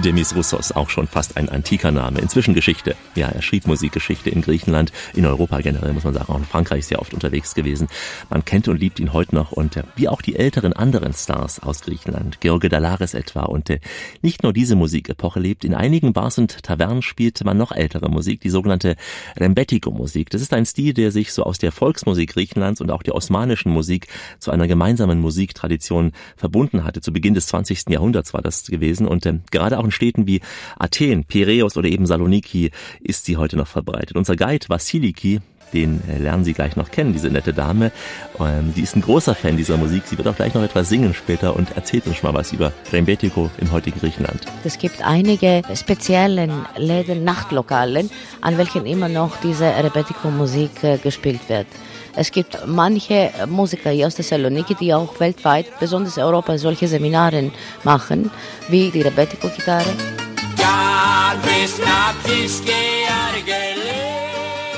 Demis 0.03 0.35
Roussos, 0.35 0.73
auch 0.73 0.91
schon 0.91 1.07
fast 1.07 1.37
ein 1.37 1.49
antiker 1.49 1.93
Name. 1.93 2.19
Inzwischen 2.19 2.55
Geschichte. 2.55 2.97
Ja, 3.15 3.29
er 3.29 3.41
schrieb 3.41 3.69
Musikgeschichte 3.69 4.31
in 4.31 4.43
Griechenland, 4.43 4.91
in 5.15 5.25
Europa 5.25 5.61
generell, 5.61 5.93
muss 5.93 6.03
man 6.03 6.13
sagen. 6.13 6.33
Auch 6.33 6.39
in 6.39 6.45
Frankreich 6.45 6.87
sehr 6.87 7.01
oft 7.01 7.15
unterwegs 7.15 7.55
gewesen. 7.55 7.87
Man 8.29 8.45
kennt 8.45 8.67
und 8.67 8.81
liebt 8.81 8.99
ihn 8.99 9.13
heute 9.13 9.37
noch 9.37 9.53
und 9.53 9.77
äh, 9.77 9.85
wie 9.95 10.09
auch 10.09 10.21
die 10.21 10.35
älteren 10.35 10.73
anderen 10.73 11.13
Stars 11.13 11.61
aus 11.61 11.83
Griechenland. 11.83 12.41
George 12.41 12.69
Dalaris 12.69 13.15
etwa. 13.15 13.43
Und 13.43 13.71
äh, 13.71 13.79
nicht 14.23 14.43
nur 14.43 14.53
diese 14.53 14.75
Musikepoche 14.75 15.39
lebt. 15.39 15.65
In 15.65 15.73
einigen 15.73 16.13
Bars 16.13 16.37
und 16.37 16.65
Tavernen 16.65 17.03
spielte 17.03 17.45
man 17.45 17.57
noch 17.57 17.71
ältere 17.71 18.11
Musik, 18.11 18.41
die 18.41 18.51
sogenannte 18.51 18.97
Rembetiko-Musik. 19.37 20.31
Das 20.31 20.43
ist 20.43 20.53
ein 20.53 20.67
Stil, 20.67 20.95
der 20.95 21.13
sich 21.13 21.33
so 21.33 21.45
aus 21.45 21.59
der 21.59 21.71
Volksmusik 21.71 22.33
Griechenlands 22.33 22.81
und 22.81 22.91
auch 22.91 23.05
der 23.05 23.15
osmanischen 23.15 23.71
Musik 23.71 24.09
zu 24.41 24.51
einer 24.51 24.67
gemeinsamen 24.67 25.21
Musiktradition 25.21 26.11
verbunden 26.37 26.83
hatte. 26.83 27.01
Zu 27.01 27.13
Beginn 27.13 27.35
des 27.35 27.47
20. 27.47 27.85
Jahrhunderts 27.89 28.35
war 28.35 28.43
das 28.43 28.65
gewesen 28.65 29.07
und 29.07 29.27
äh, 29.27 29.39
gerade 29.53 29.79
auch 29.79 29.85
in 29.85 29.92
Städten 29.93 30.27
wie 30.27 30.41
Athen, 30.79 31.25
Piräus 31.25 31.77
oder 31.77 31.89
eben 31.89 32.07
Saloniki 32.07 32.71
ist 33.01 33.25
sie 33.25 33.37
heute 33.37 33.57
noch 33.57 33.67
verbreitet. 33.67 34.17
Unser 34.17 34.37
Guide 34.37 34.69
Vasiliki, 34.69 35.41
den 35.73 36.03
äh, 36.09 36.19
lernen 36.19 36.45
Sie 36.45 36.53
gleich 36.53 36.77
noch 36.77 36.91
kennen, 36.91 37.13
diese 37.13 37.29
nette 37.29 37.53
Dame. 37.53 37.93
Ähm, 38.39 38.73
die 38.77 38.83
ist 38.83 38.97
ein 38.97 39.03
großer 39.03 39.35
Fan 39.35 39.57
dieser 39.57 39.77
Musik. 39.77 40.03
Sie 40.07 40.19
wird 40.19 40.29
auch 40.29 40.37
gleich 40.37 40.55
noch 40.55 40.63
etwas 40.63 40.89
singen 40.89 41.15
später 41.15 41.57
und 41.57 41.77
erzählt 41.77 42.07
uns 42.07 42.23
mal 42.23 42.35
was 42.35 42.53
über 42.53 42.73
Rembetiko 42.93 43.51
im 43.59 43.73
heutigen 43.73 43.99
Griechenland. 43.99 44.41
Es 44.65 44.79
gibt 44.79 45.03
einige 45.03 45.63
speziellen 45.75 46.67
Läden, 46.77 47.25
Nachtlokalen, 47.25 48.11
an 48.41 48.59
welchen 48.59 48.87
immer 48.87 49.09
noch 49.09 49.37
diese 49.39 49.65
Rebetiko-Musik 49.65 50.85
äh, 50.85 50.99
gespielt 50.99 51.49
wird. 51.49 51.67
Es 52.15 52.31
gibt 52.31 52.59
manche 52.67 53.31
Musiker 53.49 53.91
hier 53.91 54.07
aus 54.07 54.17
Thessaloniki, 54.17 54.75
die 54.75 54.93
auch 54.93 55.19
weltweit, 55.19 55.67
besonders 55.81 56.19
in 56.19 56.23
Europa, 56.23 56.59
solche 56.59 56.87
Seminare 56.87 57.51
machen, 57.85 58.31
wie 58.69 58.91
die 58.91 59.01
Rebetiko-Gitarre. 59.01 59.87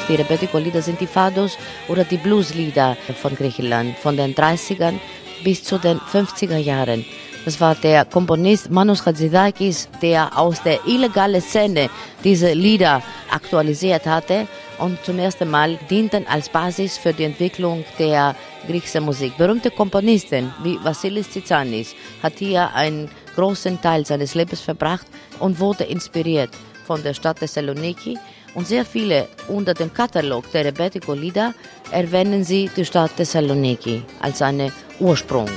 Die 0.09 0.15
Rebetiko-Lieder 0.15 0.83
sind 0.83 1.01
die 1.01 1.07
Fados 1.09 1.59
oder 1.89 2.05
die 2.05 2.19
Blues-Lieder 2.19 2.97
von 3.21 3.35
Griechenland, 3.35 3.99
von 3.99 4.17
den 4.17 4.35
30ern 4.35 4.95
bis 5.43 5.65
zu 5.65 5.79
den 5.79 5.99
50er 5.99 6.59
Jahren. 6.59 7.05
Das 7.45 7.61
war 7.61 7.75
der 7.75 8.07
Komponist 8.07 8.71
Manos 8.71 9.05
Hatzidakis, 9.05 9.89
der 10.01 10.37
aus 10.39 10.63
der 10.63 10.79
illegalen 10.87 11.43
Szene 11.43 11.91
diese 12.23 12.55
Lieder 12.55 13.03
aktualisiert 13.31 14.07
hatte 14.07 14.49
und 14.79 15.03
zum 15.05 15.19
ersten 15.19 15.51
Mal 15.51 15.79
dienten 15.91 16.27
als 16.27 16.49
Basis 16.49 16.97
für 16.97 17.13
die 17.13 17.25
Entwicklung 17.25 17.85
der 17.99 18.35
griechischen 18.67 19.05
Musik. 19.05 19.37
Berühmte 19.37 19.71
Komponisten 19.71 20.55
wie 20.63 20.79
Vassilis 20.83 21.29
Tsitsanis 21.29 21.95
hat 22.23 22.39
hier 22.39 22.73
einen 22.75 23.11
großen 23.37 23.79
Teil 23.83 24.07
seines 24.07 24.35
Lebens 24.35 24.63
verbracht 24.63 25.07
und 25.39 25.61
wurde 25.61 25.85
inspiriert 25.85 26.51
von 26.87 27.03
der 27.03 27.13
Stadt 27.13 27.41
Thessaloniki 27.41 28.19
und 28.55 28.67
sehr 28.67 28.87
viele 28.87 29.29
unter 29.49 29.75
dem 29.75 29.93
Katalog 29.93 30.51
der 30.53 30.65
Rebetiko-Lieder 30.65 31.53
erwähnen 31.91 32.43
sie 32.43 32.71
die 32.75 32.87
Stadt 32.87 33.15
Thessaloniki 33.17 34.03
als 34.21 34.41
einen 34.41 34.73
Ursprung. 34.99 35.49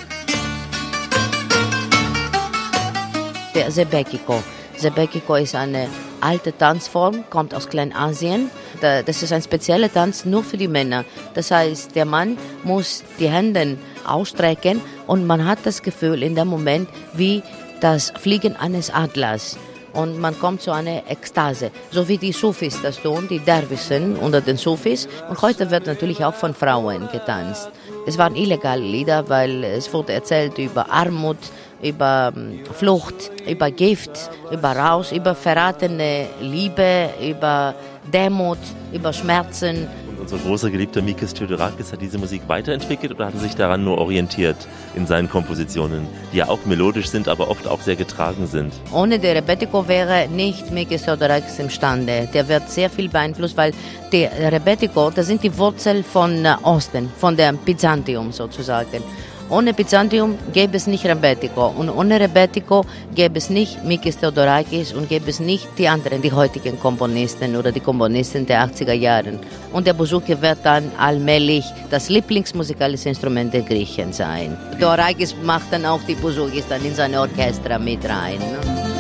Der 3.58 3.72
Sebekiko. 3.72 4.44
Sebekiko 4.78 5.34
ist 5.34 5.56
eine 5.56 5.88
alte 6.22 6.56
Tanzform, 6.56 7.24
kommt 7.32 7.56
aus 7.56 7.68
Kleinasien. 7.68 8.52
Da- 8.82 9.02
Das 9.02 9.24
ist 9.24 9.34
ein 9.34 9.42
spezieller 9.42 9.92
Tanz 9.92 10.26
nur 10.26 10.44
für 10.44 10.58
die 10.58 10.68
Männer. 10.68 11.06
Das 11.34 11.50
heißt, 11.50 11.96
der 11.96 12.06
Mann 12.06 12.38
muss 12.64 13.04
die 13.20 13.30
Hände 13.30 13.78
ausstrecken 14.06 14.80
und 15.08 15.26
man 15.26 15.44
hat 15.44 15.58
das 15.64 15.82
Gefühl 15.82 16.22
in 16.22 16.36
dem 16.36 16.50
Moment 16.50 16.88
wie 17.14 17.42
das 17.82 18.14
Fliegen 18.22 18.56
eines 18.56 18.92
Adlers. 18.94 19.58
Und 19.94 20.20
man 20.20 20.38
kommt 20.38 20.62
zu 20.62 20.70
einer 20.72 21.02
Ekstase, 21.10 21.72
so 21.90 22.08
wie 22.08 22.20
die 22.20 22.34
Sufis 22.34 22.80
das 22.84 23.02
tun, 23.02 23.28
die 23.28 23.40
Derwischen 23.40 24.16
unter 24.18 24.42
den 24.42 24.58
Sufis. 24.58 25.08
Und 25.28 25.42
heute 25.42 25.72
wird 25.72 25.88
natürlich 25.88 26.24
auch 26.24 26.36
von 26.36 26.54
Frauen 26.54 27.10
getanzt. 27.12 27.72
Es 28.06 28.20
waren 28.20 28.36
illegale 28.36 28.84
Lieder, 28.84 29.28
weil 29.28 29.64
es 29.64 29.92
wurde 29.92 30.14
erzählt 30.14 30.60
über 30.60 30.92
Armut, 30.92 31.38
über 31.82 32.34
ähm, 32.36 32.60
Flucht, 32.74 33.32
über 33.48 33.72
Gift, 33.72 34.30
über 34.52 34.72
Rausch, 34.72 35.12
über 35.12 35.36
verratene 35.36 36.28
Liebe, 36.42 37.10
über 37.22 37.76
Demut, 38.12 38.58
über 38.94 39.14
Schmerzen. 39.14 39.88
Und 40.08 40.20
unser 40.22 40.38
großer 40.38 40.70
geliebter 40.70 41.02
Mikis 41.02 41.34
Theodorakis 41.34 41.92
hat 41.92 42.02
diese 42.02 42.18
Musik 42.18 42.42
weiterentwickelt 42.48 43.12
oder 43.12 43.28
hat 43.28 43.40
sich 43.40 43.56
daran 43.56 43.84
nur 43.84 43.98
orientiert 43.98 44.56
in 44.96 45.06
seinen 45.06 45.30
Kompositionen, 45.30 46.08
die 46.32 46.38
ja 46.38 46.48
auch 46.50 46.66
melodisch 46.66 47.08
sind, 47.10 47.28
aber 47.28 47.50
oft 47.50 47.68
auch 47.68 47.82
sehr 47.82 47.96
getragen 47.96 48.48
sind? 48.48 48.74
Ohne 48.92 49.20
der 49.20 49.36
Rebetiko 49.36 49.88
wäre 49.88 50.28
nicht 50.30 50.72
Mikis 50.72 51.04
Theodorakis 51.04 51.60
imstande. 51.60 52.28
Der 52.34 52.48
wird 52.48 52.70
sehr 52.70 52.90
viel 52.90 53.10
beeinflusst, 53.10 53.58
weil 53.58 53.74
der 54.12 54.52
Rebetiko, 54.52 55.12
das 55.12 55.28
sind 55.28 55.44
die 55.44 55.56
Wurzeln 55.58 56.04
von 56.04 56.46
äh, 56.46 56.56
Osten, 56.64 57.12
von 57.18 57.36
dem 57.36 57.58
Byzantium 57.58 58.32
sozusagen. 58.32 59.04
Ohne 59.50 59.74
Byzantium 59.74 60.38
gäbe 60.52 60.76
es 60.76 60.88
nicht 60.88 61.06
Rebetiko 61.06 61.68
und 61.68 61.90
ohne 61.90 62.20
Rebetiko 62.20 62.86
gäbe 63.16 63.38
es 63.38 63.50
nicht 63.50 63.82
Mikis 63.86 64.18
Theodorakis 64.18 64.92
und 64.92 65.08
gäbe 65.08 65.30
es 65.30 65.40
nicht 65.40 65.68
die 65.78 65.88
anderen, 65.88 66.22
die 66.22 66.34
heutigen 66.34 66.78
Komponisten 66.80 67.56
oder 67.56 67.72
die 67.72 67.80
Komponisten 67.80 68.46
der 68.46 68.68
80er 68.68 68.92
Jahren. 68.94 69.40
Und 69.72 69.88
der 69.88 69.94
Bouzouki 69.94 70.42
wird 70.42 70.60
dann 70.64 70.92
allmählich 70.98 71.64
das 71.90 72.10
Lieblingsmusikalische 72.10 73.08
Instrument 73.08 73.54
der 73.54 73.62
Griechen 73.62 74.12
sein. 74.12 74.58
Theodorakis 74.80 75.34
macht 75.44 75.72
dann 75.72 75.86
auch 75.86 76.02
die 76.08 76.16
Bouzoukis 76.16 76.68
dann 76.68 76.84
in 76.84 76.94
seine 76.94 77.22
Orchester 77.22 77.80
mit 77.80 78.04
rein. 78.04 78.40
Ne? 78.40 78.97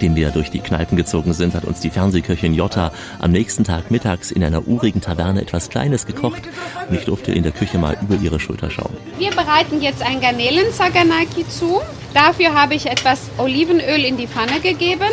Nachdem 0.00 0.16
wir 0.16 0.30
durch 0.30 0.50
die 0.50 0.60
Kneipen 0.60 0.96
gezogen 0.96 1.34
sind, 1.34 1.54
hat 1.54 1.66
uns 1.66 1.80
die 1.80 1.90
Fernsehköchin 1.90 2.54
Jotta 2.54 2.90
am 3.18 3.32
nächsten 3.32 3.64
Tag 3.64 3.90
mittags 3.90 4.30
in 4.30 4.42
einer 4.42 4.66
urigen 4.66 5.02
Taverne 5.02 5.42
etwas 5.42 5.68
Kleines 5.68 6.06
gekocht 6.06 6.40
und 6.88 6.96
ich 6.96 7.04
durfte 7.04 7.32
in 7.32 7.42
der 7.42 7.52
Küche 7.52 7.76
mal 7.76 7.98
über 8.00 8.14
ihre 8.14 8.40
Schulter 8.40 8.70
schauen. 8.70 8.96
Wir 9.18 9.28
bereiten 9.28 9.82
jetzt 9.82 10.00
ein 10.00 10.22
Garnelen-Saganaki 10.22 11.46
zu. 11.50 11.82
Dafür 12.14 12.54
habe 12.54 12.76
ich 12.76 12.86
etwas 12.86 13.28
Olivenöl 13.36 14.02
in 14.06 14.16
die 14.16 14.26
Pfanne 14.26 14.60
gegeben, 14.60 15.10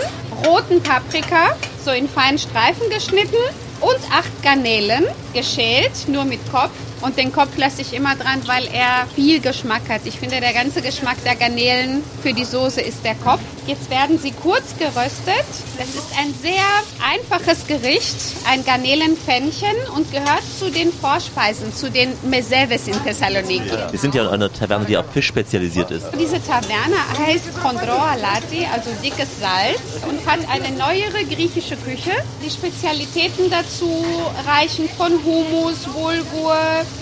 roten 0.47 0.81
Paprika, 0.81 1.57
so 1.83 1.91
in 1.91 2.07
feinen 2.07 2.37
Streifen 2.37 2.89
geschnitten 2.89 3.35
und 3.81 3.99
acht 4.09 4.41
Garnelen, 4.41 5.03
geschält, 5.33 6.07
nur 6.07 6.23
mit 6.23 6.39
Kopf. 6.49 6.71
Und 7.01 7.17
den 7.17 7.33
Kopf 7.33 7.57
lasse 7.57 7.81
ich 7.81 7.93
immer 7.93 8.15
dran, 8.15 8.41
weil 8.45 8.67
er 8.67 9.05
viel 9.13 9.41
Geschmack 9.41 9.89
hat. 9.89 10.01
Ich 10.05 10.17
finde, 10.17 10.39
der 10.39 10.53
ganze 10.53 10.81
Geschmack 10.81 11.21
der 11.25 11.35
Garnelen 11.35 12.03
für 12.23 12.31
die 12.31 12.45
Soße 12.45 12.79
ist 12.79 13.03
der 13.03 13.15
Kopf. 13.15 13.41
Jetzt 13.67 13.89
werden 13.89 14.17
sie 14.17 14.31
kurz 14.31 14.77
geröstet. 14.79 15.45
Das 15.77 15.89
ist 15.89 16.17
ein 16.17 16.33
sehr 16.41 16.63
einfaches 17.05 17.67
Gericht, 17.67 18.15
ein 18.49 18.63
Garnelenpfännchen 18.63 19.75
und 19.93 20.09
gehört 20.09 20.43
zu 20.57 20.71
den 20.71 20.93
Vorspeisen, 20.93 21.75
zu 21.75 21.91
den 21.91 22.13
Meseves 22.23 22.87
in 22.87 23.03
Thessaloniki. 23.03 23.69
Wir 23.91 23.99
sind 23.99 24.15
ja 24.15 24.23
in 24.23 24.29
einer 24.29 24.51
Taverne, 24.51 24.85
die 24.85 24.95
auf 24.95 25.11
Fisch 25.11 25.27
spezialisiert 25.27 25.91
ist. 25.91 26.05
Diese 26.17 26.41
Taverne 26.41 26.95
heißt 27.19 27.61
Chondroa 27.61 28.15
Lati, 28.15 28.65
also 28.73 28.89
dickes 29.03 29.27
Salz, 29.37 29.81
und 30.09 30.25
hat 30.25 30.39
eine 30.49 30.73
neuere 30.77 31.25
griechische 31.29 31.75
Küche. 31.75 32.11
Die 32.45 32.49
Spezialitäten 32.49 33.49
dazu 33.49 34.05
reichen 34.47 34.87
von 34.95 35.11
Hummus, 35.25 35.79
Bulgur, 35.93 36.57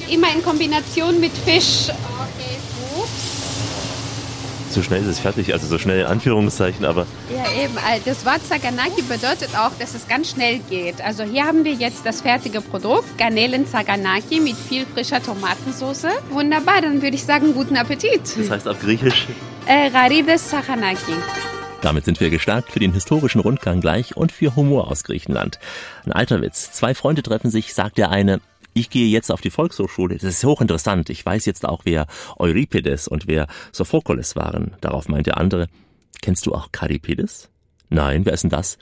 immer 0.09 0.33
in 0.33 0.43
Kombination 0.43 1.19
mit 1.19 1.31
Fisch. 1.45 1.91
So 4.75 4.81
schnell 4.83 4.99
ist 5.03 5.07
es 5.07 5.19
fertig, 5.19 5.53
also 5.53 5.67
so 5.67 5.77
schnell 5.77 6.01
in 6.01 6.05
Anführungszeichen, 6.05 6.83
aber 6.83 7.07
Ja, 7.33 7.63
eben. 7.63 7.77
äh, 7.77 8.01
Das 8.03 8.25
Wort 8.25 8.45
Saganaki 8.45 9.03
bedeutet 9.03 9.55
auch, 9.57 9.71
dass 9.79 9.93
es 9.95 10.05
ganz 10.09 10.31
schnell 10.31 10.59
geht. 10.69 10.99
Also 11.01 11.23
hier 11.23 11.45
haben 11.45 11.63
wir 11.63 11.71
jetzt 11.71 12.05
das 12.05 12.19
fertige 12.19 12.59
Produkt, 12.59 13.17
Garnelen 13.17 13.65
Saganaki 13.65 14.41
mit 14.41 14.57
viel 14.57 14.85
frischer 14.85 15.23
Tomatensauce. 15.23 16.07
Wunderbar, 16.29 16.81
dann 16.81 17.01
würde 17.01 17.15
ich 17.15 17.23
sagen, 17.23 17.53
guten 17.53 17.77
Appetit. 17.77 18.19
das 18.37 18.49
heißt 18.49 18.67
auf 18.67 18.81
Griechisch 18.81 19.27
Äh, 19.65 19.87
Rarides 19.97 20.49
Saganaki. 20.51 21.13
Damit 21.81 22.03
sind 22.03 22.19
wir 22.19 22.29
gestärkt 22.29 22.71
für 22.73 22.79
den 22.79 22.91
historischen 22.91 23.39
Rundgang 23.39 23.79
gleich 23.79 24.17
und 24.17 24.33
für 24.33 24.57
Humor 24.57 24.91
aus 24.91 25.05
Griechenland. 25.05 25.57
Ein 26.05 26.11
alter 26.11 26.41
Witz. 26.41 26.71
Zwei 26.73 26.93
Freunde 26.95 27.23
treffen 27.23 27.49
sich, 27.49 27.73
sagt 27.73 27.97
der 27.97 28.09
eine, 28.09 28.41
ich 28.75 28.89
gehe 28.89 29.07
jetzt 29.07 29.31
auf 29.31 29.41
die 29.41 29.49
Volkshochschule. 29.49 30.15
Das 30.15 30.23
ist 30.23 30.43
hochinteressant. 30.43 31.09
Ich 31.09 31.25
weiß 31.25 31.45
jetzt 31.45 31.65
auch, 31.65 31.81
wer 31.85 32.07
Euripides 32.37 33.07
und 33.07 33.25
wer 33.25 33.47
Sophokles 33.71 34.35
waren. 34.35 34.75
Darauf 34.81 35.07
meint 35.07 35.27
der 35.27 35.37
andere, 35.37 35.67
kennst 36.21 36.45
du 36.45 36.53
auch 36.53 36.71
Karipides? 36.73 37.49
Nein, 37.89 38.25
wer 38.25 38.33
ist 38.33 38.43
denn 38.43 38.49
das? 38.49 38.77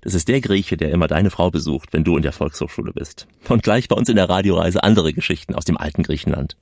Das 0.00 0.14
ist 0.14 0.28
der 0.28 0.40
Grieche, 0.40 0.76
der 0.76 0.90
immer 0.90 1.06
deine 1.06 1.30
Frau 1.30 1.50
besucht, 1.50 1.92
wenn 1.92 2.04
du 2.04 2.16
in 2.16 2.22
der 2.22 2.32
Volkshochschule 2.32 2.92
bist. 2.92 3.28
Und 3.48 3.62
gleich 3.62 3.88
bei 3.88 3.96
uns 3.96 4.08
in 4.08 4.16
der 4.16 4.28
Radioreise 4.28 4.82
andere 4.82 5.12
Geschichten 5.12 5.54
aus 5.54 5.64
dem 5.64 5.76
alten 5.76 6.02
Griechenland. 6.02 6.56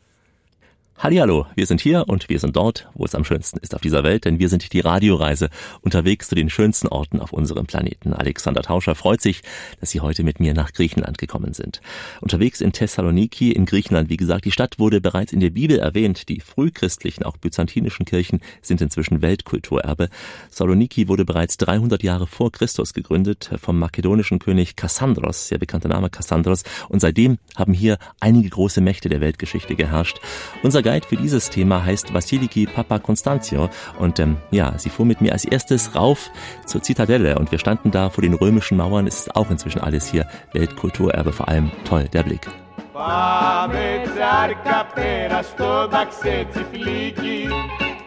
Hallihallo, 0.99 1.47
wir 1.55 1.66
sind 1.66 1.82
hier 1.82 2.09
und 2.09 2.30
wir 2.30 2.40
sind 2.40 2.57
dort, 2.57 2.88
wo 2.94 3.05
es 3.05 3.14
am 3.14 3.22
schönsten 3.22 3.59
ist 3.59 3.74
auf 3.74 3.82
dieser 3.82 4.03
Welt, 4.03 4.24
denn 4.24 4.38
wir 4.38 4.49
sind 4.49 4.72
die 4.72 4.80
Radioreise 4.80 5.51
unterwegs 5.82 6.26
zu 6.26 6.34
den 6.34 6.49
schönsten 6.49 6.88
Orten 6.88 7.20
auf 7.20 7.34
unserem 7.34 7.66
Planeten. 7.66 8.14
Alexander 8.14 8.62
Tauscher 8.62 8.94
freut 8.94 9.20
sich, 9.20 9.42
dass 9.78 9.90
Sie 9.90 10.01
heute 10.01 10.24
mit 10.24 10.40
mir 10.40 10.55
nach 10.55 10.72
Griechenland 10.72 11.18
gekommen 11.18 11.53
sind. 11.53 11.82
Unterwegs 12.22 12.62
in 12.62 12.72
Thessaloniki 12.72 13.53
in 13.53 13.66
Griechenland, 13.66 14.09
wie 14.09 14.16
gesagt, 14.16 14.47
die 14.47 14.53
Stadt 14.53 14.78
wurde 14.78 15.03
bereits 15.03 15.34
in 15.34 15.40
der 15.40 15.51
Bibel 15.51 15.78
erwähnt. 15.78 16.30
Die 16.30 16.40
frühchristlichen, 16.40 17.24
auch 17.24 17.36
byzantinischen 17.36 18.07
Kirchen 18.07 18.40
sind 18.62 18.80
inzwischen 18.80 19.20
Weltkulturerbe. 19.20 20.09
Saloniki 20.49 21.09
wurde 21.09 21.26
bereits 21.26 21.59
300 21.59 22.03
Jahre 22.03 22.26
vor 22.26 22.51
Christus 22.53 22.94
gegründet 22.94 23.51
vom 23.61 23.78
makedonischen 23.78 24.38
König 24.38 24.76
Kassandros, 24.76 25.49
sehr 25.49 25.59
bekannter 25.59 25.88
Name 25.88 26.09
Kassandros, 26.09 26.62
und 26.88 27.01
seitdem 27.01 27.36
haben 27.55 27.74
hier 27.74 27.99
einige 28.18 28.49
große 28.49 28.80
Mächte 28.80 29.11
der 29.11 29.20
Weltgeschichte 29.20 29.76
geherrscht. 29.76 30.20
Unser 30.62 30.86
Guide 30.86 31.07
für 31.07 31.15
dieses 31.15 31.49
Thema 31.49 31.84
heißt 31.84 32.13
Vasiliki 32.13 32.65
Papa 32.65 32.99
Constantio 32.99 33.69
und 33.99 34.19
ähm, 34.19 34.38
ja, 34.51 34.77
sie 34.77 34.89
fuhr 34.89 35.05
mit 35.05 35.19
mir 35.21 35.34
als 35.34 35.45
erstes 35.45 35.95
rauf 35.95 36.29
zur 36.65 36.82
Zitadelle 36.82 37.38
und 37.39 37.51
wir 37.51 37.59
standen 37.59 37.91
da 37.91 38.09
vor 38.09 38.21
den 38.21 38.34
römischen 38.34 38.77
Mauern. 38.77 39.07
Es 39.07 39.19
ist 39.21 39.36
auch 39.36 39.49
inzwischen 39.49 39.82
alles 39.82 40.07
hier 40.07 40.27
Weltkulturerbe, 40.53 41.32
vor 41.32 41.47
allem 41.47 41.71
toll, 41.84 42.07
der 42.07 42.23
Blick. 42.23 42.47
Πάμε 42.93 44.01
τσάρκα 44.03 44.88
πέρα 44.93 45.41
στο 45.41 45.88
μπαξέτσι 45.91 46.65
φλίκι 46.71 47.47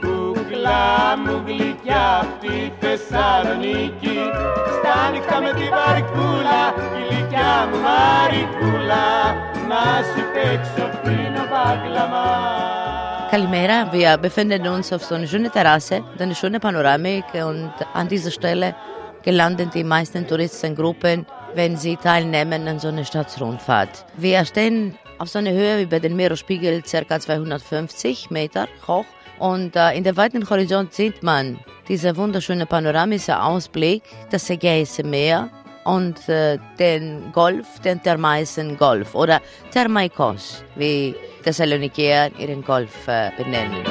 Κούκλα 0.00 1.16
μου 1.24 1.42
γλυκιά 1.46 2.20
απ' 2.20 2.40
τη 2.40 2.56
Θεσσαλονίκη 2.80 4.18
Στα 4.76 5.10
νύχτα 5.10 5.40
με 5.40 5.52
τη 5.58 5.66
βαρκούλα 5.74 6.62
η 6.98 7.02
γλυκιά 7.08 7.68
μου 7.68 7.78
μαρικούλα 7.86 9.06
Να 9.68 9.84
σου 10.08 10.22
παίξω 10.32 10.86
πίνω 11.02 11.27
μπαγκλαμά 11.68 12.26
Kalimera, 13.30 13.92
wir 13.92 14.16
befinden 14.16 14.64
uns 14.68 14.92
auf 14.92 15.02
so 15.02 15.16
einer 15.16 15.26
schönen 15.26 15.50
Terrasse, 15.50 16.04
eine 16.20 16.36
schöne 16.36 16.60
Panoramik 16.60 17.24
und 17.34 17.72
an 17.92 18.06
dieser 18.06 18.30
Stelle 18.30 18.76
gelanden 19.24 19.70
die 19.74 19.82
meisten 19.82 20.24
Touristengruppen, 20.28 21.26
wenn 21.54 21.76
sie 21.76 21.96
teilnehmen 21.96 22.68
an 22.68 22.78
so 22.78 22.88
einer 22.88 23.04
Staatsrundfahrt. 23.04 24.04
Wir 24.16 24.44
stehen 24.44 24.96
auf 25.18 25.30
so 25.30 25.40
einer 25.40 25.50
Höhe 25.50 25.82
über 25.82 25.98
den 25.98 26.14
Meeresspiegel 26.14 26.82
ca. 26.82 27.18
250 27.18 28.30
Meter 28.30 28.68
hoch 28.86 29.06
und 29.40 29.74
äh, 29.74 29.96
in 29.96 30.04
der 30.04 30.16
weiten 30.16 30.48
Horizont 30.48 30.92
sieht 30.94 31.22
man 31.24 31.58
dieser 31.88 32.16
wunderschöne 32.16 32.66
panoramische 32.66 33.40
Ausblick, 33.42 34.02
das 34.30 34.48
Ägäische 34.48 35.02
Meer 35.02 35.50
und 35.89 36.29
äh, 36.29 36.59
den 36.77 37.31
Golf, 37.31 37.79
den 37.83 38.01
Thermaisen 38.01 38.77
Golf 38.77 39.15
oder 39.15 39.41
Thermaikos, 39.71 40.63
wie 40.75 41.15
Thessalonikier 41.43 42.31
ihren 42.37 42.63
Golf 42.63 43.07
äh, 43.07 43.31
benennen. 43.37 43.83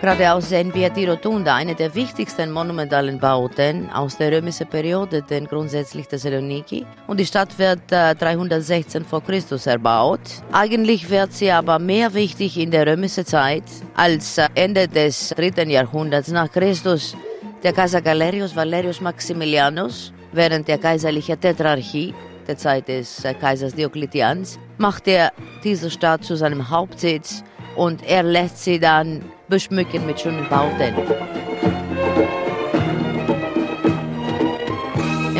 Geradeaus 0.00 0.48
sehen 0.48 0.74
wir 0.74 0.90
die 0.90 1.06
Rotunda, 1.06 1.54
eine 1.54 1.76
der 1.76 1.94
wichtigsten 1.94 2.50
monumentalen 2.50 3.20
Bauten 3.20 3.88
aus 3.90 4.16
der 4.16 4.32
römischen 4.32 4.66
Periode, 4.66 5.22
denn 5.22 5.46
grundsätzlich 5.46 6.08
Thessaloniki. 6.08 6.84
Und 7.06 7.20
die 7.20 7.26
Stadt 7.26 7.56
wird 7.56 7.92
äh, 7.92 8.14
316 8.16 9.04
vor 9.04 9.22
Christus 9.22 9.66
erbaut. 9.68 10.20
Eigentlich 10.50 11.08
wird 11.08 11.32
sie 11.32 11.52
aber 11.52 11.78
mehr 11.78 12.12
wichtig 12.14 12.58
in 12.58 12.72
der 12.72 12.84
römischen 12.84 13.24
Zeit 13.26 13.62
als 13.94 14.38
äh, 14.38 14.48
Ende 14.56 14.88
des 14.88 15.28
dritten 15.28 15.70
Jahrhunderts 15.70 16.32
nach 16.32 16.50
Christus. 16.50 17.16
Der 17.62 17.72
Kaiser 17.72 18.00
Galerius 18.00 18.56
Valerius 18.56 19.00
Maximilianus 19.00 20.12
während 20.32 20.66
der 20.66 20.78
kaiserlichen 20.78 21.40
Tetrarchie 21.40 22.12
der 22.48 22.56
Zeit 22.56 22.88
des 22.88 23.22
Kaisers 23.40 23.72
Diokletians 23.72 24.58
machte 24.78 25.12
er 25.12 25.32
diese 25.62 25.88
Stadt 25.88 26.24
zu 26.24 26.34
seinem 26.34 26.68
Hauptsitz 26.68 27.44
und 27.76 28.02
er 28.04 28.24
lässt 28.24 28.64
sie 28.64 28.80
dann 28.80 29.24
beschmücken 29.48 30.04
mit 30.06 30.18
schönen 30.18 30.48
Bauten. 30.48 31.51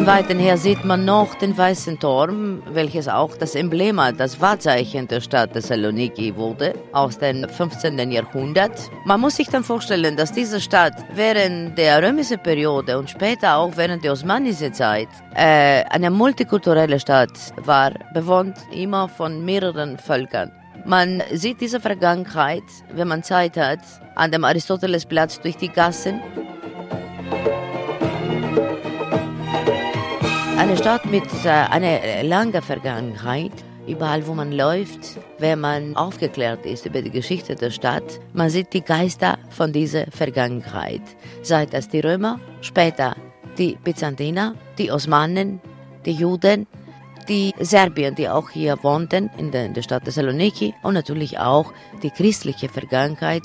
Im 0.03 0.09
Weiten 0.09 0.41
her 0.41 0.59
sieht 0.59 0.85
man 0.85 1.05
noch 1.05 1.37
den 1.37 1.57
weißen 1.57 1.97
Turm, 2.01 2.61
welches 2.73 3.07
auch 3.07 3.37
das 3.37 3.55
Emblem, 3.55 4.01
das 4.19 4.41
Wahrzeichen 4.41 5.07
der 5.07 5.21
Stadt 5.21 5.53
Thessaloniki 5.53 6.35
wurde, 6.35 6.75
aus 6.91 7.19
dem 7.19 7.49
15. 7.49 8.11
Jahrhundert. 8.11 8.91
Man 9.05 9.21
muss 9.21 9.37
sich 9.37 9.47
dann 9.47 9.63
vorstellen, 9.63 10.17
dass 10.17 10.33
diese 10.33 10.61
Stadt 10.61 10.95
während 11.15 11.79
der 11.79 12.03
römischen 12.03 12.43
Periode 12.43 12.99
und 12.99 13.11
später 13.11 13.59
auch 13.59 13.77
während 13.77 14.03
der 14.03 14.11
osmanischen 14.11 14.75
Zeit 14.75 15.07
äh, 15.37 15.85
eine 15.85 16.11
multikulturelle 16.11 16.99
Stadt 16.99 17.55
war, 17.65 17.93
bewohnt 18.13 18.57
immer 18.73 19.09
von 19.09 19.45
mehreren 19.45 19.99
Völkern. 19.99 20.51
Man 20.85 21.23
sieht 21.33 21.61
diese 21.61 21.79
Vergangenheit, 21.79 22.65
wenn 22.93 23.07
man 23.07 23.23
Zeit 23.23 23.57
hat, 23.57 23.79
an 24.17 24.33
dem 24.33 24.43
Aristotelesplatz 24.43 25.39
durch 25.39 25.57
die 25.59 25.69
Gassen 25.69 26.21
Eine 30.73 30.81
Stadt 30.81 31.05
mit 31.05 31.25
äh, 31.45 31.51
einer 31.51 32.23
langen 32.23 32.63
Vergangenheit. 32.63 33.53
Überall, 33.87 34.27
wo 34.27 34.33
man 34.33 34.53
läuft, 34.53 35.19
wenn 35.39 35.61
man 35.61 35.95
aufgeklärt 35.97 36.65
ist 36.65 36.87
über 36.87 37.03
die 37.03 37.11
Geschichte 37.11 37.55
der 37.55 37.71
Stadt, 37.71 38.21
man 38.33 38.49
sieht 38.49 38.73
die 38.73 38.81
Geister 38.81 39.39
von 39.51 39.75
dieser 39.75 40.07
Vergangenheit. 40.11 41.03
Seit 41.43 41.75
es 41.75 41.91
die 41.91 42.01
Römer, 42.01 42.41
später 42.63 43.15
die 43.59 43.77
Byzantiner, 43.85 44.55
die 44.79 44.91
Osmanen, 44.91 45.61
die 46.07 46.13
Juden, 46.13 46.67
die 47.29 47.53
Serbien, 47.61 48.15
die 48.15 48.31
auch 48.31 48.49
hier 48.49 48.83
wohnten 48.83 49.29
in 49.37 49.51
der 49.51 49.83
Stadt 49.83 50.07
Thessaloniki 50.07 50.73
und 50.83 50.95
natürlich 50.95 51.39
auch 51.39 51.71
die 52.03 52.11
christliche 52.11 52.71
Vergangenheit, 52.71 53.43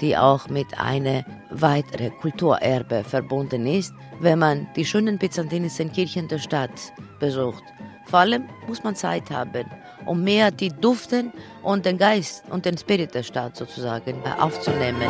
die 0.00 0.16
auch 0.16 0.48
mit 0.48 0.78
einer 0.78 1.24
weiteren 1.50 2.16
Kulturerbe 2.18 3.04
verbunden 3.04 3.66
ist, 3.66 3.92
wenn 4.20 4.38
man 4.38 4.66
die 4.76 4.84
schönen 4.84 5.18
byzantinischen 5.18 5.92
Kirchen 5.92 6.28
der 6.28 6.38
Stadt 6.38 6.92
besucht. 7.18 7.62
Vor 8.06 8.20
allem 8.20 8.44
muss 8.66 8.82
man 8.82 8.96
Zeit 8.96 9.30
haben, 9.30 9.66
um 10.06 10.24
mehr 10.24 10.50
die 10.50 10.70
Duften 10.70 11.32
und 11.62 11.84
den 11.84 11.98
Geist 11.98 12.44
und 12.50 12.64
den 12.64 12.78
Spirit 12.78 13.14
der 13.14 13.22
Stadt 13.22 13.56
sozusagen 13.56 14.22
aufzunehmen. 14.38 15.08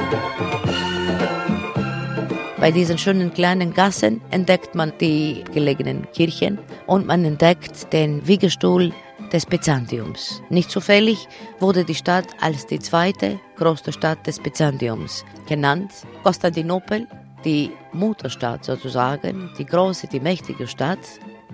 Bei 2.60 2.72
diesen 2.72 2.98
schönen 2.98 3.32
kleinen 3.32 3.72
Gassen 3.72 4.20
entdeckt 4.32 4.74
man 4.74 4.92
die 5.00 5.44
gelegenen 5.54 6.10
Kirchen 6.10 6.58
und 6.86 7.06
man 7.06 7.24
entdeckt 7.24 7.92
den 7.92 8.26
Wiegestuhl 8.26 8.92
des 9.32 9.46
Byzantiums. 9.46 10.42
Nicht 10.48 10.70
zufällig 10.70 11.28
wurde 11.60 11.84
die 11.84 11.94
Stadt 11.94 12.26
als 12.40 12.66
die 12.66 12.78
zweite 12.78 13.40
große 13.56 13.92
Stadt 13.92 14.26
des 14.26 14.40
Byzantiums 14.40 15.24
genannt. 15.46 15.92
Konstantinopel, 16.22 17.06
die 17.44 17.70
Mutterstadt 17.92 18.64
sozusagen, 18.64 19.50
die 19.58 19.66
große, 19.66 20.06
die 20.08 20.20
mächtige 20.20 20.66
Stadt, 20.66 20.98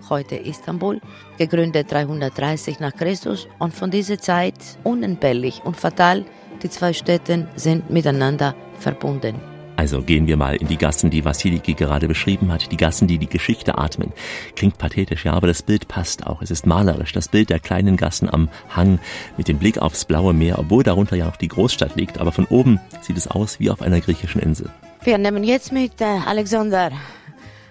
heute 0.09 0.37
Istanbul, 0.37 1.01
gegründet 1.39 1.91
330 1.91 2.81
nach 2.81 2.95
Christus 2.95 3.49
und 3.59 3.75
von 3.75 3.91
dieser 3.91 4.19
Zeit 4.19 4.55
unentbehrlich 4.83 5.63
und 5.65 5.77
fatal, 5.77 6.25
die 6.63 6.71
zwei 6.71 6.93
Städte 6.93 7.49
sind 7.57 7.91
miteinander 7.91 8.55
verbunden. 8.79 9.54
Also 9.77 10.03
gehen 10.03 10.27
wir 10.27 10.37
mal 10.37 10.55
in 10.57 10.69
die 10.69 10.77
Gassen, 10.77 11.11
die 11.11 11.25
Vasiliki 11.25 11.75
gerade 11.75 12.07
beschrieben 12.07 12.53
hat, 12.53 12.71
die 12.71 12.77
Gassen, 12.77 13.09
die 13.09 13.19
die 13.19 13.29
Geschichte 13.29 13.77
atmen. 13.77 14.13
Klingt 14.55 14.79
pathetisch, 14.79 15.25
ja, 15.25 15.33
aber 15.33 15.49
das 15.49 15.63
Bild 15.63 15.89
passt 15.89 16.27
auch. 16.27 16.43
Es 16.43 16.51
ist 16.51 16.67
malerisch, 16.67 17.13
das 17.13 17.29
Bild 17.29 17.51
der 17.51 17.59
kleinen 17.59 17.97
Gassen 17.97 18.33
am 18.33 18.49
Hang 18.71 19.01
mit 19.37 19.49
dem 19.49 19.59
Blick 19.59 19.79
aufs 19.79 20.05
blaue 20.05 20.33
Meer, 20.33 20.59
obwohl 20.59 20.85
darunter 20.85 21.17
ja 21.17 21.29
auch 21.29 21.37
die 21.37 21.49
Großstadt 21.49 21.97
liegt, 21.97 22.19
aber 22.19 22.31
von 22.31 22.47
oben 22.47 22.81
sieht 23.01 23.17
es 23.17 23.27
aus 23.27 23.59
wie 23.59 23.71
auf 23.71 23.83
einer 23.83 24.01
griechischen 24.01 24.41
Insel. 24.41 24.71
Wir 25.03 25.19
nehmen 25.19 25.45
jetzt 25.45 25.73
mit 25.73 26.01
äh, 26.01 26.05
Alexander 26.05 26.93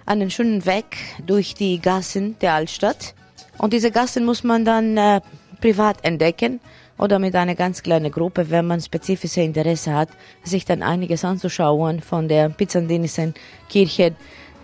einen 0.06 0.30
schönen 0.30 0.66
Weg 0.66 0.98
durch 1.26 1.56
die 1.56 1.80
Gassen 1.80 2.38
der 2.42 2.54
Altstadt. 2.54 3.16
Und 3.58 3.74
diese 3.74 3.92
Gassen 3.92 4.26
muss 4.26 4.44
man 4.44 4.66
dann 4.66 4.98
äh, 4.98 5.22
privat 5.62 6.04
entdecken 6.04 6.60
oder 6.98 7.20
mit 7.20 7.36
einer 7.36 7.56
ganz 7.56 7.84
kleinen 7.84 8.12
Gruppe, 8.12 8.50
wenn 8.50 8.68
man 8.68 8.82
spezifische 8.82 9.42
Interesse 9.42 9.94
hat, 9.94 10.10
sich 10.44 10.66
dann 10.66 10.84
einiges 10.84 11.26
anzuschauen 11.26 12.02
von 12.02 12.28
der 12.28 12.50
byzantinischen 12.50 13.34
Kirche, 13.70 14.16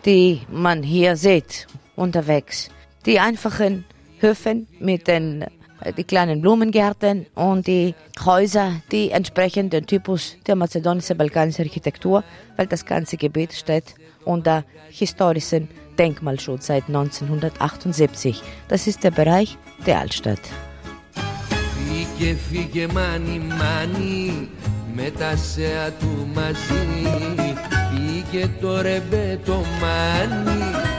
die 0.05 0.41
man 0.49 0.83
hier 0.83 1.15
sieht 1.15 1.67
unterwegs. 1.95 2.69
Die 3.05 3.19
einfachen 3.19 3.85
Höfen 4.19 4.67
mit 4.79 5.07
den 5.07 5.45
äh, 5.81 5.93
die 5.93 6.03
kleinen 6.03 6.41
Blumengärten 6.41 7.25
und 7.35 7.67
die 7.67 7.95
Häuser, 8.23 8.81
die 8.91 9.11
entsprechen 9.11 9.69
dem 9.69 9.85
Typus 9.85 10.37
der 10.47 10.55
mazedonischen 10.55 11.17
balkanischen 11.17 11.65
Architektur, 11.65 12.23
weil 12.57 12.67
das 12.67 12.85
ganze 12.85 13.17
Gebiet 13.17 13.53
steht 13.53 13.95
unter 14.25 14.63
historischen 14.89 15.69
Denkmalschutz 15.97 16.67
seit 16.67 16.87
1978. 16.87 18.41
Das 18.67 18.87
ist 18.87 19.03
der 19.03 19.11
Bereich 19.11 19.57
der 19.85 19.99
Altstadt. 19.99 20.39
Φύγε, 22.19 22.35
φύγε 22.49 22.87
μάνι, 22.87 23.41
μάνι 23.47 24.49
με 24.95 25.11
τα 25.19 25.35
σέα 25.35 25.91
του 25.91 26.27
μαζί. 26.33 26.87
Φύγε 27.91 28.49
το 28.61 28.81
ρεμπέ 28.81 29.39
το 29.45 29.63
μάνι 29.81 30.98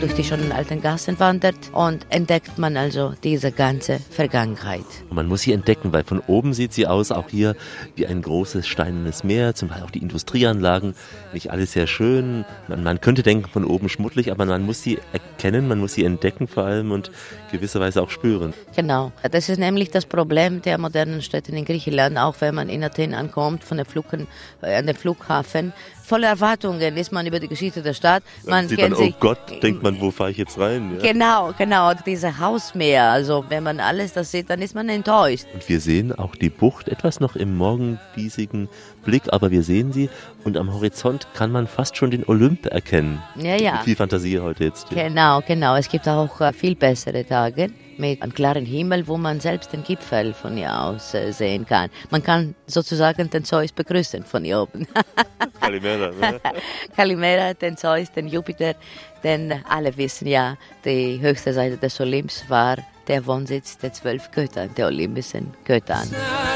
Durch 0.00 0.14
die 0.14 0.24
schon 0.24 0.50
alten 0.50 0.82
Gassen 0.82 1.20
wandert 1.20 1.54
und 1.72 2.04
entdeckt 2.08 2.58
man 2.58 2.76
also 2.76 3.14
diese 3.22 3.52
ganze 3.52 4.00
Vergangenheit. 4.10 4.84
Man 5.08 5.28
muss 5.28 5.42
sie 5.42 5.52
entdecken, 5.52 5.92
weil 5.92 6.02
von 6.02 6.18
oben 6.18 6.52
sieht 6.52 6.72
sie 6.72 6.88
aus, 6.88 7.12
auch 7.12 7.28
hier 7.28 7.54
wie 7.94 8.08
ein 8.08 8.22
großes 8.22 8.66
steinernes 8.66 9.22
Meer, 9.22 9.54
zum 9.54 9.68
Beispiel 9.68 9.86
auch 9.86 9.90
die 9.92 10.00
Industrieanlagen, 10.00 10.94
nicht 11.32 11.52
alles 11.52 11.70
sehr 11.72 11.86
schön. 11.86 12.44
Man, 12.66 12.82
man 12.82 13.00
könnte 13.00 13.22
denken, 13.22 13.48
von 13.48 13.64
oben 13.64 13.88
schmutzig, 13.88 14.32
aber 14.32 14.46
man 14.46 14.66
muss 14.66 14.82
sie 14.82 14.98
erkennen, 15.12 15.68
man 15.68 15.78
muss 15.78 15.94
sie 15.94 16.04
entdecken 16.04 16.48
vor 16.48 16.64
allem 16.64 16.90
und 16.90 17.12
gewisserweise 17.52 18.02
auch 18.02 18.10
spüren. 18.10 18.52
Genau, 18.74 19.12
das 19.30 19.48
ist 19.48 19.58
nämlich 19.58 19.90
das 19.90 20.06
Problem 20.06 20.60
der 20.62 20.76
modernen 20.78 21.22
Städte 21.22 21.52
in 21.52 21.64
Griechenland, 21.64 22.18
auch 22.18 22.34
wenn 22.40 22.56
man 22.56 22.68
in 22.68 22.82
Athen 22.82 23.14
ankommt, 23.14 23.62
von 23.62 23.76
der 23.76 23.86
Flughafen, 23.86 24.26
äh, 24.60 24.74
an 24.74 24.86
den 24.86 24.96
Flughafen, 24.96 25.72
Voller 26.10 26.26
Erwartungen 26.26 26.96
ist 26.96 27.12
man 27.12 27.24
über 27.24 27.38
die 27.38 27.46
Geschichte 27.46 27.82
der 27.82 27.94
Stadt. 27.94 28.24
Man 28.44 28.66
sieht 28.66 28.80
kennt 28.80 28.94
man, 28.94 29.00
oh 29.00 29.04
sich, 29.04 29.20
Gott, 29.20 29.62
denkt 29.62 29.84
man, 29.84 30.00
wo 30.00 30.10
fahre 30.10 30.32
ich 30.32 30.38
jetzt 30.38 30.58
rein? 30.58 30.96
Ja. 30.96 31.12
Genau, 31.12 31.52
genau, 31.56 31.92
diese 31.94 32.40
Hausmeer. 32.40 33.04
Also 33.04 33.44
wenn 33.48 33.62
man 33.62 33.78
alles 33.78 34.12
das 34.12 34.32
sieht, 34.32 34.50
dann 34.50 34.60
ist 34.60 34.74
man 34.74 34.88
enttäuscht. 34.88 35.46
Und 35.54 35.68
wir 35.68 35.78
sehen 35.78 36.12
auch 36.12 36.34
die 36.34 36.50
Bucht 36.50 36.88
etwas 36.88 37.20
noch 37.20 37.36
im 37.36 37.56
morgendiesigen 37.56 38.68
Blick, 39.04 39.24
aber 39.30 39.50
wir 39.50 39.62
sehen 39.62 39.92
sie 39.92 40.08
und 40.44 40.56
am 40.56 40.72
Horizont 40.72 41.26
kann 41.34 41.52
man 41.52 41.66
fast 41.66 41.96
schon 41.96 42.10
den 42.10 42.24
Olymp 42.26 42.66
erkennen. 42.66 43.22
Ja, 43.36 43.56
ja. 43.56 43.78
Viel 43.84 43.96
Fantasie 43.96 44.38
heute 44.38 44.64
jetzt. 44.64 44.88
Hier. 44.88 45.04
Genau, 45.04 45.40
genau. 45.46 45.76
Es 45.76 45.88
gibt 45.88 46.08
auch 46.08 46.40
äh, 46.40 46.52
viel 46.52 46.74
bessere 46.74 47.24
Tage 47.24 47.70
mit 47.98 48.22
einem 48.22 48.32
klaren 48.32 48.64
Himmel, 48.64 49.06
wo 49.06 49.16
man 49.16 49.40
selbst 49.40 49.72
den 49.72 49.84
Gipfel 49.84 50.32
von 50.32 50.56
hier 50.56 50.76
aus 50.76 51.14
äh, 51.14 51.32
sehen 51.32 51.66
kann. 51.66 51.90
Man 52.10 52.22
kann 52.22 52.54
sozusagen 52.66 53.28
den 53.30 53.44
Zeus 53.44 53.72
begrüßen 53.72 54.24
von 54.24 54.44
hier 54.44 54.62
oben. 54.62 54.86
Kalimera, 55.60 56.10
ne? 56.10 57.54
Den 57.60 57.76
Zeus, 57.76 58.10
den 58.12 58.28
Jupiter, 58.28 58.74
denn 59.22 59.52
alle 59.68 59.96
wissen 59.96 60.26
ja, 60.26 60.56
die 60.84 61.20
höchste 61.20 61.52
Seite 61.52 61.76
des 61.76 62.00
Olymps 62.00 62.44
war 62.48 62.76
der 63.08 63.26
Wohnsitz 63.26 63.76
der 63.78 63.92
zwölf 63.92 64.30
Götter, 64.30 64.68
der 64.68 64.86
olympischen 64.86 65.52
Götter. 65.64 66.02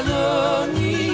Salonie. 0.05 1.04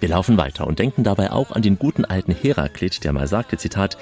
Wir 0.00 0.08
laufen 0.08 0.38
weiter 0.38 0.66
und 0.66 0.78
denken 0.78 1.04
dabei 1.04 1.32
auch 1.32 1.50
an 1.52 1.62
den 1.62 1.78
guten 1.78 2.04
alten 2.04 2.32
Heraklit, 2.32 3.04
der 3.04 3.12
mal 3.12 3.26
sagte, 3.26 3.58
Zitat, 3.58 3.98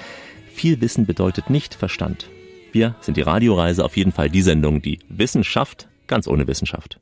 viel 0.53 0.79
Wissen 0.79 1.05
bedeutet 1.05 1.49
nicht 1.49 1.75
Verstand. 1.75 2.27
Wir 2.71 2.95
sind 3.01 3.17
die 3.17 3.21
Radioreise 3.21 3.83
auf 3.83 3.97
jeden 3.97 4.11
Fall 4.11 4.29
die 4.29 4.41
Sendung, 4.41 4.81
die 4.81 4.99
Wissenschaft 5.09 5.87
ganz 6.07 6.27
ohne 6.27 6.47
Wissenschaft. 6.47 6.99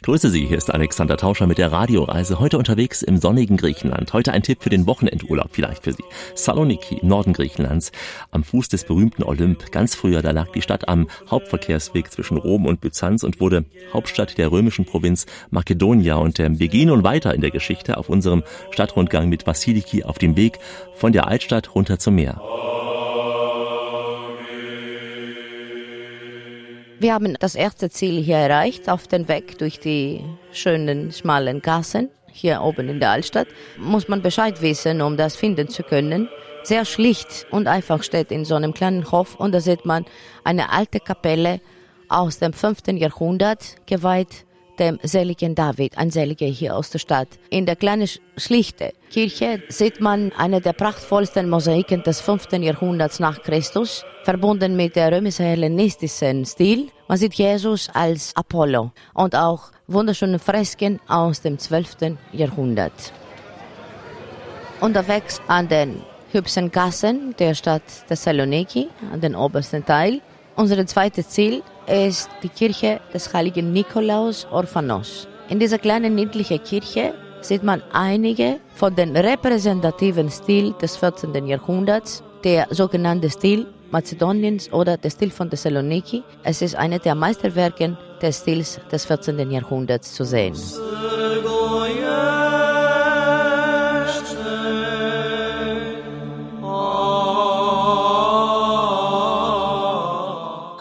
Grüße 0.00 0.30
Sie, 0.30 0.46
hier 0.46 0.56
ist 0.56 0.72
Alexander 0.72 1.16
Tauscher 1.16 1.48
mit 1.48 1.58
der 1.58 1.72
Radioreise. 1.72 2.38
Heute 2.38 2.56
unterwegs 2.56 3.02
im 3.02 3.16
sonnigen 3.16 3.56
Griechenland. 3.56 4.12
Heute 4.12 4.32
ein 4.32 4.44
Tipp 4.44 4.62
für 4.62 4.70
den 4.70 4.86
Wochenendurlaub 4.86 5.48
vielleicht 5.50 5.82
für 5.82 5.92
Sie. 5.92 6.04
Saloniki 6.36 6.98
im 6.98 7.08
Norden 7.08 7.32
Griechenlands, 7.32 7.90
am 8.30 8.44
Fuß 8.44 8.68
des 8.68 8.84
berühmten 8.84 9.24
Olymp. 9.24 9.72
Ganz 9.72 9.96
früher, 9.96 10.22
da 10.22 10.30
lag 10.30 10.52
die 10.52 10.62
Stadt 10.62 10.88
am 10.88 11.08
Hauptverkehrsweg 11.28 12.12
zwischen 12.12 12.36
Rom 12.36 12.64
und 12.66 12.80
Byzanz 12.80 13.24
und 13.24 13.40
wurde 13.40 13.64
Hauptstadt 13.92 14.38
der 14.38 14.52
römischen 14.52 14.84
Provinz 14.84 15.26
Makedonia. 15.50 16.14
Und 16.14 16.38
äh, 16.38 16.48
wir 16.52 16.68
gehen 16.68 16.88
nun 16.88 17.02
weiter 17.02 17.34
in 17.34 17.40
der 17.40 17.50
Geschichte 17.50 17.98
auf 17.98 18.08
unserem 18.08 18.44
Stadtrundgang 18.70 19.28
mit 19.28 19.48
Vasiliki 19.48 20.04
auf 20.04 20.18
dem 20.18 20.36
Weg 20.36 20.60
von 20.94 21.12
der 21.12 21.26
Altstadt 21.26 21.74
runter 21.74 21.98
zum 21.98 22.14
Meer. 22.14 22.40
Wir 27.00 27.14
haben 27.14 27.36
das 27.38 27.54
erste 27.54 27.90
Ziel 27.90 28.20
hier 28.20 28.38
erreicht, 28.38 28.90
auf 28.90 29.06
den 29.06 29.28
Weg 29.28 29.56
durch 29.58 29.78
die 29.78 30.24
schönen, 30.50 31.12
schmalen 31.12 31.62
Gassen. 31.62 32.10
Hier 32.32 32.60
oben 32.60 32.88
in 32.88 32.98
der 32.98 33.10
Altstadt 33.10 33.46
muss 33.78 34.08
man 34.08 34.20
Bescheid 34.20 34.60
wissen, 34.62 35.00
um 35.00 35.16
das 35.16 35.36
finden 35.36 35.68
zu 35.68 35.84
können. 35.84 36.28
Sehr 36.64 36.84
schlicht 36.84 37.46
und 37.52 37.68
einfach 37.68 38.02
steht 38.02 38.32
in 38.32 38.44
so 38.44 38.56
einem 38.56 38.74
kleinen 38.74 39.12
Hof 39.12 39.36
und 39.36 39.52
da 39.52 39.60
sieht 39.60 39.84
man 39.84 40.06
eine 40.42 40.72
alte 40.72 40.98
Kapelle 40.98 41.60
aus 42.08 42.40
dem 42.40 42.52
5. 42.52 42.88
Jahrhundert, 42.94 43.76
geweiht 43.86 44.44
dem 44.78 44.98
seligen 45.02 45.54
David, 45.54 45.98
ein 45.98 46.10
Seliger 46.10 46.46
hier 46.46 46.76
aus 46.76 46.90
der 46.90 46.98
Stadt. 46.98 47.28
In 47.50 47.66
der 47.66 47.76
kleinen 47.76 48.06
sch- 48.06 48.20
schlichte 48.36 48.92
Kirche 49.10 49.62
sieht 49.68 50.00
man 50.00 50.32
eine 50.36 50.60
der 50.60 50.72
prachtvollsten 50.72 51.48
Mosaiken 51.48 52.02
des 52.02 52.20
5. 52.20 52.52
Jahrhunderts 52.52 53.20
nach 53.20 53.42
Christus, 53.42 54.04
verbunden 54.24 54.76
mit 54.76 54.96
der 54.96 55.12
römisch-hellenistischen 55.12 56.44
Stil. 56.44 56.88
Man 57.08 57.18
sieht 57.18 57.34
Jesus 57.34 57.88
als 57.94 58.34
Apollo 58.36 58.92
und 59.14 59.34
auch 59.34 59.70
wunderschöne 59.86 60.38
Fresken 60.38 61.00
aus 61.08 61.40
dem 61.40 61.58
12. 61.58 62.16
Jahrhundert. 62.32 63.12
Unterwegs 64.80 65.40
an 65.48 65.68
den 65.68 66.02
hübschen 66.30 66.70
Gassen 66.70 67.34
der 67.38 67.54
Stadt 67.54 67.82
Thessaloniki, 68.08 68.88
an 69.12 69.20
den 69.20 69.34
obersten 69.34 69.84
Teil. 69.84 70.20
Unser 70.56 70.86
zweites 70.86 71.28
Ziel 71.30 71.62
ist 71.88 72.28
die 72.42 72.48
Kirche 72.48 73.00
des 73.12 73.32
heiligen 73.32 73.72
Nikolaus 73.72 74.46
Orphanos. 74.50 75.26
In 75.48 75.58
dieser 75.58 75.78
kleinen 75.78 76.14
niedlichen 76.14 76.62
Kirche 76.62 77.14
sieht 77.40 77.62
man 77.62 77.82
einige 77.92 78.60
von 78.74 78.94
den 78.94 79.16
repräsentativen 79.16 80.30
Stil 80.30 80.74
des 80.80 80.96
14. 80.96 81.46
Jahrhunderts, 81.46 82.22
der 82.44 82.66
sogenannte 82.70 83.30
Stil 83.30 83.66
Mazedoniens 83.90 84.70
oder 84.72 84.96
der 84.96 85.10
Stil 85.10 85.30
von 85.30 85.48
Thessaloniki. 85.48 86.22
Es 86.42 86.60
ist 86.60 86.76
eine 86.76 86.98
der 86.98 87.14
Meisterwerke 87.14 87.96
des 88.20 88.40
Stils 88.40 88.78
des 88.92 89.06
14. 89.06 89.50
Jahrhunderts 89.50 90.12
zu 90.12 90.24
sehen. 90.24 90.54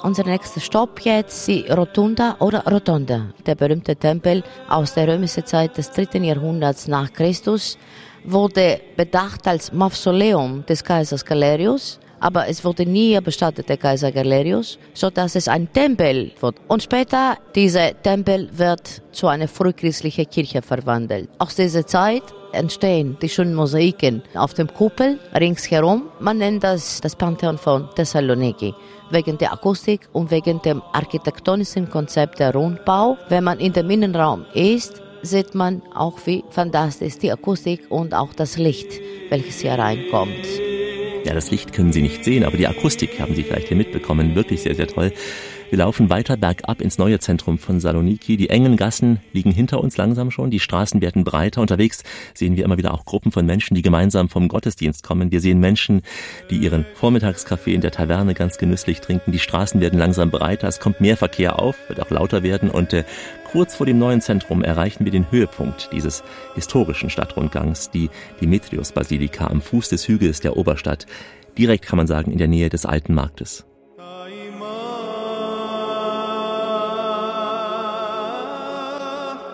Unser 0.03 0.25
nächster 0.25 0.59
Stopp 0.59 1.01
jetzt 1.01 1.47
die 1.47 1.65
Rotunda 1.69 2.35
oder 2.39 2.63
Rotonda, 2.65 3.33
der 3.45 3.55
berühmte 3.55 3.95
Tempel 3.95 4.43
aus 4.69 4.93
der 4.93 5.07
römischen 5.07 5.45
Zeit 5.45 5.75
des 5.75 5.91
3. 5.91 6.19
Jahrhunderts 6.19 6.87
nach 6.87 7.11
Christus, 7.11 7.77
wurde 8.23 8.79
bedacht 8.95 9.47
als 9.47 9.73
Mausoleum 9.73 10.63
des 10.67 10.83
Kaisers 10.83 11.25
Galerius, 11.25 11.99
aber 12.19 12.47
es 12.47 12.63
wurde 12.63 12.85
nie 12.85 13.19
bestattet, 13.21 13.69
der 13.69 13.77
Kaiser 13.77 14.11
Galerius, 14.11 14.77
so 14.93 15.09
dass 15.09 15.35
es 15.35 15.47
ein 15.47 15.71
Tempel 15.71 16.31
wird. 16.39 16.55
Und 16.67 16.83
später, 16.83 17.37
dieser 17.55 18.01
Tempel 18.01 18.49
wird 18.51 19.01
zu 19.11 19.27
einer 19.27 19.47
frühchristlichen 19.47 20.29
Kirche 20.29 20.61
verwandelt. 20.61 21.29
Aus 21.37 21.55
dieser 21.55 21.85
Zeit 21.85 22.23
entstehen 22.51 23.17
die 23.21 23.29
schönen 23.29 23.55
Mosaiken 23.55 24.23
auf 24.35 24.53
dem 24.53 24.67
Kuppel 24.73 25.19
ringsherum. 25.33 26.03
Man 26.19 26.37
nennt 26.37 26.63
das 26.63 27.01
das 27.01 27.15
Pantheon 27.15 27.57
von 27.57 27.89
Thessaloniki 27.95 28.73
wegen 29.09 29.37
der 29.37 29.53
Akustik 29.53 30.01
und 30.13 30.31
wegen 30.31 30.61
dem 30.61 30.81
architektonischen 30.93 31.89
Konzept 31.89 32.39
der 32.39 32.53
Rundbau. 32.53 33.17
Wenn 33.29 33.43
man 33.43 33.59
in 33.59 33.73
dem 33.73 33.89
Innenraum 33.89 34.45
ist, 34.53 35.01
sieht 35.21 35.55
man 35.55 35.81
auch, 35.93 36.17
wie 36.25 36.43
fantastisch 36.49 37.17
die 37.19 37.31
Akustik 37.31 37.85
und 37.89 38.13
auch 38.13 38.33
das 38.33 38.57
Licht, 38.57 38.99
welches 39.29 39.59
hier 39.59 39.73
reinkommt. 39.73 40.66
Ja, 41.27 41.33
das 41.33 41.51
Licht 41.51 41.73
können 41.73 41.91
Sie 41.91 42.01
nicht 42.01 42.23
sehen, 42.23 42.45
aber 42.45 42.55
die 42.55 42.67
Akustik 42.67 43.19
haben 43.19 43.35
Sie 43.35 43.43
vielleicht 43.43 43.67
hier 43.67 43.75
mitbekommen. 43.75 44.33
Wirklich 44.33 44.61
sehr, 44.61 44.75
sehr 44.75 44.87
toll. 44.87 45.11
Wir 45.69 45.79
laufen 45.79 46.09
weiter 46.09 46.37
bergab 46.37 46.79
ins 46.79 46.97
neue 46.97 47.19
Zentrum 47.19 47.57
von 47.57 47.81
Saloniki. 47.81 48.37
Die 48.37 48.49
engen 48.49 48.77
Gassen 48.77 49.19
liegen 49.33 49.51
hinter 49.51 49.81
uns 49.81 49.97
langsam 49.97 50.31
schon. 50.31 50.49
Die 50.49 50.61
Straßen 50.61 51.01
werden 51.01 51.25
breiter. 51.25 51.59
Unterwegs 51.59 52.05
sehen 52.33 52.55
wir 52.55 52.63
immer 52.63 52.77
wieder 52.77 52.93
auch 52.93 53.03
Gruppen 53.03 53.33
von 53.33 53.45
Menschen, 53.45 53.75
die 53.75 53.81
gemeinsam 53.81 54.29
vom 54.29 54.47
Gottesdienst 54.47 55.03
kommen. 55.03 55.29
Wir 55.29 55.41
sehen 55.41 55.59
Menschen, 55.59 56.03
die 56.49 56.55
ihren 56.55 56.85
Vormittagskaffee 56.93 57.73
in 57.73 57.81
der 57.81 57.91
Taverne 57.91 58.33
ganz 58.33 58.57
genüsslich 58.57 59.01
trinken. 59.01 59.33
Die 59.33 59.39
Straßen 59.39 59.81
werden 59.81 59.99
langsam 59.99 60.31
breiter. 60.31 60.69
Es 60.69 60.79
kommt 60.79 61.01
mehr 61.01 61.17
Verkehr 61.17 61.59
auf, 61.59 61.75
wird 61.89 61.99
auch 61.99 62.11
lauter 62.11 62.43
werden. 62.43 62.71
Und 62.71 62.93
äh, 62.93 63.03
kurz 63.51 63.75
vor 63.75 63.85
dem 63.85 63.97
neuen 63.97 64.21
Zentrum 64.21 64.63
erreichen 64.63 65.05
wir 65.05 65.11
den 65.11 65.31
Höhepunkt 65.31 65.89
dieses 65.91 66.23
historischen 66.55 67.09
Stadtrundgangs, 67.09 67.89
die 67.89 68.09
Demetrius-Basilika 68.41 69.47
am 69.47 69.61
Fuß 69.61 69.89
des 69.89 70.07
Hügels 70.07 70.41
der 70.41 70.57
Oberstadt. 70.57 71.05
Direkt 71.57 71.85
kann 71.85 71.97
man 71.97 72.07
sagen 72.07 72.31
in 72.31 72.37
der 72.37 72.47
Nähe 72.47 72.69
des 72.69 72.85
alten 72.85 73.13
Marktes. 73.13 73.65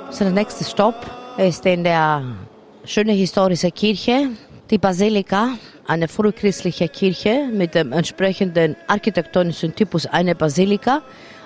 Unser 0.07 0.29
nächster 0.29 0.65
Stopp 0.65 0.95
ist 1.37 1.65
in 1.65 1.83
der 1.83 2.23
schönen 2.85 3.15
historischen 3.15 3.73
Kirche, 3.73 4.29
die 4.69 4.77
Basilika, 4.77 5.57
eine 5.87 6.07
frühchristliche 6.07 6.87
Kirche 6.87 7.49
mit 7.51 7.75
dem 7.75 7.91
entsprechenden 7.91 8.75
architektonischen 8.87 9.75
Typus 9.75 10.05
einer 10.05 10.35
Basilika 10.35 11.01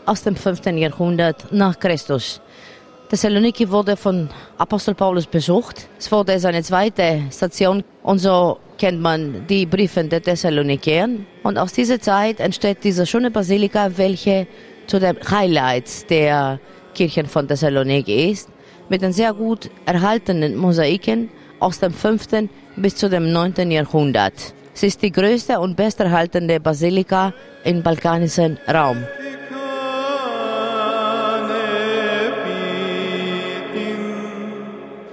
aus 0.08 0.24
dem 0.24 0.36
5. 0.36 0.66
Jahrhundert 0.66 1.51
nach 1.51 1.78
Christus. 1.78 2.41
Thessaloniki 3.10 3.70
wurde 3.70 3.95
von 3.95 4.30
Apostel 4.58 4.95
Paulus 4.95 5.28
besucht. 5.28 5.88
Es 5.97 6.12
wurde 6.12 6.39
seine 6.39 6.64
zweite 6.64 7.24
Station 7.32 7.84
und 8.03 8.20
so 8.20 8.58
kennt 8.78 9.01
man 9.01 9.45
die 9.47 9.66
Briefe 9.66 10.03
der 10.03 10.22
Thessaloniker. 10.22 11.08
Und 11.43 11.58
aus 11.58 11.74
dieser 11.74 11.99
Zeit 11.99 12.39
entsteht 12.39 12.84
diese 12.84 13.05
schöne 13.05 13.32
Basilika, 13.32 13.89
welche 13.95 14.47
zu 14.88 14.99
den 14.99 15.18
Highlights 15.30 16.05
der 16.05 16.60
Kirchen 16.93 17.28
von 17.28 17.47
Thessaloniki 17.47 18.32
ist, 18.32 18.49
mit 18.89 19.01
den 19.01 19.14
sehr 19.14 19.34
gut 19.34 19.70
erhaltenen 19.86 20.55
Mosaiken 20.55 21.30
aus 21.60 21.80
dem 21.80 21.93
5. 21.93 22.49
bis 22.76 22.95
zu 22.95 23.10
dem 23.10 23.32
9. 23.32 23.72
Jahrhundert. 23.72 24.53
Sie 24.74 24.88
ist 24.88 25.01
die 25.01 25.12
größte 25.12 25.60
und 25.60 25.76
besterhaltene 25.76 26.60
Basilika 26.60 27.34
im 27.64 27.82
balkanischen 27.82 28.60
Raum. 28.68 28.97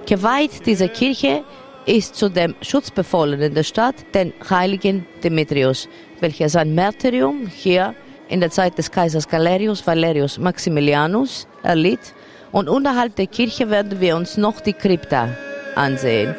Geweiht 0.05 0.67
diese 0.67 0.87
Kirche 0.87 1.43
ist 1.87 2.15
zu 2.15 2.29
dem 2.29 2.53
Schutzbefohlenen 2.61 3.55
der 3.55 3.63
Stadt, 3.63 3.95
den 4.13 4.33
heiligen 4.47 5.07
Demetrius, 5.23 5.89
welcher 6.19 6.47
sein 6.47 6.75
Märtyrium 6.75 7.47
hier 7.47 7.95
in 8.27 8.39
der 8.39 8.51
Zeit 8.51 8.77
des 8.77 8.91
Kaisers 8.91 9.27
Galerius 9.27 9.85
Valerius 9.85 10.37
Maximilianus 10.37 11.47
erlitt. 11.63 12.13
Und 12.51 12.69
unterhalb 12.69 13.15
der 13.15 13.25
Kirche 13.25 13.71
werden 13.71 13.99
wir 13.99 14.15
uns 14.15 14.37
noch 14.37 14.61
die 14.61 14.73
Krypta 14.73 15.29
ansehen. 15.73 16.35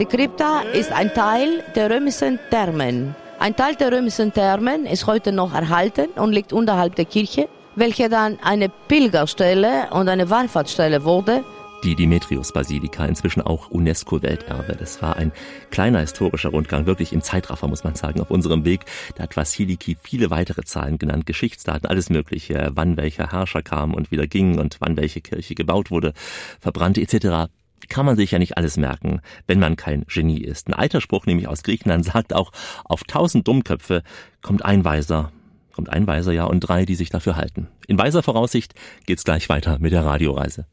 Die 0.00 0.06
Krypta 0.06 0.62
ist 0.72 0.90
ein 0.90 1.14
Teil 1.14 1.62
der 1.76 1.88
römischen 1.88 2.40
Thermen. 2.50 3.14
Ein 3.38 3.54
Teil 3.54 3.76
der 3.76 3.92
römischen 3.92 4.32
Thermen 4.32 4.86
ist 4.86 5.06
heute 5.06 5.30
noch 5.30 5.54
erhalten 5.54 6.08
und 6.16 6.32
liegt 6.32 6.52
unterhalb 6.52 6.96
der 6.96 7.04
Kirche, 7.04 7.48
welche 7.76 8.08
dann 8.08 8.38
eine 8.42 8.68
Pilgerstelle 8.68 9.88
und 9.90 10.08
eine 10.08 10.30
Wallfahrtsstelle 10.30 11.04
wurde. 11.04 11.44
Die 11.84 11.96
Demetrius-Basilika, 11.96 13.04
inzwischen 13.06 13.42
auch 13.42 13.68
UNESCO-Welterbe. 13.70 14.76
Das 14.76 15.02
war 15.02 15.16
ein 15.16 15.32
kleiner 15.70 15.98
historischer 15.98 16.50
Rundgang, 16.50 16.86
wirklich 16.86 17.12
im 17.12 17.22
Zeitraffer, 17.22 17.66
muss 17.66 17.82
man 17.82 17.96
sagen, 17.96 18.20
auf 18.20 18.30
unserem 18.30 18.64
Weg. 18.64 18.84
Da 19.16 19.24
hat 19.24 19.36
Vasiliki 19.36 19.96
viele 20.00 20.30
weitere 20.30 20.62
Zahlen 20.62 20.98
genannt, 20.98 21.26
Geschichtsdaten, 21.26 21.88
alles 21.88 22.08
Mögliche, 22.08 22.70
wann 22.74 22.96
welcher 22.96 23.32
Herrscher 23.32 23.62
kam 23.62 23.94
und 23.94 24.12
wieder 24.12 24.28
ging 24.28 24.60
und 24.60 24.76
wann 24.78 24.96
welche 24.96 25.20
Kirche 25.20 25.56
gebaut 25.56 25.90
wurde, 25.90 26.12
verbrannt 26.60 26.98
etc 26.98 27.48
kann 27.88 28.06
man 28.06 28.16
sich 28.16 28.30
ja 28.30 28.38
nicht 28.38 28.56
alles 28.56 28.76
merken, 28.76 29.20
wenn 29.48 29.58
man 29.58 29.74
kein 29.74 30.04
Genie 30.06 30.40
ist. 30.40 30.68
Ein 30.68 30.74
alter 30.74 31.00
Spruch, 31.00 31.26
nämlich 31.26 31.48
aus 31.48 31.64
Griechenland, 31.64 32.04
sagt 32.04 32.32
auch, 32.32 32.52
auf 32.84 33.02
tausend 33.04 33.48
Dummköpfe 33.48 34.02
kommt 34.40 34.64
ein 34.64 34.84
Weiser, 34.84 35.32
kommt 35.72 35.90
ein 35.90 36.06
Weiser, 36.06 36.32
ja, 36.32 36.44
und 36.44 36.60
drei, 36.60 36.84
die 36.84 36.94
sich 36.94 37.10
dafür 37.10 37.36
halten. 37.36 37.68
In 37.86 37.98
weiser 37.98 38.22
Voraussicht 38.22 38.74
geht's 39.06 39.24
gleich 39.24 39.48
weiter 39.48 39.78
mit 39.78 39.92
der 39.92 40.04
Radioreise. 40.04 40.66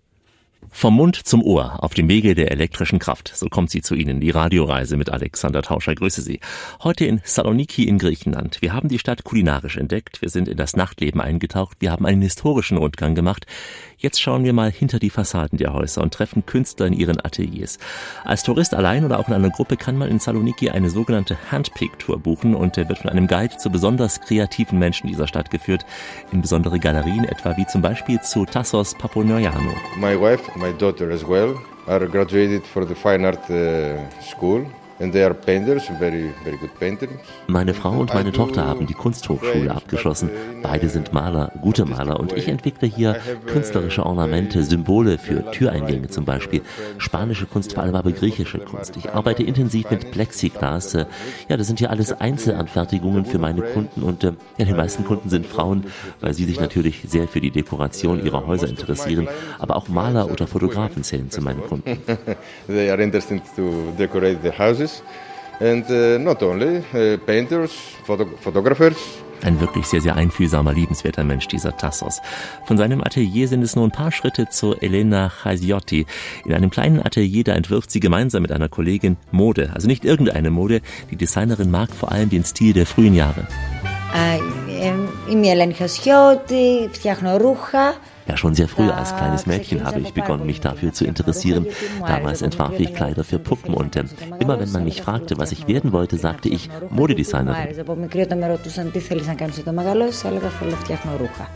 Vom 0.72 0.95
Mund 0.95 1.16
zum 1.16 1.43
Ohr 1.43 1.84
auf 1.84 1.93
dem 1.93 2.07
Wege 2.07 2.36
der 2.36 2.51
elektrischen 2.51 2.99
Kraft. 2.99 3.32
So 3.36 3.47
kommt 3.47 3.70
sie 3.70 3.82
zu 3.82 3.95
Ihnen, 3.95 4.20
die 4.20 4.30
Radioreise 4.30 4.97
mit 4.97 5.10
Alexander 5.10 5.62
Tauscher. 5.62 5.95
Grüße 5.95 6.22
Sie. 6.22 6.39
Heute 6.84 7.05
in 7.05 7.22
Saloniki 7.24 7.84
in 7.84 7.97
Griechenland. 7.97 8.62
Wir 8.62 8.74
haben 8.74 8.88
die 8.88 8.99
Stadt 8.99 9.24
kulinarisch 9.24 9.78
entdeckt. 9.78 10.22
Wir 10.22 10.30
sind 10.30 10.47
in 10.47 10.57
das 10.57 10.76
Nachtleben 10.76 11.22
eingetaucht. 11.22 11.78
Wir 11.80 11.91
haben 11.91 12.05
einen 12.05 12.22
historischen 12.22 12.78
Rundgang 12.78 13.16
gemacht. 13.16 13.45
Jetzt 14.01 14.22
schauen 14.22 14.45
wir 14.45 14.53
mal 14.53 14.72
hinter 14.72 14.97
die 14.97 15.10
Fassaden 15.10 15.57
der 15.57 15.74
Häuser 15.74 16.01
und 16.01 16.14
treffen 16.14 16.45
Künstler 16.45 16.88
in 16.88 16.93
ihren 16.93 17.20
Ateliers. 17.20 17.80
Als 18.24 18.43
Tourist 18.43 18.74
allein 18.74 19.03
oder 19.03 19.20
auch 19.20 19.28
in 19.28 19.34
einer 19.34 19.49
Gruppe 19.49 19.76
kann 19.76 19.97
man 19.97 20.10
in 20.10 20.20
Saloniki 20.20 20.70
eine 20.70 20.89
sogenannte 20.89 21.38
Handpick-Tour 21.51 22.18
buchen 22.18 22.55
und 22.55 22.78
der 22.78 22.88
wird 22.88 22.99
von 22.99 23.10
einem 23.10 23.28
Guide 23.28 23.57
zu 23.57 23.70
besonders 23.70 24.22
kreativen 24.22 24.80
Menschen 24.80 25.07
dieser 25.07 25.28
Stadt 25.28 25.51
geführt, 25.51 25.86
in 26.32 26.41
besondere 26.41 26.80
Galerien, 26.80 27.26
etwa 27.26 27.57
wie 27.57 27.68
zum 27.68 27.82
Beispiel 27.82 28.22
zu 28.22 28.45
Tassos 28.45 28.95
Paponoianou. 28.95 29.76
My 29.97 30.18
wife, 30.18 30.49
my 30.56 30.72
daughter 30.72 31.12
as 31.12 31.24
well, 31.24 31.62
are 31.88 32.06
graduated 32.08 32.64
for 32.66 32.86
the 32.86 32.95
fine 32.95 33.26
art 33.26 33.50
uh, 33.50 34.10
school. 34.22 34.66
Meine 37.47 37.74
Frau 37.74 37.91
und 37.91 38.14
meine 38.14 38.34
Tochter 38.34 38.66
haben 38.66 38.86
die 38.86 38.93
Kunsthochschule 38.93 39.72
abgeschlossen. 39.72 40.30
Beide 40.62 40.89
sind 40.89 41.14
Maler, 41.14 41.54
gute 41.62 41.86
Maler 41.86 42.20
und 42.20 42.34
ich 42.34 42.50
entwickle 42.50 42.86
hier 42.89 43.16
künstlerische 43.45 44.06
Ornamente, 44.06 44.62
Symbole 44.64 45.18
für 45.18 45.52
Türeingänge 45.52 46.10
zum 46.10 46.26
Beispiel. 46.26 46.62
Spanische 46.97 47.45
Kunst, 47.45 47.74
vor 47.74 47.84
allem 47.84 47.95
aber 47.95 48.12
griechische 48.12 48.60
Kunst. 48.60 48.97
Ich 48.97 49.10
arbeite 49.10 49.43
intensiv 49.43 49.89
mit 49.89 50.12
Plexiglas. 50.12 50.91
Ja, 51.47 51.56
das 51.56 51.68
sind 51.68 51.80
ja 51.80 51.89
alles 51.91 52.12
Einzelanfertigungen 52.12 53.24
für 53.24 53.39
meine 53.39 53.62
Kunden 53.62 54.04
und 54.04 54.24
ja, 54.24 54.34
die 54.58 54.74
meisten 54.74 55.06
Kunden 55.06 55.30
sind 55.30 55.45
Frauen, 55.45 55.86
weil 56.20 56.34
sie 56.34 56.43
sich 56.43 56.60
natürlich 56.60 57.04
sehr 57.08 57.30
für 57.30 57.39
die 57.39 57.52
Dekoration 57.52 58.26
ihrer 58.26 58.45
Häuser 58.45 58.68
interessieren. 58.68 59.30
Aber 59.60 59.78
auch 59.78 59.88
Maler 59.88 60.30
oder 60.30 60.45
Fotografen 60.45 61.04
zählen 61.04 61.32
zu 61.32 61.41
meinen 61.41 61.62
Kunden. 61.62 61.97
they 62.68 62.89
are 62.89 63.02
interested 63.02 63.41
to 63.56 63.93
decorate 63.97 64.41
their 64.41 64.58
houses 64.58 64.88
And 65.61 65.88
uh, 65.88 66.18
not 66.18 66.42
only 66.42 66.82
uh, 66.92 67.16
painters, 67.18 67.72
photo 68.05 68.26
photographers, 68.40 68.97
ein 69.45 69.61
wirklich 69.61 69.86
sehr, 69.86 70.01
sehr 70.01 70.16
einfühlsamer, 70.16 70.72
liebenswerter 70.72 71.22
Mensch, 71.22 71.47
dieser 71.49 71.76
Tassos. 71.76 72.20
Von 72.64 72.78
seinem 72.78 73.03
Atelier 73.03 73.47
sind 73.47 73.62
es 73.62 73.76
nur 73.76 73.86
ein 73.86 73.90
paar 73.90 74.11
Schritte 74.11 74.49
zu 74.49 74.74
Elena 74.80 75.30
Chasiotti. 75.42 76.07
In 76.47 76.55
einem 76.55 76.70
kleinen 76.70 77.05
Atelier, 77.05 77.45
da 77.45 77.53
entwirft 77.53 77.90
sie 77.90 78.01
gemeinsam 78.01 78.42
mit 78.42 78.53
einer 78.53 78.68
Kollegin 78.68 79.16
Mode. 79.30 79.70
Also 79.74 79.86
nicht 79.86 80.05
irgendeine 80.05 80.51
Mode. 80.51 80.80
Die 81.11 81.16
Designerin 81.16 81.70
mag 81.70 81.90
vor 81.90 82.11
allem 82.11 82.30
den 82.30 82.45
Stil 82.45 82.72
der 82.72 82.86
frühen 82.86 83.14
Jahre. 83.14 83.47
Είμαι 85.30 85.47
η 85.47 85.51
Ελένη 85.51 85.74
Χασιώτη, 85.74 86.88
φτιάχνω 86.92 87.36
ρούχα. 87.36 87.95
Ja, 88.28 88.36
schon 88.36 88.55
sehr 88.55 88.68
früh 88.68 88.88
als 88.90 89.14
kleines 89.16 89.47
Mädchen 89.47 89.84
habe 89.84 90.01
ich 90.01 90.12
begonnen, 90.14 90.47
mich 90.47 90.61
dafür 90.61 90.92
zu 90.92 91.05
interessieren. 91.05 91.66
Damals 92.07 92.40
entwarf 92.42 92.78
ich 92.78 92.95
Kleider 92.95 93.24
für 93.24 93.38
Puppen 93.38 93.74
und 93.74 93.97
äh, 93.97 94.05
immer 94.38 94.59
wenn 94.61 94.72
man 94.72 94.84
mich 94.84 95.03
fragte, 95.03 95.36
was 95.36 95.53
ich 95.53 95.68
werden 95.68 95.92
wollte, 95.92 96.16
sagte 96.16 96.49
ich 96.49 96.70
Modedesignerin. 96.90 97.80
Από 97.80 97.95
μικρή 97.95 98.20
όταν 98.20 98.38
με 98.38 98.47
ρωτούσαν 98.47 98.90
τι 98.90 98.99
θέλεις 98.99 99.26
να 99.26 99.34
κάνεις 99.34 99.59
όταν 99.59 99.74
μεγαλώσεις, 99.74 100.24
έλεγα 100.24 100.49
θέλω 100.49 100.70
να 100.70 100.76
φτιάχνω 100.76 101.11
ρούχα. 101.18 101.49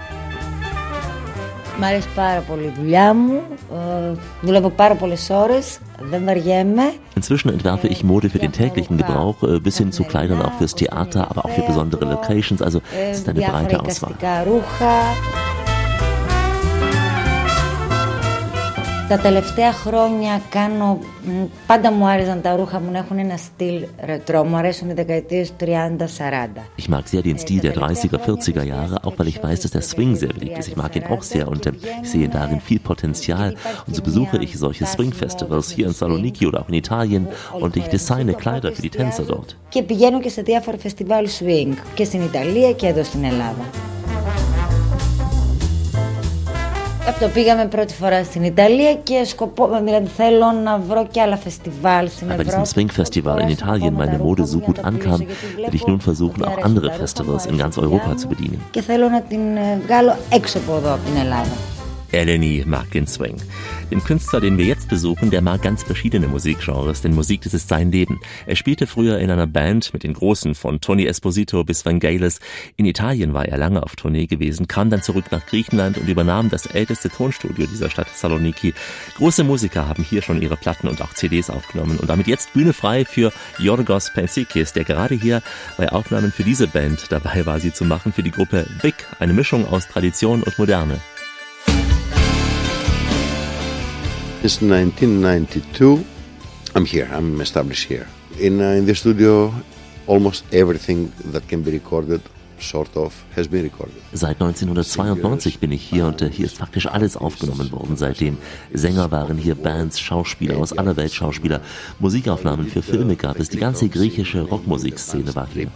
Μ' 1.81 1.85
αρέσει 1.85 2.09
πάρα 2.15 2.41
πολύ 2.41 2.65
η 2.65 2.73
δουλειά 2.77 3.15
μου, 3.15 3.43
ε, 3.73 4.13
δουλεύω 4.43 4.71
πάρα 4.71 4.95
πολλές 4.95 5.31
ώρες, 5.31 5.79
δεν 6.01 6.25
βαριέμαι. 6.25 6.93
Inzwischen 7.21 7.51
entwerfe 7.51 7.89
ich 7.89 8.03
Mode 8.05 8.29
für 8.31 8.39
den 8.39 8.53
täglichen 8.53 8.97
Gebrauch, 8.97 9.43
äh, 9.43 9.61
bis 9.61 9.77
hin 9.79 9.91
zu 9.93 10.03
Kleidern 10.05 10.41
auch 10.43 10.55
fürs 10.59 10.75
Theater, 10.75 11.21
aber 11.31 11.45
auch 11.45 11.51
für 11.51 11.63
besondere 11.63 12.05
Locations, 12.05 12.61
also 12.63 12.79
es 13.11 13.19
ist 13.19 13.29
eine 13.29 13.41
breite 13.41 13.77
Auswahl. 13.81 14.15
Τα 19.09 19.19
τελευταία 19.19 19.73
χρόνια 19.73 20.41
κάνω, 20.51 20.99
μ, 21.25 21.45
πάντα 21.67 21.93
μου 21.93 22.07
άρεσαν 22.07 22.41
τα 22.41 22.57
ρούχα 22.57 22.81
μου 22.81 22.91
να 22.91 22.99
έχουν 22.99 23.19
ένα 23.19 23.37
στυλ 23.37 23.85
ρετρό, 24.05 24.45
μου 24.45 24.57
αρέσουν 24.57 24.91
οι 24.91 24.93
δεκαετίες 24.93 25.53
30-40. 25.61 25.65
Ich 26.83 26.89
mag 26.89 27.05
sehr 27.13 27.23
den 27.23 27.39
Stil 27.39 27.61
der 27.67 27.75
30er, 27.83 28.19
40er 28.29 28.65
Jahre, 28.75 28.97
auch 29.07 29.15
weil 29.19 29.29
ich 29.33 29.39
weiß, 29.43 29.59
dass 29.63 29.73
der 29.79 29.85
Swing 29.93 30.13
sehr 30.23 30.33
beliebt 30.37 30.59
ist. 30.59 30.69
Ich 30.73 30.77
mag 30.77 30.93
ihn 30.97 31.07
auch 31.13 31.23
sehr 31.33 31.47
und 31.53 31.63
äh, 31.67 31.73
ich 32.03 32.11
sehe 32.11 32.29
darin 32.29 32.61
viel 32.69 32.81
Potenzial. 32.91 33.51
Und 33.87 33.93
so 33.97 34.03
besuche 34.09 34.37
ich 34.45 34.53
solche 34.65 34.85
Swing-Festivals 34.95 35.67
hier 35.77 35.87
in 35.91 35.95
Saloniki 36.01 36.45
oder 36.51 36.59
auch 36.61 36.69
in 36.73 36.77
Italien 36.85 37.23
und 37.65 37.73
ich 37.81 37.87
designe 37.97 38.35
Kleider 38.43 38.71
für 38.75 38.83
die 38.87 38.95
Tänzer 38.99 39.25
dort. 39.33 39.57
Και 39.69 39.83
πηγαίνω 39.83 40.21
και 40.21 40.29
σε 40.29 40.43
διάφορα 40.43 40.79
φεστιβάλ 40.79 41.29
swing 41.39 41.75
και 41.95 42.05
στην 42.05 42.23
Ιταλία 42.23 42.73
και 42.73 42.87
εδώ 42.87 43.05
στην 43.05 43.25
Ελλάδα. 43.25 43.65
Αυτό 47.09 47.29
πήγαμε 47.29 47.67
πρώτη 47.67 47.95
φορά 47.95 48.25
στην 48.25 48.43
Ιταλία 48.43 48.95
και 48.95 49.25
σκοπό, 49.25 49.69
δηλαδή 49.85 50.07
θέλω 50.17 50.51
να 50.65 50.79
βρω 50.79 51.07
και 51.11 51.21
άλλα 51.21 51.37
φεστιβάλ 51.37 52.09
στην 52.09 52.31
Aber 52.31 52.41
diesem 52.41 52.47
Ευρώπη. 52.47 52.69
Swing-Festival 52.75 53.39
in 53.41 53.49
Italien 53.49 53.95
meine 53.95 54.19
Mode 54.19 54.45
so 54.47 54.59
gut 54.59 54.79
ankam, 54.85 55.21
werde 55.63 55.77
ich 55.79 55.87
nun 55.87 56.01
versuchen, 56.01 56.45
auch 56.45 56.59
andere 56.69 56.89
Festivals 56.93 57.47
in 57.47 57.57
ganz 57.59 57.77
Europa 57.79 58.15
zu 58.17 58.29
bedienen. 58.29 58.61
Και 58.71 58.83
θέλω 58.83 59.09
να 59.09 59.21
την 59.23 59.57
ε, 59.57 59.81
βγάλω 59.87 60.17
έξω 60.33 60.59
από 60.59 60.77
εδώ, 60.77 60.93
από 60.93 61.05
την 61.05 61.17
Ελλάδα. 61.21 61.57
Eleni 62.11 62.65
mag 62.75 62.89
den 62.95 63.07
Swing. 63.17 63.39
Den 63.92 64.04
Künstler, 64.04 64.40
den 64.40 64.58
wir 64.58 64.66
jetzt 64.66 64.90
besuchen, 64.90 65.30
der 65.30 65.42
mag 65.42 65.62
ganz 65.62 65.84
verschiedene 65.84 66.28
Musikgenres, 66.28 67.02
denn 67.02 67.14
Musik, 67.14 67.42
das 67.42 67.54
ist 67.54 67.70
sein 67.70 67.92
Leben. 67.92 68.20
Er 68.48 68.56
spielte 68.56 68.88
früher 68.88 69.20
in 69.20 69.30
einer 69.30 69.46
Band 69.48 69.94
mit 69.94 70.04
den 70.04 70.14
Großen, 70.14 70.56
von 70.56 70.82
Tony 70.82 71.06
Esposito 71.06 71.64
bis 71.64 71.86
Vangelis. 71.86 72.40
In 72.76 72.86
Italien 72.86 73.34
war 73.34 73.46
er 73.46 73.58
lange 73.58 73.84
auf 73.84 73.96
Tournee 73.96 74.26
gewesen, 74.26 74.68
kam 74.68 74.90
dann 74.90 75.02
zurück 75.02 75.26
nach 75.32 75.46
Griechenland 75.46 75.98
und 75.98 76.08
übernahm 76.08 76.50
das 76.50 76.66
älteste 76.66 77.10
Tonstudio 77.10 77.68
dieser 77.68 77.90
Stadt 77.90 78.10
Saloniki. 78.16 78.74
Große 79.18 79.44
Musiker 79.44 79.88
haben 79.88 80.04
hier 80.04 80.22
schon 80.22 80.42
ihre 80.42 80.58
Platten 80.58 80.88
und 80.88 81.02
auch 81.02 81.14
CDs 81.14 81.50
aufgenommen 81.50 81.98
und 81.98 82.10
damit 82.10 82.28
jetzt 82.28 82.54
Bühne 82.54 82.74
frei 82.74 83.06
für 83.06 83.32
Yorgos 83.60 84.12
Pensikis, 84.14 84.74
der 84.74 84.86
gerade 84.86 85.16
hier 85.16 85.42
bei 85.78 85.92
Aufnahmen 85.92 86.32
für 86.32 86.44
diese 86.44 86.68
Band 86.68 87.12
dabei 87.12 87.46
war, 87.46 87.60
sie 87.60 87.74
zu 87.74 87.86
machen, 87.86 88.14
für 88.14 88.24
die 88.24 88.32
Gruppe 88.32 88.66
Big, 88.82 88.96
eine 89.20 89.34
Mischung 89.34 89.68
aus 89.68 89.88
Tradition 89.88 90.42
und 90.44 90.58
Moderne. 90.58 91.00
Since 94.44 94.62
1992, 94.62 96.04
I'm 96.76 96.84
here. 96.84 97.08
I'm 97.14 97.40
established 97.40 97.88
here. 97.88 98.08
In, 98.42 98.60
uh, 98.60 98.78
in 98.78 98.86
the 98.86 98.94
studio, 98.94 99.54
almost 100.06 100.44
everything 100.52 101.14
that 101.32 101.48
can 101.48 101.62
be 101.62 101.72
recorded, 101.72 102.20
sort 102.60 102.94
of, 102.98 103.14
has 103.38 103.48
been 103.48 103.64
recorded. 103.64 103.96
Seit 104.12 104.42
1992 104.42 105.60
bin 105.60 105.72
ich 105.72 105.82
hier 105.82 106.08
und 106.08 106.22
äh, 106.22 106.30
hier 106.30 106.46
ist 106.46 106.58
faktisch 106.58 106.88
alles 106.88 107.16
aufgenommen 107.16 107.72
worden. 107.72 107.96
Seitdem 107.96 108.38
Sänger 108.74 109.12
waren 109.12 109.38
hier, 109.38 109.56
Bands, 109.56 110.02
Schauspieler 110.02 110.58
aus 110.58 110.78
aller 110.78 110.98
Welt 110.98 111.14
Schauspieler, 111.14 111.62
Musikaufnahmen 112.00 112.68
für 112.68 112.82
Filme 112.82 113.16
gab 113.16 113.40
es, 113.40 113.48
die 113.48 113.60
ganze 113.60 113.88
griechische 113.88 114.42
Rockmusikszene 114.42 115.34
war 115.36 115.48
hier. 115.54 115.70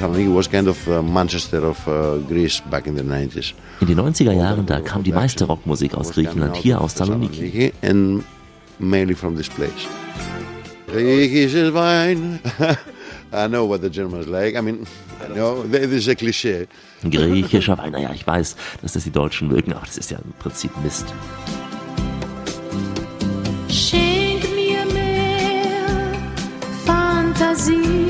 Thessaloniki 0.00 0.34
was 0.34 0.48
kind 0.48 0.66
of 0.68 0.88
uh, 0.88 1.02
Manchester 1.02 1.66
of 1.66 1.86
uh, 1.86 2.18
Greece 2.26 2.60
back 2.70 2.86
in 2.86 2.94
the 2.96 3.02
90s. 3.02 3.52
In 3.80 3.86
den 3.86 3.98
90er 4.00 4.32
Jahren, 4.32 4.66
da 4.66 4.80
kam 4.80 5.02
die 5.02 5.12
meiste 5.12 5.44
Rockmusik 5.44 5.94
aus 5.94 6.12
Griechenland, 6.12 6.56
hier 6.56 6.80
aus 6.80 6.94
Saloniki. 6.94 7.72
And 7.82 8.24
mainly 8.78 9.14
from 9.14 9.36
this 9.36 9.48
place. 9.48 9.86
Griechisches 10.86 11.74
Wein. 11.74 12.40
I 13.32 13.46
know 13.46 13.66
what 13.66 13.82
the 13.82 13.90
Germans 13.90 14.26
like. 14.26 14.56
I 14.56 14.62
mean, 14.62 14.86
no, 15.34 15.62
this 15.62 15.92
is 15.92 16.08
a 16.08 16.14
cliché. 16.14 16.66
Griechischer 17.02 17.76
Wein, 17.76 17.92
naja, 17.92 18.10
ich 18.14 18.26
weiß, 18.26 18.56
dass 18.82 18.94
das 18.94 19.04
die 19.04 19.10
Deutschen 19.10 19.48
mögen, 19.48 19.72
aber 19.72 19.84
das 19.86 19.98
ist 19.98 20.10
ja 20.10 20.18
im 20.18 20.32
Prinzip 20.38 20.70
Mist. 20.82 21.12
Schenk 23.68 24.42
mir 24.54 24.84
mehr 24.92 25.86
Fantasie. 26.86 28.09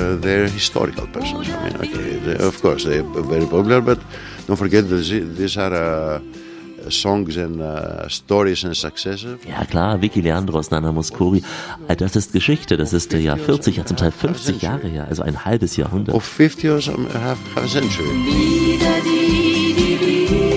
Uh, 0.00 0.16
they're 0.20 0.48
historical 0.48 1.06
persons. 1.06 1.48
I 1.50 1.64
mean, 1.64 1.76
okay, 1.76 2.16
they, 2.24 2.36
of 2.46 2.60
course, 2.62 2.84
they're 2.84 3.02
very 3.02 3.44
popular, 3.44 3.80
but 3.82 3.98
don't 4.46 4.56
forget 4.56 4.88
that 4.88 5.36
these 5.36 5.58
are 5.58 5.74
uh, 5.74 6.20
songs 6.88 7.36
and 7.36 7.60
uh, 7.60 8.08
stories 8.08 8.64
and 8.64 8.74
successes. 8.74 9.38
Ja 9.46 9.64
klar, 9.64 10.00
Vicky 10.00 10.22
Leandros, 10.22 10.70
Nana 10.70 10.90
Mouskouri, 10.92 11.42
all 11.88 11.96
das 11.96 12.16
ist 12.16 12.32
Geschichte, 12.32 12.76
das 12.76 12.92
ist 12.94 13.12
äh, 13.12 13.18
ja 13.18 13.36
40, 13.36 13.76
ja 13.76 13.84
zum 13.84 13.96
Teil 13.98 14.10
50 14.10 14.62
Jahre 14.62 14.88
her, 14.88 15.06
also 15.08 15.22
ein 15.22 15.44
halbes 15.44 15.76
Jahrhundert. 15.76 16.14
Of 16.14 16.24
50 16.24 16.70
or 16.70 16.80
some, 16.80 17.06
half, 17.12 17.38
half 17.54 17.64
a 17.64 17.68
century. 17.68 18.06
Lieder, 18.24 19.00
die 19.04 19.74
die 19.76 19.96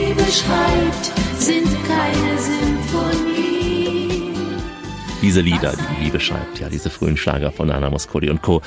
Liebe 0.08 0.24
schreibt, 0.32 1.12
sind 1.38 1.68
keine 1.86 2.40
Symphonie. 2.40 3.34
Diese 5.22 5.42
Lieder, 5.42 5.74
die 5.74 5.96
die 5.96 6.04
Liebe 6.06 6.20
schreibt, 6.20 6.60
ja, 6.60 6.70
diese 6.70 6.90
frühen 6.90 7.18
Schlager 7.18 7.52
von 7.52 7.68
Nana 7.68 7.90
Mouskouri 7.90 8.30
und 8.30 8.42
Co. 8.42 8.62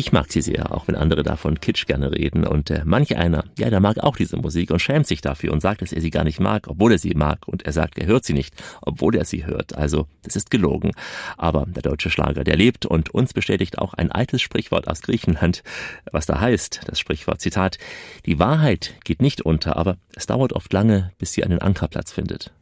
Ich 0.00 0.12
mag 0.12 0.30
sie 0.30 0.42
sehr, 0.42 0.72
auch 0.72 0.86
wenn 0.86 0.94
andere 0.94 1.24
davon 1.24 1.58
Kitsch 1.58 1.86
gerne 1.86 2.12
reden. 2.12 2.46
Und 2.46 2.70
äh, 2.70 2.82
manch 2.84 3.16
einer, 3.16 3.42
ja, 3.58 3.68
der 3.68 3.80
mag 3.80 3.98
auch 3.98 4.14
diese 4.14 4.36
Musik 4.36 4.70
und 4.70 4.78
schämt 4.78 5.08
sich 5.08 5.22
dafür 5.22 5.52
und 5.52 5.60
sagt, 5.60 5.82
dass 5.82 5.92
er 5.92 6.00
sie 6.00 6.10
gar 6.10 6.22
nicht 6.22 6.38
mag, 6.38 6.68
obwohl 6.68 6.92
er 6.92 6.98
sie 6.98 7.14
mag. 7.16 7.48
Und 7.48 7.66
er 7.66 7.72
sagt, 7.72 7.98
er 7.98 8.06
hört 8.06 8.24
sie 8.24 8.32
nicht, 8.32 8.54
obwohl 8.80 9.16
er 9.16 9.24
sie 9.24 9.44
hört. 9.44 9.74
Also, 9.74 10.06
das 10.22 10.36
ist 10.36 10.52
gelogen. 10.52 10.92
Aber 11.36 11.66
der 11.66 11.82
deutsche 11.82 12.10
Schlager, 12.10 12.44
der 12.44 12.56
lebt 12.56 12.86
und 12.86 13.10
uns 13.12 13.34
bestätigt 13.34 13.78
auch 13.78 13.92
ein 13.92 14.12
altes 14.12 14.40
Sprichwort 14.40 14.86
aus 14.86 15.02
Griechenland, 15.02 15.64
was 16.12 16.26
da 16.26 16.40
heißt, 16.40 16.82
das 16.86 17.00
Sprichwort, 17.00 17.40
Zitat, 17.40 17.78
die 18.24 18.38
Wahrheit 18.38 18.94
geht 19.02 19.20
nicht 19.20 19.42
unter, 19.42 19.76
aber 19.76 19.96
es 20.14 20.26
dauert 20.26 20.52
oft 20.52 20.72
lange, 20.72 21.10
bis 21.18 21.32
sie 21.32 21.42
einen 21.42 21.58
Ankerplatz 21.58 22.12
findet. 22.12 22.52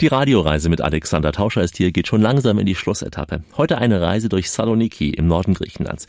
Die 0.00 0.06
Radioreise 0.06 0.68
mit 0.68 0.80
Alexander 0.80 1.32
Tauscher 1.32 1.60
ist 1.64 1.76
hier, 1.76 1.90
geht 1.90 2.06
schon 2.06 2.22
langsam 2.22 2.60
in 2.60 2.66
die 2.66 2.76
Schlussetappe. 2.76 3.42
Heute 3.56 3.78
eine 3.78 4.00
Reise 4.00 4.28
durch 4.28 4.48
Saloniki 4.48 5.10
im 5.10 5.26
Norden 5.26 5.54
Griechenlands. 5.54 6.06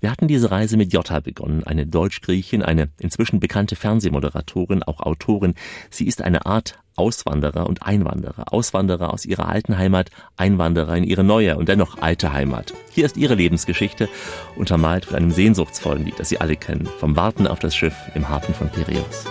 Wir 0.00 0.10
hatten 0.10 0.28
diese 0.28 0.50
Reise 0.50 0.76
mit 0.76 0.92
Jota 0.92 1.20
begonnen, 1.20 1.64
eine 1.64 1.86
Deutsch-Griechin, 1.86 2.62
eine 2.62 2.90
inzwischen 2.98 3.40
bekannte 3.40 3.76
Fernsehmoderatorin, 3.76 4.82
auch 4.82 5.00
Autorin. 5.00 5.54
Sie 5.88 6.06
ist 6.06 6.20
eine 6.20 6.44
Art 6.44 6.78
Auswanderer 6.96 7.66
und 7.66 7.82
Einwanderer. 7.82 8.52
Auswanderer 8.52 9.10
aus 9.10 9.24
ihrer 9.24 9.48
alten 9.48 9.78
Heimat, 9.78 10.10
Einwanderer 10.36 10.94
in 10.98 11.04
ihre 11.04 11.24
neue 11.24 11.56
und 11.56 11.70
dennoch 11.70 11.96
alte 11.96 12.34
Heimat. 12.34 12.74
Hier 12.90 13.06
ist 13.06 13.16
ihre 13.16 13.36
Lebensgeschichte, 13.36 14.10
untermalt 14.56 15.06
von 15.06 15.16
einem 15.16 15.30
sehnsuchtsvollen 15.30 16.04
Lied, 16.04 16.18
das 16.18 16.28
Sie 16.28 16.42
alle 16.42 16.56
kennen, 16.56 16.90
vom 16.98 17.16
Warten 17.16 17.46
auf 17.46 17.58
das 17.58 17.74
Schiff 17.74 17.94
im 18.14 18.28
Hafen 18.28 18.52
von 18.52 18.68
Piraeus. 18.68 19.24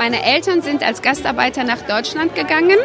Meine 0.00 0.24
Eltern 0.24 0.62
sind 0.62 0.82
als 0.82 1.02
Gastarbeiter 1.02 1.62
nach 1.62 1.82
Deutschland 1.82 2.34
gegangen. 2.34 2.78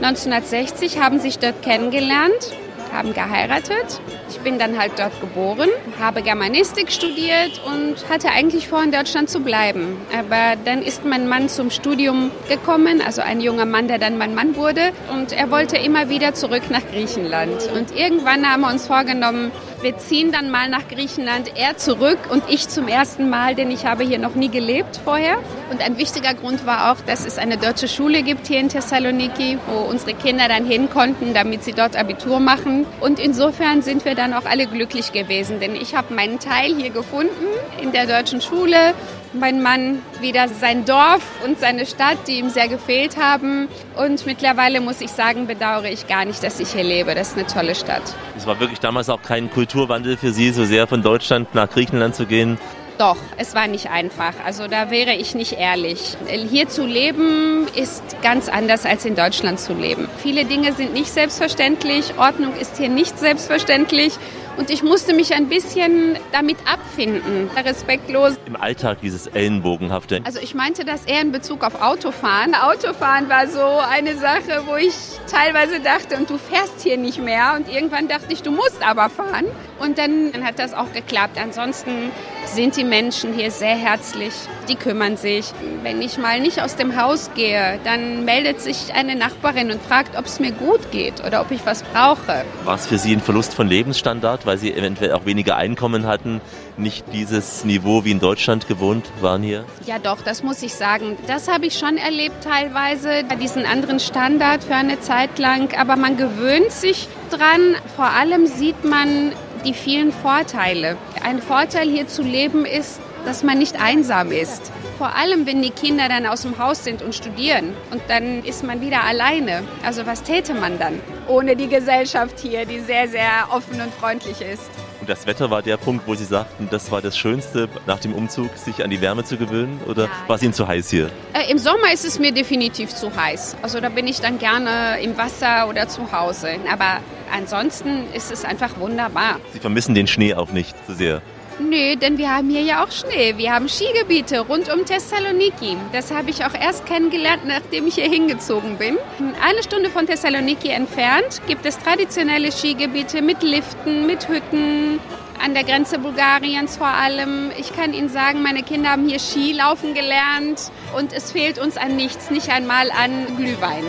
1960 0.00 0.98
haben 0.98 1.20
sich 1.20 1.38
dort 1.38 1.60
kennengelernt, 1.60 2.54
haben 2.90 3.12
geheiratet. 3.12 4.00
Ich 4.34 4.40
bin 4.40 4.58
dann 4.58 4.76
halt 4.76 4.98
dort 4.98 5.20
geboren, 5.20 5.68
habe 6.00 6.20
Germanistik 6.20 6.90
studiert 6.90 7.62
und 7.64 8.08
hatte 8.10 8.30
eigentlich 8.30 8.66
vor, 8.66 8.82
in 8.82 8.90
Deutschland 8.90 9.30
zu 9.30 9.40
bleiben. 9.40 9.96
Aber 10.12 10.60
dann 10.64 10.82
ist 10.82 11.04
mein 11.04 11.28
Mann 11.28 11.48
zum 11.48 11.70
Studium 11.70 12.32
gekommen, 12.48 13.00
also 13.00 13.22
ein 13.22 13.40
junger 13.40 13.64
Mann, 13.64 13.86
der 13.86 13.98
dann 13.98 14.18
mein 14.18 14.34
Mann 14.34 14.56
wurde. 14.56 14.90
Und 15.12 15.32
er 15.32 15.52
wollte 15.52 15.76
immer 15.76 16.08
wieder 16.08 16.34
zurück 16.34 16.64
nach 16.68 16.82
Griechenland. 16.90 17.70
Und 17.76 17.96
irgendwann 17.96 18.50
haben 18.50 18.62
wir 18.62 18.70
uns 18.70 18.88
vorgenommen, 18.88 19.52
wir 19.84 19.98
ziehen 19.98 20.32
dann 20.32 20.50
mal 20.50 20.70
nach 20.70 20.88
Griechenland, 20.88 21.52
er 21.56 21.76
zurück 21.76 22.16
und 22.30 22.42
ich 22.48 22.70
zum 22.70 22.88
ersten 22.88 23.28
Mal, 23.28 23.54
denn 23.54 23.70
ich 23.70 23.84
habe 23.84 24.02
hier 24.02 24.18
noch 24.18 24.34
nie 24.34 24.48
gelebt 24.48 24.98
vorher. 25.04 25.36
Und 25.70 25.82
ein 25.82 25.98
wichtiger 25.98 26.32
Grund 26.32 26.64
war 26.64 26.90
auch, 26.90 26.96
dass 27.06 27.26
es 27.26 27.36
eine 27.36 27.58
deutsche 27.58 27.86
Schule 27.86 28.22
gibt 28.22 28.46
hier 28.46 28.60
in 28.60 28.70
Thessaloniki, 28.70 29.58
wo 29.66 29.80
unsere 29.80 30.14
Kinder 30.14 30.48
dann 30.48 30.64
hin 30.64 30.88
konnten, 30.88 31.34
damit 31.34 31.64
sie 31.64 31.72
dort 31.72 31.96
Abitur 31.96 32.40
machen. 32.40 32.86
Und 33.00 33.18
insofern 33.18 33.82
sind 33.82 34.06
wir 34.06 34.14
dann 34.14 34.23
auch 34.32 34.44
alle 34.44 34.66
glücklich 34.66 35.12
gewesen, 35.12 35.60
denn 35.60 35.76
ich 35.76 35.94
habe 35.94 36.14
meinen 36.14 36.38
Teil 36.38 36.74
hier 36.74 36.90
gefunden 36.90 37.46
in 37.82 37.92
der 37.92 38.06
deutschen 38.06 38.40
Schule. 38.40 38.94
Mein 39.32 39.62
Mann 39.62 40.00
wieder 40.20 40.48
sein 40.48 40.84
Dorf 40.84 41.22
und 41.44 41.58
seine 41.58 41.86
Stadt, 41.86 42.18
die 42.28 42.38
ihm 42.38 42.48
sehr 42.48 42.68
gefehlt 42.68 43.16
haben. 43.16 43.68
Und 43.96 44.24
mittlerweile 44.26 44.80
muss 44.80 45.00
ich 45.00 45.10
sagen, 45.10 45.48
bedauere 45.48 45.90
ich 45.90 46.06
gar 46.06 46.24
nicht, 46.24 46.42
dass 46.42 46.60
ich 46.60 46.70
hier 46.72 46.84
lebe. 46.84 47.14
Das 47.14 47.30
ist 47.30 47.38
eine 47.38 47.46
tolle 47.46 47.74
Stadt. 47.74 48.02
Es 48.36 48.46
war 48.46 48.60
wirklich 48.60 48.78
damals 48.78 49.08
auch 49.10 49.22
kein 49.22 49.50
Kulturwandel 49.50 50.16
für 50.16 50.32
Sie, 50.32 50.50
so 50.50 50.64
sehr 50.64 50.86
von 50.86 51.02
Deutschland 51.02 51.54
nach 51.54 51.68
Griechenland 51.68 52.14
zu 52.14 52.26
gehen. 52.26 52.58
Doch, 52.96 53.16
es 53.38 53.54
war 53.54 53.66
nicht 53.66 53.90
einfach. 53.90 54.34
Also 54.44 54.68
da 54.68 54.90
wäre 54.90 55.14
ich 55.14 55.34
nicht 55.34 55.54
ehrlich. 55.54 56.16
Hier 56.28 56.68
zu 56.68 56.86
leben 56.86 57.66
ist 57.74 58.02
ganz 58.22 58.48
anders 58.48 58.86
als 58.86 59.04
in 59.04 59.16
Deutschland 59.16 59.58
zu 59.58 59.74
leben. 59.74 60.08
Viele 60.22 60.44
Dinge 60.44 60.72
sind 60.72 60.94
nicht 60.94 61.10
selbstverständlich, 61.12 62.14
Ordnung 62.18 62.54
ist 62.54 62.76
hier 62.78 62.88
nicht 62.88 63.18
selbstverständlich. 63.18 64.14
Und 64.56 64.70
ich 64.70 64.84
musste 64.84 65.14
mich 65.14 65.34
ein 65.34 65.48
bisschen 65.48 66.16
damit 66.30 66.58
abfinden, 66.64 67.50
respektlos. 67.56 68.34
Im 68.46 68.54
Alltag 68.54 68.98
dieses 69.02 69.26
Ellenbogenhafte. 69.26 70.20
Also 70.22 70.38
ich 70.38 70.54
meinte 70.54 70.84
das 70.84 71.06
eher 71.06 71.22
in 71.22 71.32
Bezug 71.32 71.64
auf 71.64 71.82
Autofahren. 71.82 72.54
Autofahren 72.54 73.28
war 73.28 73.48
so 73.48 73.80
eine 73.90 74.16
Sache, 74.16 74.62
wo 74.66 74.76
ich 74.76 74.94
teilweise 75.28 75.80
dachte, 75.80 76.16
und 76.16 76.30
du 76.30 76.38
fährst 76.38 76.82
hier 76.84 76.96
nicht 76.98 77.18
mehr. 77.18 77.54
Und 77.56 77.68
irgendwann 77.68 78.06
dachte 78.06 78.32
ich, 78.32 78.44
du 78.44 78.52
musst 78.52 78.80
aber 78.86 79.10
fahren. 79.10 79.46
Und 79.84 79.98
dann 79.98 80.32
hat 80.44 80.58
das 80.58 80.72
auch 80.72 80.92
geklappt. 80.92 81.36
Ansonsten 81.38 82.10
sind 82.46 82.76
die 82.76 82.84
Menschen 82.84 83.34
hier 83.34 83.50
sehr 83.50 83.76
herzlich. 83.76 84.32
Die 84.68 84.76
kümmern 84.76 85.16
sich. 85.16 85.52
Wenn 85.82 86.00
ich 86.00 86.16
mal 86.16 86.40
nicht 86.40 86.62
aus 86.62 86.76
dem 86.76 87.00
Haus 87.00 87.30
gehe, 87.34 87.78
dann 87.84 88.24
meldet 88.24 88.60
sich 88.60 88.94
eine 88.94 89.14
Nachbarin 89.14 89.70
und 89.70 89.82
fragt, 89.82 90.16
ob 90.16 90.24
es 90.24 90.40
mir 90.40 90.52
gut 90.52 90.90
geht 90.90 91.22
oder 91.26 91.42
ob 91.42 91.50
ich 91.50 91.66
was 91.66 91.82
brauche. 91.82 92.44
War 92.64 92.76
es 92.76 92.86
für 92.86 92.96
Sie 92.96 93.12
ein 93.14 93.20
Verlust 93.20 93.52
von 93.52 93.68
Lebensstandard, 93.68 94.46
weil 94.46 94.56
Sie 94.56 94.72
eventuell 94.72 95.12
auch 95.12 95.26
weniger 95.26 95.56
Einkommen 95.56 96.06
hatten, 96.06 96.40
nicht 96.76 97.04
dieses 97.12 97.64
Niveau 97.64 98.04
wie 98.04 98.12
in 98.12 98.20
Deutschland 98.20 98.66
gewohnt 98.66 99.06
waren 99.20 99.42
hier? 99.42 99.64
Ja, 99.86 99.98
doch, 99.98 100.22
das 100.22 100.42
muss 100.42 100.62
ich 100.62 100.74
sagen. 100.74 101.18
Das 101.26 101.48
habe 101.48 101.66
ich 101.66 101.78
schon 101.78 101.98
erlebt 101.98 102.42
teilweise, 102.42 103.22
diesen 103.40 103.66
anderen 103.66 104.00
Standard 104.00 104.64
für 104.64 104.74
eine 104.74 104.98
Zeit 105.00 105.38
lang. 105.38 105.74
Aber 105.78 105.96
man 105.96 106.16
gewöhnt 106.16 106.72
sich 106.72 107.08
dran. 107.30 107.76
Vor 107.96 108.06
allem 108.06 108.46
sieht 108.46 108.84
man 108.84 109.32
die 109.64 109.74
vielen 109.74 110.12
Vorteile. 110.12 110.96
Ein 111.22 111.40
Vorteil 111.40 111.88
hier 111.88 112.06
zu 112.06 112.22
leben 112.22 112.64
ist, 112.64 113.00
dass 113.24 113.42
man 113.42 113.58
nicht 113.58 113.80
einsam 113.80 114.30
ist. 114.30 114.70
Vor 114.98 115.16
allem, 115.16 115.46
wenn 115.46 115.62
die 115.62 115.70
Kinder 115.70 116.08
dann 116.08 116.26
aus 116.26 116.42
dem 116.42 116.58
Haus 116.58 116.84
sind 116.84 117.02
und 117.02 117.14
studieren. 117.14 117.74
Und 117.90 118.02
dann 118.08 118.44
ist 118.44 118.62
man 118.62 118.80
wieder 118.80 119.02
alleine. 119.02 119.64
Also 119.84 120.06
was 120.06 120.22
täte 120.22 120.54
man 120.54 120.78
dann 120.78 121.00
ohne 121.26 121.56
die 121.56 121.68
Gesellschaft 121.68 122.38
hier, 122.38 122.64
die 122.66 122.80
sehr, 122.80 123.08
sehr 123.08 123.48
offen 123.50 123.80
und 123.80 123.92
freundlich 123.94 124.40
ist? 124.40 124.70
Und 125.00 125.10
das 125.10 125.26
Wetter 125.26 125.50
war 125.50 125.62
der 125.62 125.76
Punkt, 125.76 126.06
wo 126.06 126.14
Sie 126.14 126.24
sagten, 126.24 126.68
das 126.70 126.90
war 126.90 127.02
das 127.02 127.18
Schönste 127.18 127.68
nach 127.86 127.98
dem 127.98 128.14
Umzug, 128.14 128.56
sich 128.56 128.82
an 128.82 128.90
die 128.90 129.00
Wärme 129.00 129.24
zu 129.24 129.36
gewöhnen? 129.36 129.80
Oder 129.86 130.08
war 130.26 130.36
es 130.36 130.42
Ihnen 130.42 130.54
zu 130.54 130.66
heiß 130.66 130.88
hier? 130.90 131.10
Äh, 131.32 131.50
Im 131.50 131.58
Sommer 131.58 131.92
ist 131.92 132.04
es 132.04 132.18
mir 132.18 132.32
definitiv 132.32 132.94
zu 132.94 133.14
heiß. 133.14 133.56
Also 133.62 133.80
da 133.80 133.88
bin 133.88 134.06
ich 134.06 134.20
dann 134.20 134.38
gerne 134.38 135.00
im 135.02 135.18
Wasser 135.18 135.68
oder 135.68 135.88
zu 135.88 136.10
Hause. 136.12 136.56
Aber 136.72 137.00
ansonsten 137.34 138.12
ist 138.14 138.32
es 138.32 138.44
einfach 138.44 138.78
wunderbar. 138.78 139.40
Sie 139.52 139.60
vermissen 139.60 139.94
den 139.94 140.06
Schnee 140.06 140.34
auch 140.34 140.50
nicht 140.50 140.74
so 140.86 140.94
sehr? 140.94 141.20
Nö, 141.60 141.94
denn 141.94 142.18
wir 142.18 142.34
haben 142.34 142.50
hier 142.50 142.62
ja 142.62 142.84
auch 142.84 142.90
Schnee. 142.90 143.34
Wir 143.36 143.52
haben 143.52 143.68
Skigebiete 143.68 144.40
rund 144.40 144.72
um 144.72 144.84
Thessaloniki. 144.84 145.76
Das 145.92 146.10
habe 146.10 146.30
ich 146.30 146.44
auch 146.44 146.54
erst 146.54 146.84
kennengelernt, 146.84 147.44
nachdem 147.46 147.86
ich 147.86 147.94
hier 147.94 148.08
hingezogen 148.08 148.76
bin. 148.76 148.96
Eine 149.40 149.62
Stunde 149.62 149.88
von 149.88 150.06
Thessaloniki 150.06 150.70
entfernt 150.70 151.42
gibt 151.46 151.64
es 151.64 151.78
traditionelle 151.78 152.50
Skigebiete 152.50 153.22
mit 153.22 153.42
Liften, 153.44 154.06
mit 154.06 154.28
Hütten, 154.28 154.98
an 155.44 155.54
der 155.54 155.62
Grenze 155.62 155.98
Bulgariens 155.98 156.76
vor 156.76 156.88
allem. 156.88 157.52
Ich 157.56 157.72
kann 157.72 157.94
Ihnen 157.94 158.08
sagen, 158.08 158.42
meine 158.42 158.62
Kinder 158.64 158.90
haben 158.90 159.08
hier 159.08 159.20
Skilaufen 159.20 159.94
gelernt 159.94 160.72
und 160.96 161.12
es 161.12 161.30
fehlt 161.30 161.58
uns 161.60 161.76
an 161.76 161.94
nichts, 161.94 162.30
nicht 162.30 162.50
einmal 162.50 162.90
an 162.90 163.36
Glühwein. 163.36 163.84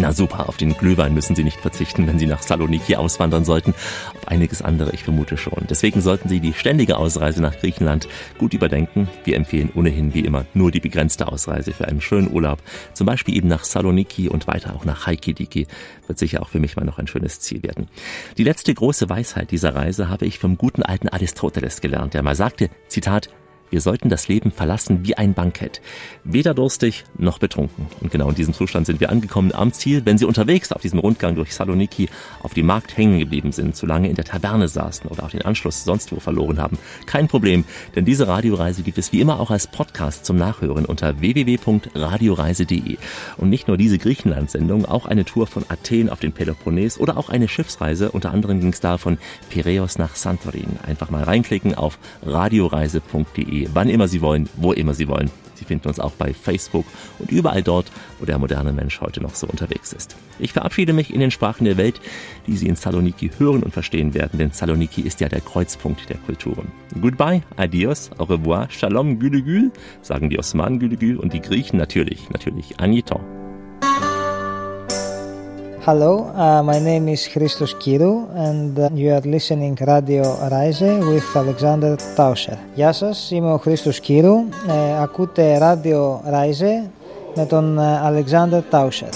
Na 0.00 0.12
super, 0.12 0.48
auf 0.48 0.56
den 0.56 0.76
Glühwein 0.76 1.12
müssen 1.12 1.34
Sie 1.34 1.42
nicht 1.42 1.60
verzichten, 1.60 2.06
wenn 2.06 2.20
Sie 2.20 2.26
nach 2.26 2.40
Saloniki 2.40 2.94
auswandern 2.94 3.44
sollten. 3.44 3.74
Auf 4.14 4.28
einiges 4.28 4.62
andere, 4.62 4.92
ich 4.92 5.02
vermute 5.02 5.36
schon. 5.36 5.66
Deswegen 5.68 6.00
sollten 6.02 6.28
Sie 6.28 6.38
die 6.38 6.52
ständige 6.52 6.96
Ausreise 6.96 7.42
nach 7.42 7.58
Griechenland 7.58 8.06
gut 8.38 8.54
überdenken. 8.54 9.08
Wir 9.24 9.34
empfehlen 9.34 9.72
ohnehin 9.74 10.14
wie 10.14 10.20
immer 10.20 10.46
nur 10.54 10.70
die 10.70 10.78
begrenzte 10.78 11.26
Ausreise 11.26 11.72
für 11.72 11.88
einen 11.88 12.00
schönen 12.00 12.32
Urlaub. 12.32 12.62
Zum 12.94 13.06
Beispiel 13.08 13.36
eben 13.36 13.48
nach 13.48 13.64
Saloniki 13.64 14.28
und 14.28 14.46
weiter 14.46 14.76
auch 14.76 14.84
nach 14.84 15.06
Halkidiki. 15.06 15.66
Wird 16.06 16.18
sicher 16.18 16.42
auch 16.42 16.48
für 16.48 16.60
mich 16.60 16.76
mal 16.76 16.84
noch 16.84 16.98
ein 16.98 17.08
schönes 17.08 17.40
Ziel 17.40 17.64
werden. 17.64 17.88
Die 18.36 18.44
letzte 18.44 18.72
große 18.72 19.08
Weisheit 19.08 19.50
dieser 19.50 19.74
Reise 19.74 20.08
habe 20.08 20.26
ich 20.26 20.38
vom 20.38 20.56
guten 20.56 20.84
alten 20.84 21.08
Aristoteles 21.08 21.80
gelernt, 21.80 22.14
der 22.14 22.22
mal 22.22 22.36
sagte, 22.36 22.70
Zitat, 22.86 23.30
wir 23.70 23.80
sollten 23.80 24.08
das 24.08 24.28
Leben 24.28 24.50
verlassen 24.50 25.00
wie 25.02 25.16
ein 25.16 25.34
Bankett. 25.34 25.80
Weder 26.24 26.54
durstig 26.54 27.04
noch 27.16 27.38
betrunken. 27.38 27.86
Und 28.00 28.10
genau 28.10 28.28
in 28.28 28.34
diesem 28.34 28.54
Zustand 28.54 28.86
sind 28.86 29.00
wir 29.00 29.10
angekommen 29.10 29.52
am 29.52 29.72
Ziel. 29.72 30.04
Wenn 30.04 30.18
Sie 30.18 30.24
unterwegs 30.24 30.72
auf 30.72 30.82
diesem 30.82 30.98
Rundgang 30.98 31.34
durch 31.34 31.54
Saloniki 31.54 32.08
auf 32.42 32.54
dem 32.54 32.66
Markt 32.66 32.96
hängen 32.96 33.18
geblieben 33.18 33.52
sind, 33.52 33.76
zu 33.76 33.86
lange 33.86 34.08
in 34.08 34.14
der 34.14 34.24
Taverne 34.24 34.68
saßen 34.68 35.10
oder 35.10 35.24
auch 35.24 35.30
den 35.30 35.42
Anschluss 35.42 35.84
sonst 35.84 36.12
wo 36.12 36.20
verloren 36.20 36.60
haben, 36.60 36.78
kein 37.06 37.28
Problem. 37.28 37.64
Denn 37.94 38.04
diese 38.04 38.28
Radioreise 38.28 38.82
gibt 38.82 38.98
es 38.98 39.12
wie 39.12 39.20
immer 39.20 39.40
auch 39.40 39.50
als 39.50 39.66
Podcast 39.66 40.24
zum 40.24 40.36
Nachhören 40.36 40.86
unter 40.86 41.20
www.radioreise.de. 41.20 42.96
Und 43.36 43.50
nicht 43.50 43.68
nur 43.68 43.76
diese 43.76 43.98
Griechenland-Sendung, 43.98 44.86
auch 44.86 45.06
eine 45.06 45.24
Tour 45.24 45.46
von 45.46 45.64
Athen 45.68 46.08
auf 46.08 46.20
den 46.20 46.32
Peloponnes 46.32 46.98
oder 46.98 47.16
auch 47.16 47.28
eine 47.28 47.48
Schiffsreise. 47.48 48.10
Unter 48.12 48.30
anderem 48.32 48.60
ging 48.60 48.72
es 48.72 48.80
da 48.80 48.98
von 48.98 49.18
Piräus 49.50 49.98
nach 49.98 50.16
Santorin. 50.16 50.78
Einfach 50.86 51.10
mal 51.10 51.24
reinklicken 51.24 51.74
auf 51.74 51.98
radioreise.de 52.24 53.57
wann 53.72 53.88
immer 53.88 54.06
Sie 54.06 54.20
wollen, 54.20 54.48
wo 54.56 54.72
immer 54.72 54.94
Sie 54.94 55.08
wollen. 55.08 55.30
Sie 55.54 55.64
finden 55.64 55.88
uns 55.88 55.98
auch 55.98 56.12
bei 56.12 56.32
Facebook 56.32 56.86
und 57.18 57.32
überall 57.32 57.62
dort, 57.62 57.90
wo 58.20 58.26
der 58.26 58.38
moderne 58.38 58.72
Mensch 58.72 59.00
heute 59.00 59.20
noch 59.20 59.34
so 59.34 59.48
unterwegs 59.48 59.92
ist. 59.92 60.16
Ich 60.38 60.52
verabschiede 60.52 60.92
mich 60.92 61.12
in 61.12 61.18
den 61.18 61.32
Sprachen 61.32 61.64
der 61.64 61.76
Welt, 61.76 62.00
die 62.46 62.56
Sie 62.56 62.68
in 62.68 62.76
Saloniki 62.76 63.30
hören 63.38 63.64
und 63.64 63.72
verstehen 63.72 64.14
werden, 64.14 64.38
denn 64.38 64.52
Saloniki 64.52 65.00
ist 65.00 65.20
ja 65.20 65.28
der 65.28 65.40
Kreuzpunkt 65.40 66.08
der 66.08 66.18
Kulturen. 66.18 66.70
Goodbye, 67.00 67.42
adios, 67.56 68.10
au 68.18 68.24
revoir, 68.24 68.70
shalom, 68.70 69.18
gülü 69.18 69.42
gül, 69.42 69.72
sagen 70.00 70.30
die 70.30 70.38
Osmanen 70.38 70.78
gülü 70.78 70.96
gül 70.96 71.16
und 71.16 71.32
die 71.32 71.40
Griechen 71.40 71.78
natürlich, 71.78 72.30
natürlich 72.30 72.78
Agniton. 72.78 73.47
Hello, 75.85 76.31
uh, 76.33 76.63
my 76.63 76.79
name 76.79 77.09
is 77.09 77.27
Christos 77.27 77.73
Kirou 77.73 78.29
and 78.35 78.79
uh, 78.79 78.89
you 78.93 79.11
are 79.11 79.25
listening 79.35 79.77
Radio 79.81 80.23
Rise 80.49 80.79
with 80.81 81.27
Alexander 81.35 81.97
Tauscher. 82.15 82.57
Γεια 82.75 82.91
σας, 82.91 83.31
είμαι 83.31 83.51
ο 83.53 83.57
Χρήστος 83.57 83.99
Κύρου. 83.99 84.35
Ε, 84.67 85.01
ακούτε 85.01 85.57
Radio 85.61 86.19
Rise 86.33 86.89
με 87.35 87.45
τον 87.45 87.79
ε, 87.79 87.99
Alexander 88.05 88.61
Tauscher. 88.71 89.13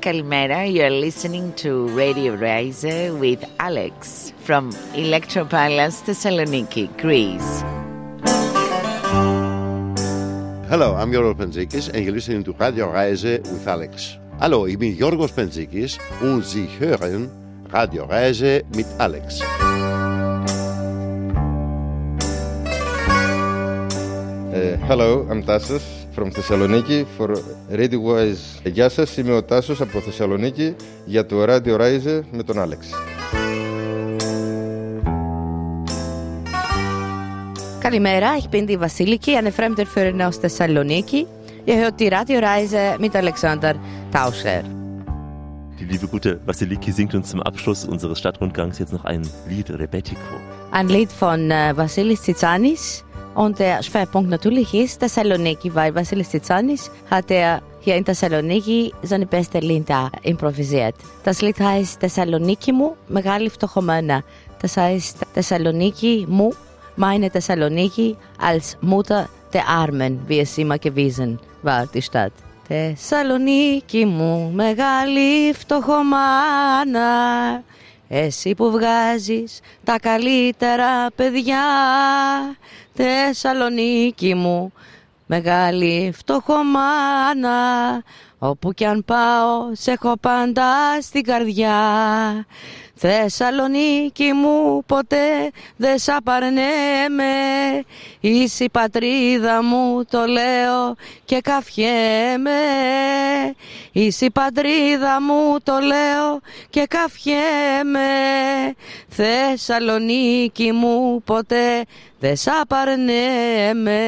Kalimera, 0.00 0.64
you 0.72 0.82
are 0.82 0.96
listening 1.06 1.52
to 1.62 1.88
Radio 1.88 2.36
Rise 2.36 2.84
with 3.24 3.42
Alex 3.58 4.32
from 4.46 4.70
Electropalace 4.94 5.98
Thessaloniki, 6.06 6.86
Greece. 6.96 7.79
Hello, 10.71 10.95
I'm 10.95 11.11
Giorgos 11.11 11.35
Pentzikis 11.35 11.89
and 11.93 12.05
you're 12.05 12.13
listening 12.13 12.45
to 12.45 12.53
Radio 12.53 12.89
Reise 12.93 13.41
with 13.51 13.67
Alex. 13.67 14.17
Hallo, 14.39 14.67
ich 14.67 14.79
bin 14.79 14.95
Jorgos 14.95 15.33
Pentzikis 15.33 15.99
und 16.21 16.45
Sie 16.45 16.65
hören 16.79 17.29
Radio 17.73 18.05
Reise 18.05 18.63
mit 18.73 18.85
Alex. 18.97 19.41
Uh, 24.53 24.77
hello, 24.87 25.27
I'm 25.29 25.43
Tassos 25.43 25.83
from 26.13 26.31
Thessaloniki 26.31 27.05
for 27.17 27.35
Radio 27.69 27.99
Wise. 27.99 28.61
Γεια 28.63 28.89
σας, 28.89 29.17
είμαι 29.17 29.33
ο 29.33 29.43
Τάσος 29.43 29.81
από 29.81 29.99
Θεσσαλονίκη 29.99 30.75
για 31.05 31.25
το 31.25 31.43
Radio 31.43 31.79
Rise 31.79 32.21
με 32.31 32.43
τον 32.43 32.59
Άλεξ. 32.59 32.89
Kalimera, 37.80 38.36
ich 38.36 38.48
bin 38.48 38.66
die 38.66 38.78
Vasiliki, 38.78 39.36
eine 39.36 39.52
Fremdenführerin 39.52 40.22
aus 40.22 40.40
Thessaloniki. 40.40 41.26
Ihr 41.66 41.76
hört 41.76 41.98
die 42.00 42.08
Radioreise 42.08 42.96
mit 42.98 43.14
Alexander 43.16 43.74
Tauscher. 44.12 44.62
Die 45.78 45.84
liebe 45.84 46.06
gute 46.08 46.40
Vasiliki 46.46 46.90
singt 46.90 47.14
uns 47.14 47.30
zum 47.30 47.42
Abschluss 47.42 47.84
unseres 47.84 48.18
Stadtrundgangs 48.18 48.78
jetzt 48.78 48.92
noch 48.92 49.04
ein 49.04 49.22
Lied 49.48 49.70
Rebetiko. 49.70 50.20
Ein 50.70 50.88
Lied 50.88 51.12
von 51.12 51.50
äh, 51.50 51.76
Vasilis 51.76 52.22
Tsitsanis. 52.22 53.04
Und 53.34 53.58
der 53.58 53.82
Schwerpunkt 53.82 54.30
natürlich 54.30 54.72
ist 54.72 55.00
Thessaloniki, 55.00 55.74
weil 55.74 55.94
Vasilis 55.94 56.30
Tsitsanis 56.30 56.90
hat 57.10 57.30
er 57.30 57.60
hier 57.80 57.96
in 57.96 58.04
Thessaloniki 58.04 58.94
seine 59.02 59.26
beste 59.26 59.58
Lieder 59.58 60.10
improvisiert. 60.22 60.94
Das 61.24 61.42
Lied 61.42 61.60
heißt 61.60 62.00
Thessaloniki 62.00 62.72
μου, 62.72 62.96
μεγάλη 63.08 63.48
φτωχομένα. 63.48 64.22
Das 64.62 64.76
heißt 64.76 65.26
Thessaloniki 65.34 66.24
μου, 66.26 66.52
meine 66.95 67.29
Thessaloniki 67.29 68.15
als 68.37 68.77
Mutter 68.81 69.29
der 69.53 69.67
Armen, 69.67 70.19
wie 70.27 70.39
es 70.39 70.57
immer 70.57 70.79
gewesen 70.79 71.39
war, 71.63 71.87
die 71.87 72.01
Stadt. 72.01 72.31
Θεσσαλονίκη 72.73 74.05
μου, 74.05 74.51
μεγάλη 74.53 75.53
φτωχομάνα, 75.53 77.03
εσύ 78.07 78.55
που 78.55 78.71
βγάζεις 78.71 79.59
τα 79.83 79.99
καλύτερα 79.99 81.11
παιδιά. 81.15 81.63
Θεσσαλονίκη 82.93 84.35
μου, 84.35 84.73
μεγάλη 85.25 86.11
φτωχομάνα, 86.15 87.59
όπου 88.39 88.73
κι 88.73 88.85
αν 88.85 89.03
πάω, 89.05 89.69
σε 89.71 89.91
έχω 89.91 90.17
πάντα 90.17 91.01
στην 91.01 91.23
καρδιά. 91.23 91.75
Θεσσαλονίκη 93.03 94.31
μου 94.33 94.83
ποτέ 94.85 95.51
δεν 95.75 95.97
σ' 95.97 96.09
απαρνέμαι 96.09 97.33
Είσαι 98.19 98.63
η 98.63 98.69
πατρίδα 98.69 99.63
μου 99.63 100.05
το 100.05 100.25
λέω 100.25 100.95
και 101.25 101.39
καφιέμαι 101.41 102.51
Είσαι 103.91 104.25
η 104.25 104.31
πατρίδα 104.31 105.21
μου 105.21 105.57
το 105.63 105.79
λέω 105.79 106.39
και 106.69 106.85
καφιέμαι 106.89 108.01
Θεσσαλονίκη 109.07 110.71
μου 110.71 111.21
ποτέ 111.25 111.83
δεν 112.19 112.35
σ' 112.35 112.47
απαρνέμαι 112.61 114.01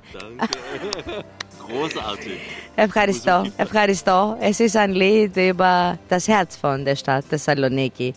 Großartig. 1.68 2.67
Ευχαριστώ, 2.77 3.45
ευχαριστώ. 3.57 4.37
Es 4.39 4.59
ist 4.59 4.75
ein 4.75 4.93
Lied 4.93 5.35
über 5.37 5.97
das 6.09 6.27
Herz 6.27 6.55
von 6.63 6.85
der 6.85 6.95
Stadt 6.95 7.23
Thessaloniki. 7.29 8.13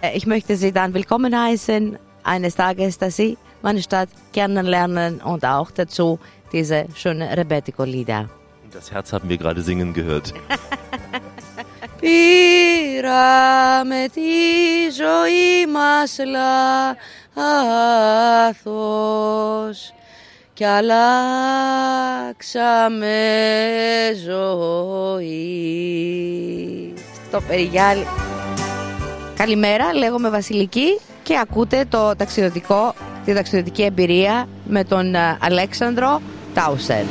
Äh, 0.00 0.16
Ich 0.18 0.26
möchte 0.26 0.56
Sie 0.56 0.72
dann 0.72 0.94
willkommen 0.94 1.32
heißen, 1.46 1.98
eines 2.24 2.54
Tages, 2.54 2.98
dass 2.98 3.16
Sie 3.16 3.36
meine 3.62 3.82
Stadt 3.82 4.08
kennenlernen 4.32 5.20
und 5.20 5.44
auch 5.44 5.70
dazu 5.70 6.18
diese 6.52 6.86
schönen 6.94 7.28
Rebetiko-Lieder. 7.38 8.28
Das 8.72 8.90
Herz 8.92 9.12
haben 9.12 9.28
wir 9.28 9.38
gerade 9.38 9.62
singen 9.62 9.92
gehört. 9.94 10.34
Πήραμε 12.00 14.06
τη 14.12 14.90
ζωή 14.90 15.66
μας 15.72 16.18
λάθος 18.54 19.92
κι 20.53 20.63
αλλάξαμε 20.63 20.97
ζωή. 24.25 25.33
Στο 27.27 27.41
περιγιάλι. 27.47 28.05
Καλημέρα, 29.35 29.93
λέγομαι 29.93 30.29
Βασιλική 30.29 30.99
και 31.23 31.39
ακούτε 31.41 31.85
το 31.89 32.15
ταξιδιωτικό, 32.17 32.93
τη 33.25 33.33
ταξιδιωτική 33.33 33.83
εμπειρία 33.83 34.47
με 34.67 34.83
τον 34.83 35.15
ε, 35.15 35.37
Αλέξανδρο 35.41 36.21
Τάουσερ. 36.53 37.03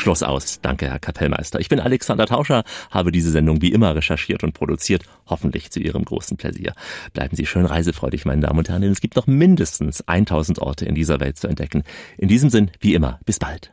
Schluss 0.00 0.22
aus. 0.22 0.60
Danke, 0.62 0.88
Herr 0.90 0.98
Kapellmeister. 0.98 1.60
Ich 1.60 1.68
bin 1.68 1.78
Alexander 1.78 2.26
Tauscher, 2.26 2.64
habe 2.90 3.12
diese 3.12 3.30
Sendung 3.30 3.62
wie 3.62 3.72
immer 3.72 3.94
recherchiert 3.94 4.42
und 4.42 4.54
produziert, 4.54 5.04
hoffentlich 5.26 5.70
zu 5.70 5.78
Ihrem 5.78 6.04
großen 6.04 6.36
Pläsier. 6.36 6.74
Bleiben 7.12 7.36
Sie 7.36 7.46
schön 7.46 7.66
reisefreudig, 7.66 8.24
meine 8.24 8.42
Damen 8.42 8.58
und 8.58 8.68
Herren, 8.68 8.82
denn 8.82 8.92
es 8.92 9.00
gibt 9.00 9.16
noch 9.16 9.26
mindestens 9.26 10.02
1000 10.08 10.58
Orte 10.58 10.86
in 10.86 10.94
dieser 10.94 11.20
Welt 11.20 11.36
zu 11.36 11.46
entdecken. 11.46 11.84
In 12.18 12.28
diesem 12.28 12.50
Sinn, 12.50 12.70
wie 12.80 12.94
immer, 12.94 13.20
bis 13.24 13.38
bald. 13.38 13.72